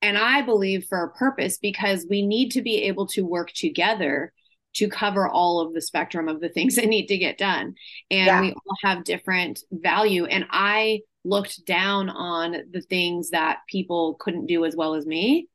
And 0.02 0.18
I 0.18 0.42
believe 0.42 0.86
for 0.88 1.04
a 1.04 1.12
purpose 1.12 1.58
because 1.58 2.06
we 2.10 2.26
need 2.26 2.50
to 2.52 2.62
be 2.62 2.82
able 2.82 3.06
to 3.08 3.22
work 3.22 3.52
together 3.52 4.32
to 4.74 4.88
cover 4.88 5.28
all 5.28 5.60
of 5.60 5.74
the 5.74 5.80
spectrum 5.80 6.28
of 6.28 6.40
the 6.40 6.48
things 6.48 6.76
that 6.76 6.86
need 6.86 7.06
to 7.06 7.18
get 7.18 7.38
done. 7.38 7.74
And 8.10 8.26
yeah. 8.26 8.40
we 8.40 8.52
all 8.52 8.76
have 8.82 9.04
different 9.04 9.60
value. 9.70 10.24
And 10.26 10.46
I 10.50 11.00
looked 11.24 11.64
down 11.64 12.08
on 12.08 12.56
the 12.70 12.82
things 12.82 13.30
that 13.30 13.60
people 13.68 14.14
couldn't 14.18 14.46
do 14.46 14.64
as 14.64 14.74
well 14.74 14.94
as 14.94 15.06
me 15.06 15.48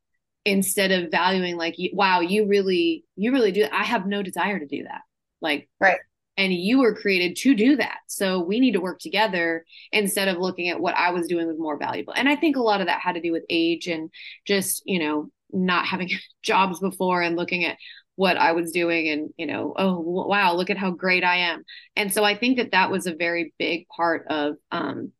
instead 0.45 0.91
of 0.91 1.11
valuing 1.11 1.57
like 1.57 1.75
wow 1.91 2.21
you 2.21 2.47
really 2.47 3.03
you 3.17 3.33
really 3.33 3.51
do 3.51 3.67
i 3.73 3.83
have 3.83 4.07
no 4.07 4.23
desire 4.23 4.57
to 4.59 4.65
do 4.65 4.83
that 4.83 5.01
like 5.41 5.67
right 5.81 5.99
and 6.37 6.53
you 6.53 6.79
were 6.79 6.95
created 6.95 7.35
to 7.35 7.53
do 7.53 7.75
that 7.75 7.97
so 8.07 8.39
we 8.41 8.61
need 8.61 8.71
to 8.71 8.79
work 8.79 8.97
together 8.99 9.65
instead 9.91 10.29
of 10.29 10.37
looking 10.37 10.69
at 10.69 10.79
what 10.79 10.95
i 10.95 11.11
was 11.11 11.27
doing 11.27 11.47
was 11.47 11.59
more 11.59 11.77
valuable 11.77 12.13
and 12.13 12.29
i 12.29 12.35
think 12.35 12.55
a 12.55 12.61
lot 12.61 12.79
of 12.79 12.87
that 12.87 13.01
had 13.01 13.15
to 13.15 13.21
do 13.21 13.33
with 13.33 13.43
age 13.49 13.87
and 13.87 14.09
just 14.45 14.81
you 14.85 14.99
know 14.99 15.29
not 15.51 15.85
having 15.85 16.09
jobs 16.41 16.79
before 16.79 17.21
and 17.21 17.35
looking 17.35 17.65
at 17.65 17.77
what 18.17 18.35
I 18.35 18.51
was 18.53 18.71
doing 18.71 19.09
and 19.09 19.29
you 19.37 19.45
know 19.45 19.73
oh 19.77 19.99
wow 19.99 20.55
look 20.55 20.71
at 20.71 20.77
how 20.77 20.91
great 20.91 21.23
I 21.23 21.37
am. 21.37 21.63
And 21.95 22.11
so 22.13 22.23
I 22.23 22.35
think 22.35 22.57
that 22.57 22.71
that 22.71 22.91
was 22.91 23.05
a 23.05 23.15
very 23.15 23.53
big 23.57 23.87
part 23.87 24.25
of 24.27 24.55
um, 24.71 25.11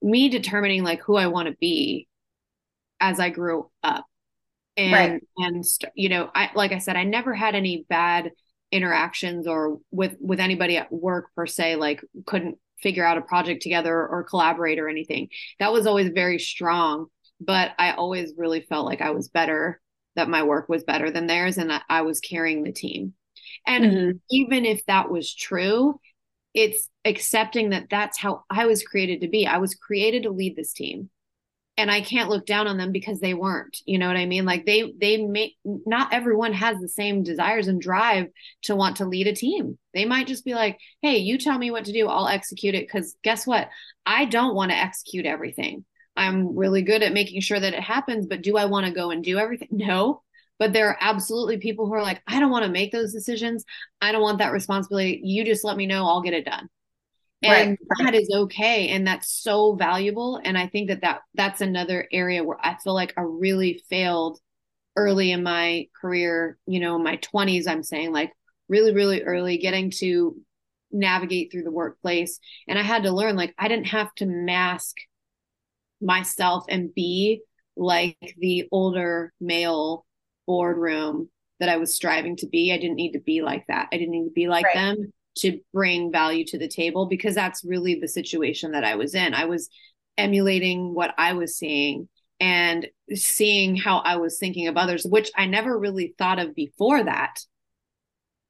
me 0.00 0.28
determining 0.28 0.84
like 0.84 1.02
who 1.02 1.16
I 1.16 1.26
want 1.26 1.48
to 1.48 1.56
be 1.60 2.06
as 3.00 3.20
I 3.20 3.30
grew 3.30 3.70
up. 3.82 4.06
And 4.76 4.92
right. 4.92 5.22
and 5.36 5.64
you 5.94 6.08
know 6.08 6.30
I 6.34 6.50
like 6.54 6.72
I 6.72 6.78
said 6.78 6.96
I 6.96 7.04
never 7.04 7.34
had 7.34 7.56
any 7.56 7.84
bad 7.88 8.30
interactions 8.70 9.46
or 9.46 9.78
with 9.90 10.16
with 10.20 10.38
anybody 10.38 10.76
at 10.76 10.92
work 10.92 11.34
per 11.34 11.46
se 11.46 11.76
like 11.76 12.00
couldn't 12.26 12.58
figure 12.80 13.04
out 13.04 13.18
a 13.18 13.22
project 13.22 13.62
together 13.62 14.06
or 14.06 14.22
collaborate 14.22 14.78
or 14.78 14.88
anything. 14.88 15.28
That 15.58 15.72
was 15.72 15.86
always 15.86 16.10
very 16.10 16.38
strong 16.38 17.08
but 17.40 17.72
I 17.78 17.92
always 17.92 18.32
really 18.36 18.62
felt 18.62 18.86
like 18.86 19.00
I 19.00 19.10
was 19.10 19.28
better 19.28 19.80
that 20.18 20.28
my 20.28 20.42
work 20.42 20.68
was 20.68 20.84
better 20.84 21.10
than 21.10 21.26
theirs 21.26 21.58
and 21.58 21.70
that 21.70 21.84
I 21.88 22.02
was 22.02 22.20
carrying 22.20 22.64
the 22.64 22.72
team. 22.72 23.14
And 23.66 23.84
mm-hmm. 23.84 24.16
even 24.30 24.64
if 24.64 24.84
that 24.86 25.10
was 25.10 25.32
true, 25.32 26.00
it's 26.54 26.90
accepting 27.04 27.70
that 27.70 27.86
that's 27.88 28.18
how 28.18 28.44
I 28.50 28.66
was 28.66 28.82
created 28.82 29.20
to 29.20 29.28
be. 29.28 29.46
I 29.46 29.58
was 29.58 29.76
created 29.76 30.24
to 30.24 30.30
lead 30.30 30.56
this 30.56 30.72
team. 30.72 31.08
And 31.76 31.92
I 31.92 32.00
can't 32.00 32.28
look 32.28 32.44
down 32.44 32.66
on 32.66 32.76
them 32.76 32.90
because 32.90 33.20
they 33.20 33.34
weren't. 33.34 33.78
You 33.86 33.98
know 33.98 34.08
what 34.08 34.16
I 34.16 34.26
mean? 34.26 34.44
Like 34.44 34.66
they 34.66 34.92
they 35.00 35.24
may 35.24 35.54
not 35.64 36.12
everyone 36.12 36.52
has 36.52 36.76
the 36.80 36.88
same 36.88 37.22
desires 37.22 37.68
and 37.68 37.80
drive 37.80 38.26
to 38.62 38.74
want 38.74 38.96
to 38.96 39.06
lead 39.06 39.28
a 39.28 39.32
team. 39.32 39.78
They 39.94 40.04
might 40.04 40.26
just 40.26 40.44
be 40.44 40.54
like, 40.54 40.76
"Hey, 41.02 41.18
you 41.18 41.38
tell 41.38 41.56
me 41.56 41.70
what 41.70 41.84
to 41.84 41.92
do, 41.92 42.08
I'll 42.08 42.26
execute 42.26 42.74
it." 42.74 42.90
Cuz 42.90 43.14
guess 43.22 43.46
what? 43.46 43.68
I 44.04 44.24
don't 44.24 44.56
want 44.56 44.72
to 44.72 44.76
execute 44.76 45.24
everything. 45.24 45.84
I'm 46.18 46.56
really 46.56 46.82
good 46.82 47.02
at 47.02 47.12
making 47.12 47.40
sure 47.40 47.60
that 47.60 47.74
it 47.74 47.80
happens, 47.80 48.26
but 48.26 48.42
do 48.42 48.56
I 48.56 48.66
want 48.66 48.86
to 48.86 48.92
go 48.92 49.10
and 49.10 49.24
do 49.24 49.38
everything? 49.38 49.68
No. 49.78 50.22
But 50.58 50.72
there 50.72 50.88
are 50.88 50.98
absolutely 51.00 51.58
people 51.58 51.86
who 51.86 51.94
are 51.94 52.02
like, 52.02 52.20
I 52.26 52.40
don't 52.40 52.50
want 52.50 52.64
to 52.64 52.70
make 52.70 52.90
those 52.90 53.12
decisions. 53.12 53.64
I 54.00 54.10
don't 54.10 54.22
want 54.22 54.38
that 54.38 54.50
responsibility. 54.50 55.20
You 55.22 55.44
just 55.44 55.62
let 55.62 55.76
me 55.76 55.86
know, 55.86 56.04
I'll 56.04 56.20
get 56.20 56.34
it 56.34 56.44
done. 56.44 56.68
And 57.44 57.78
right. 57.78 57.98
that 58.04 58.14
is 58.16 58.28
okay. 58.34 58.88
And 58.88 59.06
that's 59.06 59.30
so 59.30 59.76
valuable. 59.76 60.40
And 60.44 60.58
I 60.58 60.66
think 60.66 60.88
that, 60.88 61.02
that 61.02 61.20
that's 61.34 61.60
another 61.60 62.08
area 62.12 62.42
where 62.42 62.58
I 62.60 62.76
feel 62.82 62.94
like 62.94 63.14
I 63.16 63.20
really 63.20 63.84
failed 63.88 64.40
early 64.96 65.30
in 65.30 65.44
my 65.44 65.86
career, 66.00 66.58
you 66.66 66.80
know, 66.80 66.96
in 66.96 67.04
my 67.04 67.18
20s, 67.18 67.68
I'm 67.68 67.84
saying 67.84 68.12
like 68.12 68.32
really, 68.68 68.92
really 68.92 69.22
early 69.22 69.58
getting 69.58 69.92
to 69.98 70.36
navigate 70.90 71.52
through 71.52 71.62
the 71.62 71.70
workplace. 71.70 72.40
And 72.66 72.78
I 72.78 72.82
had 72.82 73.04
to 73.04 73.12
learn 73.12 73.36
like 73.36 73.54
I 73.56 73.68
didn't 73.68 73.88
have 73.88 74.12
to 74.16 74.26
mask 74.26 74.96
myself 76.00 76.64
and 76.68 76.94
be 76.94 77.42
like 77.76 78.34
the 78.38 78.68
older 78.72 79.32
male 79.40 80.04
boardroom 80.46 81.28
that 81.60 81.68
I 81.68 81.76
was 81.76 81.94
striving 81.94 82.36
to 82.36 82.46
be. 82.46 82.72
I 82.72 82.78
didn't 82.78 82.96
need 82.96 83.12
to 83.12 83.20
be 83.20 83.42
like 83.42 83.66
that. 83.68 83.88
I 83.92 83.96
didn't 83.96 84.12
need 84.12 84.28
to 84.28 84.34
be 84.34 84.48
like 84.48 84.64
right. 84.66 84.74
them 84.74 85.12
to 85.38 85.60
bring 85.72 86.10
value 86.10 86.44
to 86.46 86.58
the 86.58 86.68
table 86.68 87.06
because 87.06 87.34
that's 87.34 87.64
really 87.64 87.98
the 88.00 88.08
situation 88.08 88.72
that 88.72 88.84
I 88.84 88.96
was 88.96 89.14
in. 89.14 89.34
I 89.34 89.44
was 89.44 89.68
emulating 90.16 90.94
what 90.94 91.14
I 91.16 91.34
was 91.34 91.56
seeing 91.56 92.08
and 92.40 92.86
seeing 93.14 93.76
how 93.76 93.98
I 93.98 94.16
was 94.16 94.38
thinking 94.38 94.68
of 94.68 94.76
others, 94.76 95.04
which 95.04 95.30
I 95.36 95.46
never 95.46 95.76
really 95.78 96.14
thought 96.18 96.38
of 96.38 96.54
before 96.54 97.02
that. 97.04 97.40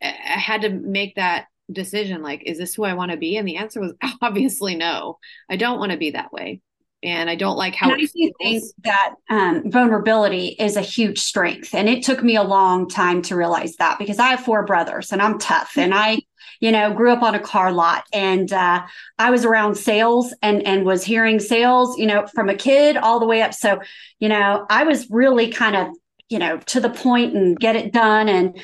I 0.02 0.06
had 0.06 0.62
to 0.62 0.70
make 0.70 1.16
that 1.16 1.46
decision 1.70 2.22
like, 2.22 2.42
is 2.46 2.58
this 2.58 2.74
who 2.74 2.84
I 2.84 2.94
want 2.94 3.10
to 3.10 3.16
be? 3.16 3.36
And 3.36 3.46
the 3.46 3.56
answer 3.56 3.80
was 3.80 3.94
obviously 4.22 4.76
no, 4.76 5.18
I 5.50 5.56
don't 5.56 5.78
want 5.78 5.92
to 5.92 5.98
be 5.98 6.12
that 6.12 6.32
way 6.32 6.60
and 7.02 7.30
I 7.30 7.36
don't 7.36 7.56
like 7.56 7.74
how. 7.74 7.90
And 7.90 8.00
I 8.00 8.06
do 8.06 8.32
think 8.42 8.64
that 8.84 9.14
um, 9.30 9.70
vulnerability 9.70 10.48
is 10.58 10.76
a 10.76 10.80
huge 10.80 11.18
strength, 11.18 11.74
and 11.74 11.88
it 11.88 12.02
took 12.02 12.22
me 12.22 12.36
a 12.36 12.42
long 12.42 12.88
time 12.88 13.22
to 13.22 13.36
realize 13.36 13.76
that 13.76 13.98
because 13.98 14.18
I 14.18 14.28
have 14.28 14.40
four 14.40 14.64
brothers 14.64 15.12
and 15.12 15.22
I'm 15.22 15.38
tough, 15.38 15.76
and 15.76 15.94
I, 15.94 16.18
you 16.60 16.72
know, 16.72 16.92
grew 16.92 17.12
up 17.12 17.22
on 17.22 17.34
a 17.34 17.40
car 17.40 17.72
lot 17.72 18.04
and 18.12 18.52
uh, 18.52 18.82
I 19.18 19.30
was 19.30 19.44
around 19.44 19.76
sales 19.76 20.34
and 20.42 20.62
and 20.66 20.84
was 20.84 21.04
hearing 21.04 21.40
sales, 21.40 21.96
you 21.98 22.06
know, 22.06 22.26
from 22.34 22.48
a 22.48 22.54
kid 22.54 22.96
all 22.96 23.20
the 23.20 23.26
way 23.26 23.42
up. 23.42 23.54
So, 23.54 23.80
you 24.18 24.28
know, 24.28 24.66
I 24.68 24.84
was 24.84 25.08
really 25.10 25.50
kind 25.50 25.76
of, 25.76 25.88
you 26.28 26.38
know, 26.38 26.58
to 26.58 26.80
the 26.80 26.90
point 26.90 27.34
and 27.34 27.58
get 27.58 27.76
it 27.76 27.92
done 27.92 28.28
and 28.28 28.60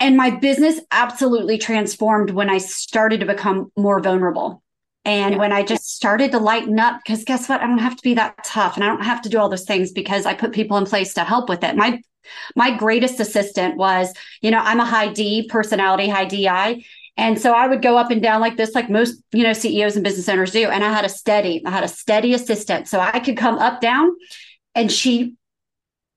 and 0.00 0.16
my 0.16 0.30
business 0.30 0.80
absolutely 0.90 1.58
transformed 1.58 2.30
when 2.30 2.50
I 2.50 2.58
started 2.58 3.20
to 3.20 3.26
become 3.26 3.70
more 3.76 4.00
vulnerable. 4.00 4.60
And 5.04 5.34
yeah. 5.34 5.40
when 5.40 5.52
I 5.52 5.62
just 5.62 5.94
started 5.96 6.30
to 6.32 6.38
lighten 6.38 6.78
up, 6.78 7.00
because 7.04 7.24
guess 7.24 7.48
what? 7.48 7.60
I 7.60 7.66
don't 7.66 7.78
have 7.78 7.96
to 7.96 8.02
be 8.02 8.14
that 8.14 8.44
tough 8.44 8.76
and 8.76 8.84
I 8.84 8.88
don't 8.88 9.04
have 9.04 9.22
to 9.22 9.28
do 9.28 9.38
all 9.38 9.48
those 9.48 9.64
things 9.64 9.90
because 9.90 10.26
I 10.26 10.34
put 10.34 10.52
people 10.52 10.76
in 10.76 10.84
place 10.84 11.14
to 11.14 11.24
help 11.24 11.48
with 11.48 11.64
it. 11.64 11.76
My 11.76 12.00
my 12.54 12.76
greatest 12.76 13.18
assistant 13.18 13.76
was, 13.76 14.14
you 14.42 14.50
know, 14.50 14.60
I'm 14.60 14.78
a 14.78 14.84
high 14.84 15.08
D 15.08 15.48
personality, 15.48 16.08
high 16.08 16.24
DI. 16.24 16.84
And 17.16 17.38
so 17.38 17.52
I 17.52 17.66
would 17.66 17.82
go 17.82 17.98
up 17.98 18.10
and 18.10 18.22
down 18.22 18.40
like 18.40 18.56
this, 18.56 18.74
like 18.74 18.88
most, 18.88 19.22
you 19.32 19.42
know, 19.42 19.52
CEOs 19.52 19.96
and 19.96 20.04
business 20.04 20.28
owners 20.28 20.52
do. 20.52 20.68
And 20.68 20.82
I 20.82 20.92
had 20.92 21.04
a 21.04 21.10
steady, 21.10 21.62
I 21.66 21.70
had 21.70 21.84
a 21.84 21.88
steady 21.88 22.32
assistant. 22.32 22.88
So 22.88 23.00
I 23.00 23.18
could 23.18 23.36
come 23.36 23.58
up, 23.58 23.80
down, 23.80 24.16
and 24.74 24.90
she 24.90 25.34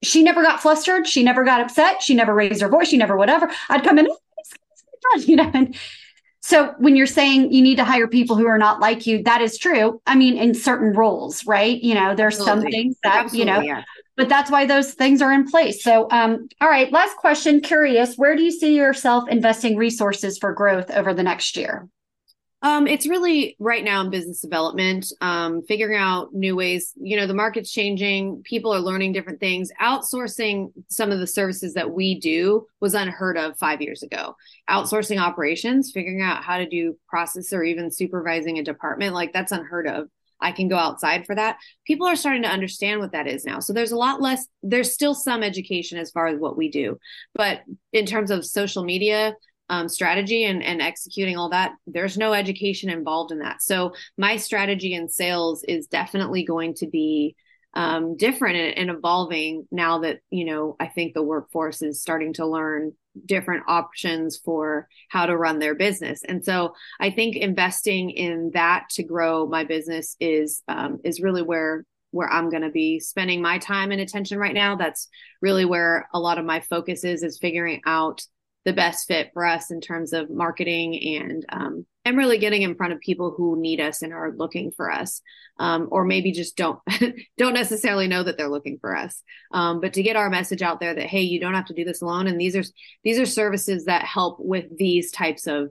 she 0.03 0.23
never 0.23 0.43
got 0.43 0.61
flustered. 0.61 1.07
She 1.07 1.23
never 1.23 1.43
got 1.43 1.61
upset. 1.61 2.01
She 2.01 2.13
never 2.13 2.33
raised 2.33 2.61
her 2.61 2.69
voice. 2.69 2.87
She 2.87 2.97
never 2.97 3.17
whatever. 3.17 3.49
I'd 3.69 3.83
come 3.83 3.97
in, 3.97 4.07
oh, 4.07 5.17
you 5.25 5.35
know. 5.35 5.49
And 5.53 5.75
so 6.45 6.75
when 6.77 6.95
you're 6.95 7.07
saying 7.07 7.51
you 7.51 7.63
need 7.63 7.77
to 7.77 7.83
hire 7.83 8.07
people 8.07 8.35
who 8.35 8.45
are 8.45 8.59
not 8.59 8.79
like 8.79 9.07
you, 9.07 9.23
that 9.23 9.41
is 9.41 9.57
true. 9.57 9.99
I 10.05 10.13
mean, 10.13 10.37
in 10.37 10.53
certain 10.53 10.93
roles, 10.93 11.43
right? 11.47 11.81
You 11.81 11.95
know, 11.95 12.13
there's 12.13 12.35
Absolutely. 12.35 12.61
some 12.61 12.71
things 12.71 12.95
that 13.01 13.23
Absolutely, 13.25 13.39
you 13.39 13.45
know. 13.45 13.61
Yeah. 13.61 13.83
But 14.15 14.29
that's 14.29 14.51
why 14.51 14.67
those 14.67 14.93
things 14.93 15.23
are 15.23 15.33
in 15.33 15.49
place. 15.49 15.83
So, 15.83 16.07
um, 16.11 16.47
all 16.61 16.69
right, 16.69 16.91
last 16.91 17.17
question. 17.17 17.61
Curious, 17.61 18.15
where 18.15 18.35
do 18.35 18.43
you 18.43 18.51
see 18.51 18.75
yourself 18.75 19.27
investing 19.27 19.75
resources 19.75 20.37
for 20.37 20.53
growth 20.53 20.91
over 20.91 21.15
the 21.15 21.23
next 21.23 21.57
year? 21.57 21.89
Um, 22.65 22.87
it's 22.87 23.05
really 23.05 23.55
right 23.59 23.83
now 23.83 24.01
in 24.01 24.09
business 24.09 24.41
development, 24.41 25.13
um, 25.21 25.61
figuring 25.67 25.99
out 25.99 26.33
new 26.33 26.55
ways. 26.55 26.93
You 26.99 27.15
know, 27.15 27.27
the 27.27 27.35
market's 27.35 27.71
changing, 27.71 28.41
people 28.41 28.73
are 28.73 28.79
learning 28.79 29.11
different 29.11 29.39
things. 29.39 29.69
Outsourcing 29.79 30.71
some 30.87 31.11
of 31.11 31.19
the 31.19 31.27
services 31.27 31.75
that 31.75 31.91
we 31.91 32.19
do 32.19 32.65
was 32.81 32.95
unheard 32.95 33.37
of 33.37 33.55
five 33.59 33.83
years 33.83 34.01
ago. 34.01 34.35
Outsourcing 34.67 35.21
operations, 35.21 35.91
figuring 35.91 36.23
out 36.23 36.43
how 36.43 36.57
to 36.57 36.67
do 36.67 36.97
process 37.07 37.53
or 37.53 37.61
even 37.61 37.91
supervising 37.91 38.57
a 38.57 38.63
department, 38.63 39.13
like 39.13 39.31
that's 39.31 39.51
unheard 39.51 39.87
of. 39.87 40.07
I 40.41 40.51
can 40.51 40.67
go 40.67 40.75
outside 40.75 41.27
for 41.27 41.35
that. 41.35 41.57
People 41.85 42.07
are 42.07 42.15
starting 42.15 42.41
to 42.41 42.49
understand 42.49 42.99
what 42.99 43.11
that 43.11 43.27
is 43.27 43.45
now. 43.45 43.59
So 43.59 43.73
there's 43.73 43.91
a 43.91 43.95
lot 43.95 44.21
less, 44.21 44.47
there's 44.63 44.91
still 44.91 45.13
some 45.13 45.43
education 45.43 45.99
as 45.99 46.09
far 46.09 46.25
as 46.25 46.39
what 46.39 46.57
we 46.57 46.71
do. 46.71 46.97
But 47.35 47.61
in 47.93 48.07
terms 48.07 48.31
of 48.31 48.43
social 48.43 48.83
media, 48.83 49.35
um, 49.69 49.89
strategy 49.89 50.43
and, 50.45 50.63
and 50.63 50.81
executing 50.81 51.37
all 51.37 51.49
that, 51.49 51.73
there's 51.87 52.17
no 52.17 52.33
education 52.33 52.89
involved 52.89 53.31
in 53.31 53.39
that. 53.39 53.61
So 53.61 53.93
my 54.17 54.37
strategy 54.37 54.93
in 54.93 55.09
sales 55.09 55.63
is 55.67 55.87
definitely 55.87 56.45
going 56.45 56.75
to 56.75 56.87
be 56.87 57.35
um, 57.75 58.15
different 58.15 58.55
and, 58.55 58.77
and, 58.89 58.97
evolving 58.97 59.67
now 59.69 59.99
that 59.99 60.19
you 60.29 60.45
know 60.45 60.77
I 60.79 60.87
think 60.87 61.13
the 61.13 61.21
workforce 61.21 61.81
is 61.81 62.01
starting 62.01 62.31
to 62.33 62.45
learn 62.45 62.93
different 63.25 63.63
options 63.67 64.37
for 64.37 64.87
how 65.09 65.25
to 65.25 65.37
run 65.37 65.59
their 65.59 65.75
business. 65.75 66.21
And 66.23 66.43
so 66.43 66.73
I 66.99 67.09
think 67.09 67.35
investing 67.35 68.09
in 68.09 68.51
that 68.53 68.87
to 68.91 69.03
grow 69.03 69.45
my 69.45 69.65
business 69.65 70.15
is 70.21 70.63
um, 70.69 70.99
is 71.03 71.21
really 71.21 71.41
where 71.41 71.85
where 72.11 72.31
I'm 72.31 72.49
going 72.49 72.61
to 72.63 72.69
be 72.69 73.01
spending 73.01 73.41
my 73.41 73.57
time 73.57 73.91
and 73.91 73.99
attention 73.99 74.39
right 74.39 74.53
now. 74.53 74.77
That's 74.77 75.09
really 75.41 75.65
where 75.65 76.07
a 76.13 76.19
lot 76.19 76.37
of 76.37 76.45
my 76.45 76.61
focus 76.61 77.03
is 77.03 77.23
is 77.23 77.37
figuring 77.37 77.81
out 77.85 78.21
the 78.65 78.73
best 78.73 79.07
fit 79.07 79.29
for 79.33 79.45
us 79.45 79.71
in 79.71 79.79
terms 79.79 80.11
of 80.11 80.29
marketing 80.29 81.19
and 81.19 81.45
um, 81.49 81.85
and 82.03 82.17
really 82.17 82.37
getting 82.39 82.63
in 82.63 82.75
front 82.75 82.93
of 82.93 82.99
people 82.99 83.33
who 83.35 83.59
need 83.59 83.79
us 83.79 84.01
and 84.01 84.11
are 84.11 84.33
looking 84.35 84.71
for 84.71 84.91
us. 84.91 85.21
Um, 85.57 85.87
or 85.89 86.03
maybe 86.03 86.33
just 86.33 86.57
don't 86.57 86.79
don't 87.37 87.53
necessarily 87.53 88.07
know 88.07 88.23
that 88.23 88.37
they're 88.37 88.49
looking 88.49 88.77
for 88.81 88.95
us. 88.95 89.23
Um, 89.51 89.79
but 89.79 89.93
to 89.93 90.03
get 90.03 90.17
our 90.17 90.29
message 90.29 90.61
out 90.61 90.79
there 90.79 90.93
that 90.93 91.07
hey 91.07 91.21
you 91.21 91.39
don't 91.39 91.53
have 91.53 91.67
to 91.67 91.73
do 91.73 91.85
this 91.85 92.01
alone. 92.01 92.27
And 92.27 92.39
these 92.39 92.55
are 92.55 92.63
these 93.03 93.19
are 93.19 93.25
services 93.25 93.85
that 93.85 94.03
help 94.03 94.37
with 94.39 94.65
these 94.77 95.11
types 95.11 95.47
of 95.47 95.69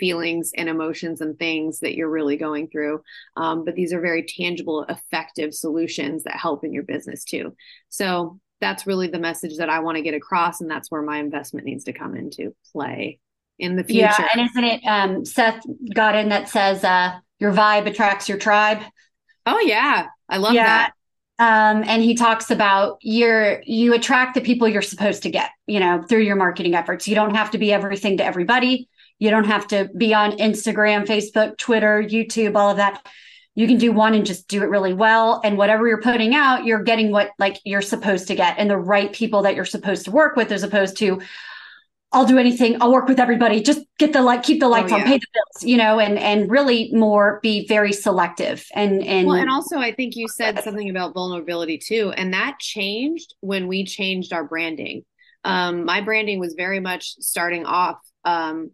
feelings 0.00 0.50
and 0.56 0.68
emotions 0.68 1.20
and 1.20 1.38
things 1.38 1.78
that 1.80 1.94
you're 1.94 2.10
really 2.10 2.36
going 2.36 2.68
through. 2.68 3.02
Um, 3.36 3.64
but 3.64 3.76
these 3.76 3.92
are 3.92 4.00
very 4.00 4.24
tangible 4.24 4.84
effective 4.88 5.54
solutions 5.54 6.24
that 6.24 6.34
help 6.34 6.64
in 6.64 6.72
your 6.72 6.82
business 6.82 7.24
too. 7.24 7.54
So 7.88 8.40
that's 8.62 8.86
really 8.86 9.08
the 9.08 9.18
message 9.18 9.58
that 9.58 9.68
I 9.68 9.80
want 9.80 9.96
to 9.96 10.02
get 10.02 10.14
across. 10.14 10.62
And 10.62 10.70
that's 10.70 10.90
where 10.90 11.02
my 11.02 11.18
investment 11.18 11.66
needs 11.66 11.84
to 11.84 11.92
come 11.92 12.16
into 12.16 12.54
play 12.72 13.18
in 13.58 13.76
the 13.76 13.84
future. 13.84 14.14
Yeah. 14.18 14.28
And 14.32 14.48
isn't 14.48 14.64
it 14.64 14.80
um, 14.86 15.24
Seth 15.26 15.62
Godin 15.94 16.30
that 16.30 16.48
says 16.48 16.82
uh, 16.82 17.18
your 17.38 17.52
vibe 17.52 17.86
attracts 17.86 18.28
your 18.28 18.38
tribe? 18.38 18.82
Oh, 19.44 19.60
yeah. 19.60 20.06
I 20.30 20.38
love 20.38 20.54
yeah. 20.54 20.64
that. 20.64 20.92
Um, 21.38 21.82
and 21.86 22.02
he 22.02 22.14
talks 22.14 22.50
about 22.50 22.98
you're 23.02 23.62
you 23.64 23.94
attract 23.94 24.34
the 24.34 24.40
people 24.40 24.68
you're 24.68 24.80
supposed 24.80 25.24
to 25.24 25.30
get, 25.30 25.50
you 25.66 25.80
know, 25.80 26.04
through 26.08 26.20
your 26.20 26.36
marketing 26.36 26.74
efforts. 26.74 27.08
You 27.08 27.16
don't 27.16 27.34
have 27.34 27.50
to 27.50 27.58
be 27.58 27.72
everything 27.72 28.18
to 28.18 28.24
everybody. 28.24 28.88
You 29.18 29.30
don't 29.30 29.46
have 29.46 29.66
to 29.68 29.90
be 29.96 30.14
on 30.14 30.32
Instagram, 30.32 31.04
Facebook, 31.04 31.58
Twitter, 31.58 32.02
YouTube, 32.02 32.56
all 32.56 32.70
of 32.70 32.76
that 32.76 33.04
you 33.54 33.66
can 33.66 33.76
do 33.76 33.92
one 33.92 34.14
and 34.14 34.24
just 34.24 34.48
do 34.48 34.62
it 34.62 34.70
really 34.70 34.94
well 34.94 35.40
and 35.44 35.58
whatever 35.58 35.86
you're 35.86 36.00
putting 36.00 36.34
out 36.34 36.64
you're 36.64 36.82
getting 36.82 37.10
what 37.10 37.30
like 37.38 37.58
you're 37.64 37.82
supposed 37.82 38.28
to 38.28 38.34
get 38.34 38.56
and 38.58 38.70
the 38.70 38.76
right 38.76 39.12
people 39.12 39.42
that 39.42 39.54
you're 39.54 39.64
supposed 39.64 40.04
to 40.04 40.10
work 40.10 40.36
with 40.36 40.50
as 40.52 40.62
opposed 40.62 40.96
to 40.96 41.20
I'll 42.14 42.26
do 42.26 42.38
anything. 42.38 42.80
I'll 42.82 42.92
work 42.92 43.08
with 43.08 43.18
everybody. 43.18 43.62
Just 43.62 43.80
get 43.98 44.12
the 44.12 44.20
like, 44.20 44.42
keep 44.42 44.60
the 44.60 44.68
lights 44.68 44.92
oh, 44.92 44.96
yeah. 44.96 45.02
on, 45.02 45.08
pay 45.08 45.16
the 45.16 45.26
bills, 45.32 45.64
you 45.64 45.78
know, 45.78 45.98
and 45.98 46.18
and 46.18 46.50
really 46.50 46.90
more 46.92 47.40
be 47.42 47.66
very 47.66 47.92
selective. 47.92 48.66
And 48.74 49.02
and 49.02 49.26
well, 49.26 49.36
and 49.36 49.48
also 49.48 49.78
I 49.78 49.94
think 49.94 50.14
you 50.14 50.28
said 50.28 50.62
something 50.62 50.90
about 50.90 51.14
vulnerability 51.14 51.78
too, 51.78 52.12
and 52.14 52.34
that 52.34 52.58
changed 52.58 53.34
when 53.40 53.66
we 53.66 53.84
changed 53.86 54.34
our 54.34 54.44
branding. 54.44 55.04
Um, 55.44 55.86
my 55.86 56.02
branding 56.02 56.38
was 56.38 56.54
very 56.54 56.80
much 56.80 57.14
starting 57.18 57.64
off 57.64 57.96
um, 58.24 58.72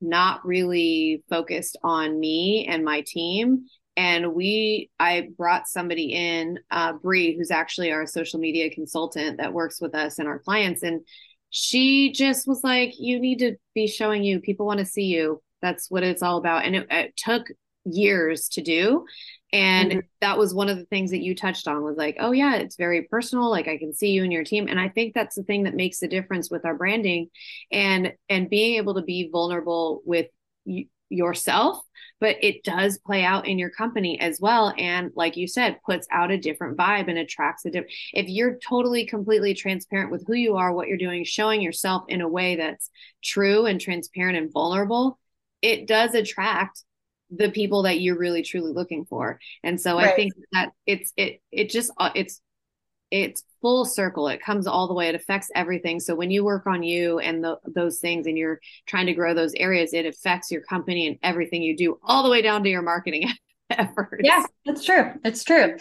not 0.00 0.46
really 0.46 1.24
focused 1.28 1.76
on 1.82 2.18
me 2.18 2.66
and 2.68 2.84
my 2.84 3.02
team, 3.04 3.66
and 3.96 4.34
we 4.34 4.90
i 5.00 5.28
brought 5.36 5.68
somebody 5.68 6.12
in 6.12 6.58
uh 6.70 6.92
Bree, 6.92 7.36
who's 7.36 7.50
actually 7.50 7.92
our 7.92 8.06
social 8.06 8.38
media 8.38 8.70
consultant 8.70 9.38
that 9.38 9.52
works 9.52 9.80
with 9.80 9.94
us 9.94 10.18
and 10.18 10.28
our 10.28 10.38
clients. 10.38 10.82
And 10.82 11.02
she 11.50 12.12
just 12.12 12.46
was 12.46 12.62
like 12.62 12.94
you 12.98 13.18
need 13.18 13.38
to 13.38 13.56
be 13.74 13.86
showing 13.86 14.22
you. 14.22 14.40
People 14.40 14.66
want 14.66 14.80
to 14.80 14.86
see 14.86 15.04
you. 15.04 15.42
That's 15.62 15.90
what 15.90 16.02
it's 16.02 16.22
all 16.22 16.36
about. 16.36 16.64
And 16.64 16.76
it, 16.76 16.86
it 16.90 17.16
took 17.16 17.46
years 17.84 18.48
to 18.50 18.62
do. 18.62 19.06
And 19.52 19.90
mm-hmm. 19.90 20.00
that 20.20 20.38
was 20.38 20.52
one 20.52 20.68
of 20.68 20.76
the 20.76 20.86
things 20.86 21.12
that 21.12 21.22
you 21.22 21.34
touched 21.34 21.68
on 21.68 21.82
was 21.82 21.96
like 21.96 22.16
oh 22.18 22.32
yeah 22.32 22.56
it's 22.56 22.76
very 22.76 23.02
personal. 23.02 23.50
Like 23.50 23.68
i 23.68 23.78
can 23.78 23.94
see 23.94 24.10
you 24.10 24.24
and 24.24 24.32
your 24.32 24.44
team. 24.44 24.68
And 24.68 24.78
i 24.78 24.88
think 24.88 25.14
that's 25.14 25.36
the 25.36 25.44
thing 25.44 25.62
that 25.62 25.74
makes 25.74 26.00
the 26.00 26.08
difference 26.08 26.50
with 26.50 26.66
our 26.66 26.74
branding 26.74 27.30
and 27.72 28.12
and 28.28 28.50
being 28.50 28.76
able 28.76 28.94
to 28.94 29.02
be 29.02 29.30
vulnerable 29.32 30.02
with 30.04 30.26
yourself 31.08 31.78
but 32.20 32.36
it 32.42 32.64
does 32.64 32.98
play 32.98 33.24
out 33.24 33.46
in 33.46 33.58
your 33.58 33.70
company 33.70 34.18
as 34.20 34.40
well 34.40 34.72
and 34.78 35.10
like 35.14 35.36
you 35.36 35.46
said 35.46 35.80
puts 35.84 36.06
out 36.10 36.30
a 36.30 36.38
different 36.38 36.76
vibe 36.76 37.08
and 37.08 37.18
attracts 37.18 37.64
a 37.64 37.70
different 37.70 37.92
if 38.12 38.28
you're 38.28 38.58
totally 38.58 39.06
completely 39.06 39.54
transparent 39.54 40.10
with 40.10 40.26
who 40.26 40.34
you 40.34 40.56
are 40.56 40.72
what 40.72 40.88
you're 40.88 40.96
doing 40.96 41.24
showing 41.24 41.60
yourself 41.60 42.04
in 42.08 42.20
a 42.20 42.28
way 42.28 42.56
that's 42.56 42.90
true 43.22 43.66
and 43.66 43.80
transparent 43.80 44.36
and 44.36 44.52
vulnerable 44.52 45.18
it 45.62 45.86
does 45.86 46.14
attract 46.14 46.82
the 47.30 47.50
people 47.50 47.82
that 47.82 48.00
you're 48.00 48.18
really 48.18 48.42
truly 48.42 48.72
looking 48.72 49.04
for 49.04 49.38
and 49.62 49.80
so 49.80 49.96
right. 49.96 50.08
i 50.08 50.16
think 50.16 50.32
that 50.52 50.70
it's 50.86 51.12
it 51.16 51.40
it 51.50 51.70
just 51.70 51.90
uh, 51.98 52.10
it's 52.14 52.40
it's 53.10 53.44
full 53.60 53.84
circle. 53.84 54.28
It 54.28 54.42
comes 54.42 54.66
all 54.66 54.88
the 54.88 54.94
way. 54.94 55.08
It 55.08 55.14
affects 55.14 55.48
everything. 55.54 56.00
So 56.00 56.14
when 56.14 56.30
you 56.30 56.44
work 56.44 56.66
on 56.66 56.82
you 56.82 57.18
and 57.18 57.42
the, 57.42 57.58
those 57.66 57.98
things 57.98 58.26
and 58.26 58.36
you're 58.36 58.60
trying 58.86 59.06
to 59.06 59.14
grow 59.14 59.34
those 59.34 59.54
areas 59.54 59.92
it 59.92 60.06
affects 60.06 60.50
your 60.50 60.62
company 60.62 61.06
and 61.06 61.18
everything 61.22 61.62
you 61.62 61.76
do 61.76 61.98
all 62.02 62.22
the 62.22 62.30
way 62.30 62.42
down 62.42 62.62
to 62.64 62.70
your 62.70 62.82
marketing 62.82 63.28
efforts. 63.70 64.22
Yeah 64.22 64.44
that's 64.66 64.84
true. 64.84 65.12
It's 65.24 65.44
true. 65.44 65.76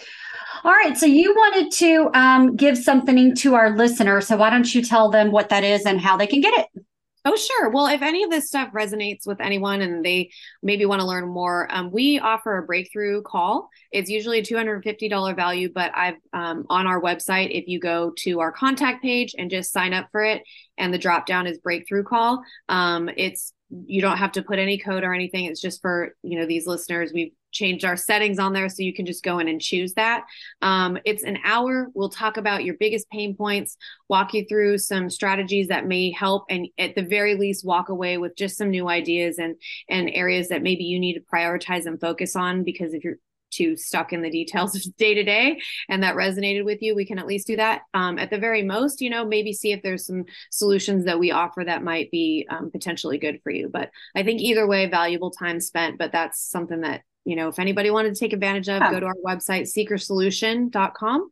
All 0.63 0.71
right. 0.71 0.95
So 0.95 1.05
you 1.05 1.33
wanted 1.33 1.71
to 1.73 2.09
um, 2.13 2.55
give 2.55 2.77
something 2.77 3.35
to 3.37 3.55
our 3.55 3.75
listeners. 3.75 4.27
So 4.27 4.37
why 4.37 4.51
don't 4.51 4.73
you 4.73 4.83
tell 4.83 5.09
them 5.09 5.31
what 5.31 5.49
that 5.49 5.63
is 5.63 5.85
and 5.85 5.99
how 5.99 6.15
they 6.15 6.27
can 6.27 6.39
get 6.39 6.53
it 6.59 6.85
Oh, 7.27 7.35
sure. 7.35 7.69
Well, 7.71 7.87
if 7.87 8.03
any 8.03 8.23
of 8.23 8.29
this 8.29 8.47
stuff 8.47 8.71
resonates 8.71 9.25
with 9.25 9.41
anyone 9.41 9.81
and 9.81 10.05
they 10.05 10.29
maybe 10.61 10.85
want 10.85 11.01
to 11.01 11.07
learn 11.07 11.27
more, 11.27 11.67
um, 11.71 11.89
we 11.91 12.19
offer 12.19 12.57
a 12.57 12.63
breakthrough 12.63 13.23
call. 13.23 13.67
It's 13.91 14.11
usually 14.11 14.37
a 14.39 14.43
$250 14.43 15.33
value, 15.33 15.71
but 15.73 15.91
I've 15.95 16.17
um, 16.33 16.65
on 16.69 16.85
our 16.85 17.01
website, 17.01 17.49
if 17.49 17.67
you 17.67 17.79
go 17.79 18.13
to 18.19 18.41
our 18.41 18.51
contact 18.51 19.01
page 19.01 19.33
and 19.39 19.49
just 19.49 19.73
sign 19.73 19.91
up 19.91 20.07
for 20.11 20.23
it, 20.23 20.43
and 20.77 20.93
the 20.93 20.99
drop 20.99 21.25
down 21.25 21.47
is 21.47 21.57
breakthrough 21.57 22.03
call, 22.03 22.43
um, 22.69 23.09
it's 23.17 23.53
you 23.71 24.01
don't 24.01 24.17
have 24.17 24.33
to 24.33 24.43
put 24.43 24.59
any 24.59 24.77
code 24.77 25.03
or 25.03 25.11
anything. 25.11 25.45
It's 25.45 25.61
just 25.61 25.81
for 25.81 26.15
you 26.21 26.39
know 26.39 26.45
these 26.45 26.67
listeners. 26.67 27.11
We've 27.11 27.33
changed 27.55 27.85
our 27.85 27.97
settings 27.97 28.37
on 28.37 28.53
there 28.53 28.69
so 28.69 28.83
you 28.83 28.93
can 28.93 29.05
just 29.05 29.23
go 29.23 29.39
in 29.39 29.47
and 29.47 29.61
choose 29.61 29.93
that. 29.93 30.25
Um, 30.61 30.99
it's 31.05 31.23
an 31.23 31.39
hour. 31.43 31.89
We'll 31.95 32.09
talk 32.09 32.37
about 32.37 32.63
your 32.63 32.75
biggest 32.75 33.09
pain 33.09 33.35
points, 33.35 33.77
walk 34.09 34.33
you 34.33 34.45
through 34.47 34.77
some 34.79 35.09
strategies 35.09 35.69
that 35.69 35.87
may 35.87 36.11
help, 36.11 36.45
and 36.49 36.67
at 36.77 36.95
the 36.95 37.01
very 37.01 37.35
least, 37.35 37.65
walk 37.65 37.89
away 37.89 38.17
with 38.17 38.35
just 38.35 38.57
some 38.57 38.69
new 38.69 38.87
ideas 38.89 39.39
and 39.39 39.55
and 39.89 40.11
areas 40.13 40.49
that 40.49 40.61
maybe 40.61 40.83
you 40.83 40.99
need 40.99 41.13
to 41.13 41.21
prioritize 41.21 41.85
and 41.85 41.99
focus 41.99 42.35
on. 42.35 42.63
Because 42.63 42.93
if 42.93 43.03
you're 43.03 43.17
too 43.51 43.77
stuck 43.77 44.11
in 44.11 44.21
the 44.21 44.29
details 44.29 44.75
of 44.87 44.97
day 44.97 45.13
to 45.13 45.23
day 45.23 45.59
and 45.89 46.03
that 46.03 46.15
resonated 46.15 46.65
with 46.65 46.81
you, 46.81 46.95
we 46.95 47.05
can 47.05 47.19
at 47.19 47.27
least 47.27 47.47
do 47.47 47.55
that. 47.55 47.83
Um, 47.93 48.19
at 48.19 48.29
the 48.29 48.37
very 48.37 48.63
most, 48.63 49.01
you 49.01 49.09
know, 49.09 49.25
maybe 49.25 49.53
see 49.53 49.71
if 49.71 49.81
there's 49.81 50.05
some 50.05 50.25
solutions 50.51 51.05
that 51.05 51.19
we 51.19 51.31
offer 51.31 51.63
that 51.63 51.83
might 51.83 52.11
be 52.11 52.45
um, 52.49 52.69
potentially 52.71 53.17
good 53.17 53.39
for 53.43 53.51
you. 53.51 53.69
But 53.69 53.91
I 54.15 54.23
think 54.23 54.41
either 54.41 54.67
way, 54.67 54.89
valuable 54.89 55.31
time 55.31 55.59
spent. 55.59 55.97
But 55.97 56.11
that's 56.11 56.41
something 56.41 56.81
that 56.81 57.01
you 57.25 57.35
know, 57.35 57.49
if 57.49 57.59
anybody 57.59 57.89
wanted 57.89 58.13
to 58.13 58.19
take 58.19 58.33
advantage 58.33 58.69
of, 58.69 58.81
yeah. 58.81 58.91
go 58.91 58.99
to 58.99 59.07
our 59.07 59.15
website, 59.25 59.63
seekersolution.com, 59.63 61.29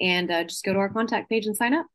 and 0.00 0.30
uh, 0.30 0.44
just 0.44 0.64
go 0.64 0.72
to 0.72 0.78
our 0.78 0.88
contact 0.88 1.30
page 1.30 1.46
and 1.46 1.56
sign 1.56 1.74
up. 1.74 1.86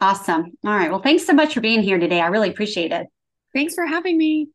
Awesome. 0.00 0.52
All 0.64 0.76
right. 0.76 0.90
Well, 0.90 1.00
thanks 1.00 1.26
so 1.26 1.32
much 1.32 1.54
for 1.54 1.62
being 1.62 1.82
here 1.82 1.98
today. 1.98 2.20
I 2.20 2.26
really 2.26 2.50
appreciate 2.50 2.92
it. 2.92 3.06
Thanks 3.54 3.74
for 3.74 3.86
having 3.86 4.18
me. 4.18 4.48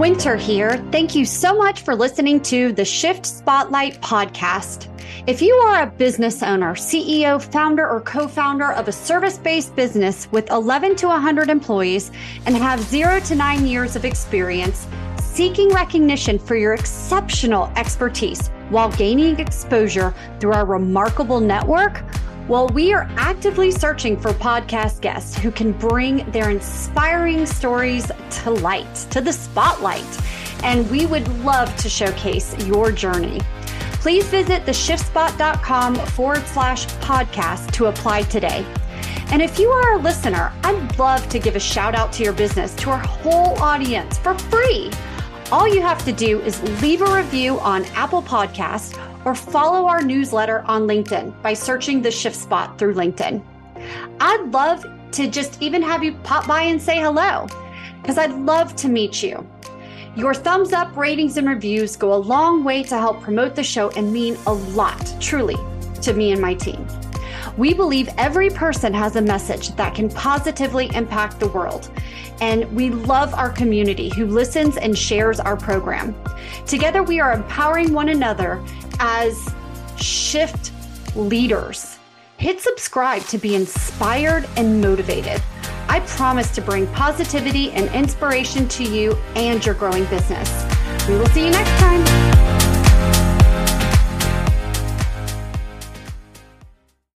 Winter 0.00 0.34
here. 0.34 0.78
Thank 0.90 1.14
you 1.14 1.26
so 1.26 1.54
much 1.54 1.82
for 1.82 1.94
listening 1.94 2.40
to 2.44 2.72
the 2.72 2.86
Shift 2.86 3.26
Spotlight 3.26 4.00
podcast. 4.00 4.88
If 5.26 5.42
you 5.42 5.52
are 5.56 5.82
a 5.82 5.90
business 5.90 6.42
owner, 6.42 6.74
CEO, 6.74 7.38
founder, 7.38 7.86
or 7.86 8.00
co 8.00 8.26
founder 8.26 8.72
of 8.72 8.88
a 8.88 8.92
service 8.92 9.36
based 9.36 9.76
business 9.76 10.26
with 10.32 10.50
11 10.50 10.96
to 10.96 11.08
100 11.08 11.50
employees 11.50 12.12
and 12.46 12.56
have 12.56 12.80
zero 12.80 13.20
to 13.20 13.34
nine 13.34 13.66
years 13.66 13.94
of 13.94 14.06
experience, 14.06 14.88
seeking 15.18 15.68
recognition 15.68 16.38
for 16.38 16.56
your 16.56 16.72
exceptional 16.72 17.70
expertise 17.76 18.48
while 18.70 18.90
gaining 18.92 19.38
exposure 19.38 20.14
through 20.40 20.54
our 20.54 20.64
remarkable 20.64 21.40
network, 21.40 22.02
well, 22.50 22.66
we 22.70 22.92
are 22.92 23.08
actively 23.16 23.70
searching 23.70 24.18
for 24.18 24.32
podcast 24.32 25.00
guests 25.00 25.38
who 25.38 25.52
can 25.52 25.70
bring 25.70 26.28
their 26.32 26.50
inspiring 26.50 27.46
stories 27.46 28.10
to 28.28 28.50
light, 28.50 28.92
to 29.12 29.20
the 29.20 29.32
spotlight. 29.32 30.04
And 30.64 30.90
we 30.90 31.06
would 31.06 31.28
love 31.44 31.74
to 31.76 31.88
showcase 31.88 32.56
your 32.66 32.90
journey. 32.90 33.40
Please 34.02 34.26
visit 34.26 34.64
theshiftspot.com 34.64 35.94
forward 35.94 36.44
slash 36.48 36.86
podcast 36.86 37.70
to 37.70 37.86
apply 37.86 38.22
today. 38.22 38.66
And 39.30 39.40
if 39.40 39.60
you 39.60 39.68
are 39.68 39.92
a 39.92 39.98
listener, 39.98 40.52
I'd 40.64 40.98
love 40.98 41.28
to 41.28 41.38
give 41.38 41.54
a 41.54 41.60
shout 41.60 41.94
out 41.94 42.12
to 42.14 42.24
your 42.24 42.32
business, 42.32 42.74
to 42.76 42.90
our 42.90 42.98
whole 42.98 43.56
audience 43.62 44.18
for 44.18 44.36
free. 44.36 44.90
All 45.52 45.66
you 45.66 45.82
have 45.82 46.04
to 46.04 46.12
do 46.12 46.40
is 46.42 46.62
leave 46.80 47.02
a 47.02 47.12
review 47.12 47.58
on 47.58 47.84
Apple 47.86 48.22
Podcast 48.22 48.96
or 49.24 49.34
follow 49.34 49.86
our 49.86 50.00
newsletter 50.00 50.60
on 50.60 50.82
LinkedIn 50.82 51.42
by 51.42 51.54
searching 51.54 52.00
the 52.00 52.10
Shift 52.10 52.36
Spot 52.36 52.78
through 52.78 52.94
LinkedIn. 52.94 53.42
I'd 54.20 54.52
love 54.52 54.86
to 55.10 55.26
just 55.28 55.60
even 55.60 55.82
have 55.82 56.04
you 56.04 56.12
pop 56.22 56.46
by 56.46 56.62
and 56.62 56.80
say 56.80 57.00
hello 57.00 57.48
because 58.00 58.16
I'd 58.16 58.32
love 58.32 58.76
to 58.76 58.88
meet 58.88 59.24
you. 59.24 59.44
Your 60.14 60.34
thumbs 60.34 60.72
up, 60.72 60.96
ratings, 60.96 61.36
and 61.36 61.48
reviews 61.48 61.96
go 61.96 62.14
a 62.14 62.14
long 62.14 62.62
way 62.62 62.84
to 62.84 62.96
help 62.96 63.20
promote 63.20 63.56
the 63.56 63.64
show 63.64 63.90
and 63.90 64.12
mean 64.12 64.36
a 64.46 64.52
lot, 64.52 65.16
truly, 65.18 65.56
to 66.02 66.12
me 66.12 66.30
and 66.30 66.40
my 66.40 66.54
team. 66.54 66.86
We 67.56 67.74
believe 67.74 68.08
every 68.16 68.50
person 68.50 68.94
has 68.94 69.16
a 69.16 69.22
message 69.22 69.74
that 69.76 69.94
can 69.94 70.08
positively 70.08 70.90
impact 70.94 71.40
the 71.40 71.48
world. 71.48 71.90
And 72.40 72.70
we 72.74 72.90
love 72.90 73.34
our 73.34 73.50
community 73.50 74.10
who 74.14 74.26
listens 74.26 74.76
and 74.76 74.96
shares 74.96 75.40
our 75.40 75.56
program. 75.56 76.14
Together, 76.66 77.02
we 77.02 77.20
are 77.20 77.32
empowering 77.32 77.92
one 77.92 78.08
another 78.08 78.64
as 78.98 79.54
shift 79.96 80.72
leaders. 81.14 81.98
Hit 82.38 82.60
subscribe 82.60 83.22
to 83.24 83.36
be 83.36 83.54
inspired 83.54 84.48
and 84.56 84.80
motivated. 84.80 85.42
I 85.88 86.00
promise 86.00 86.54
to 86.54 86.62
bring 86.62 86.86
positivity 86.94 87.72
and 87.72 87.92
inspiration 87.94 88.68
to 88.68 88.84
you 88.84 89.12
and 89.34 89.64
your 89.66 89.74
growing 89.74 90.06
business. 90.06 90.64
We 91.08 91.16
will 91.18 91.26
see 91.26 91.44
you 91.44 91.50
next 91.50 91.78
time. 91.80 92.39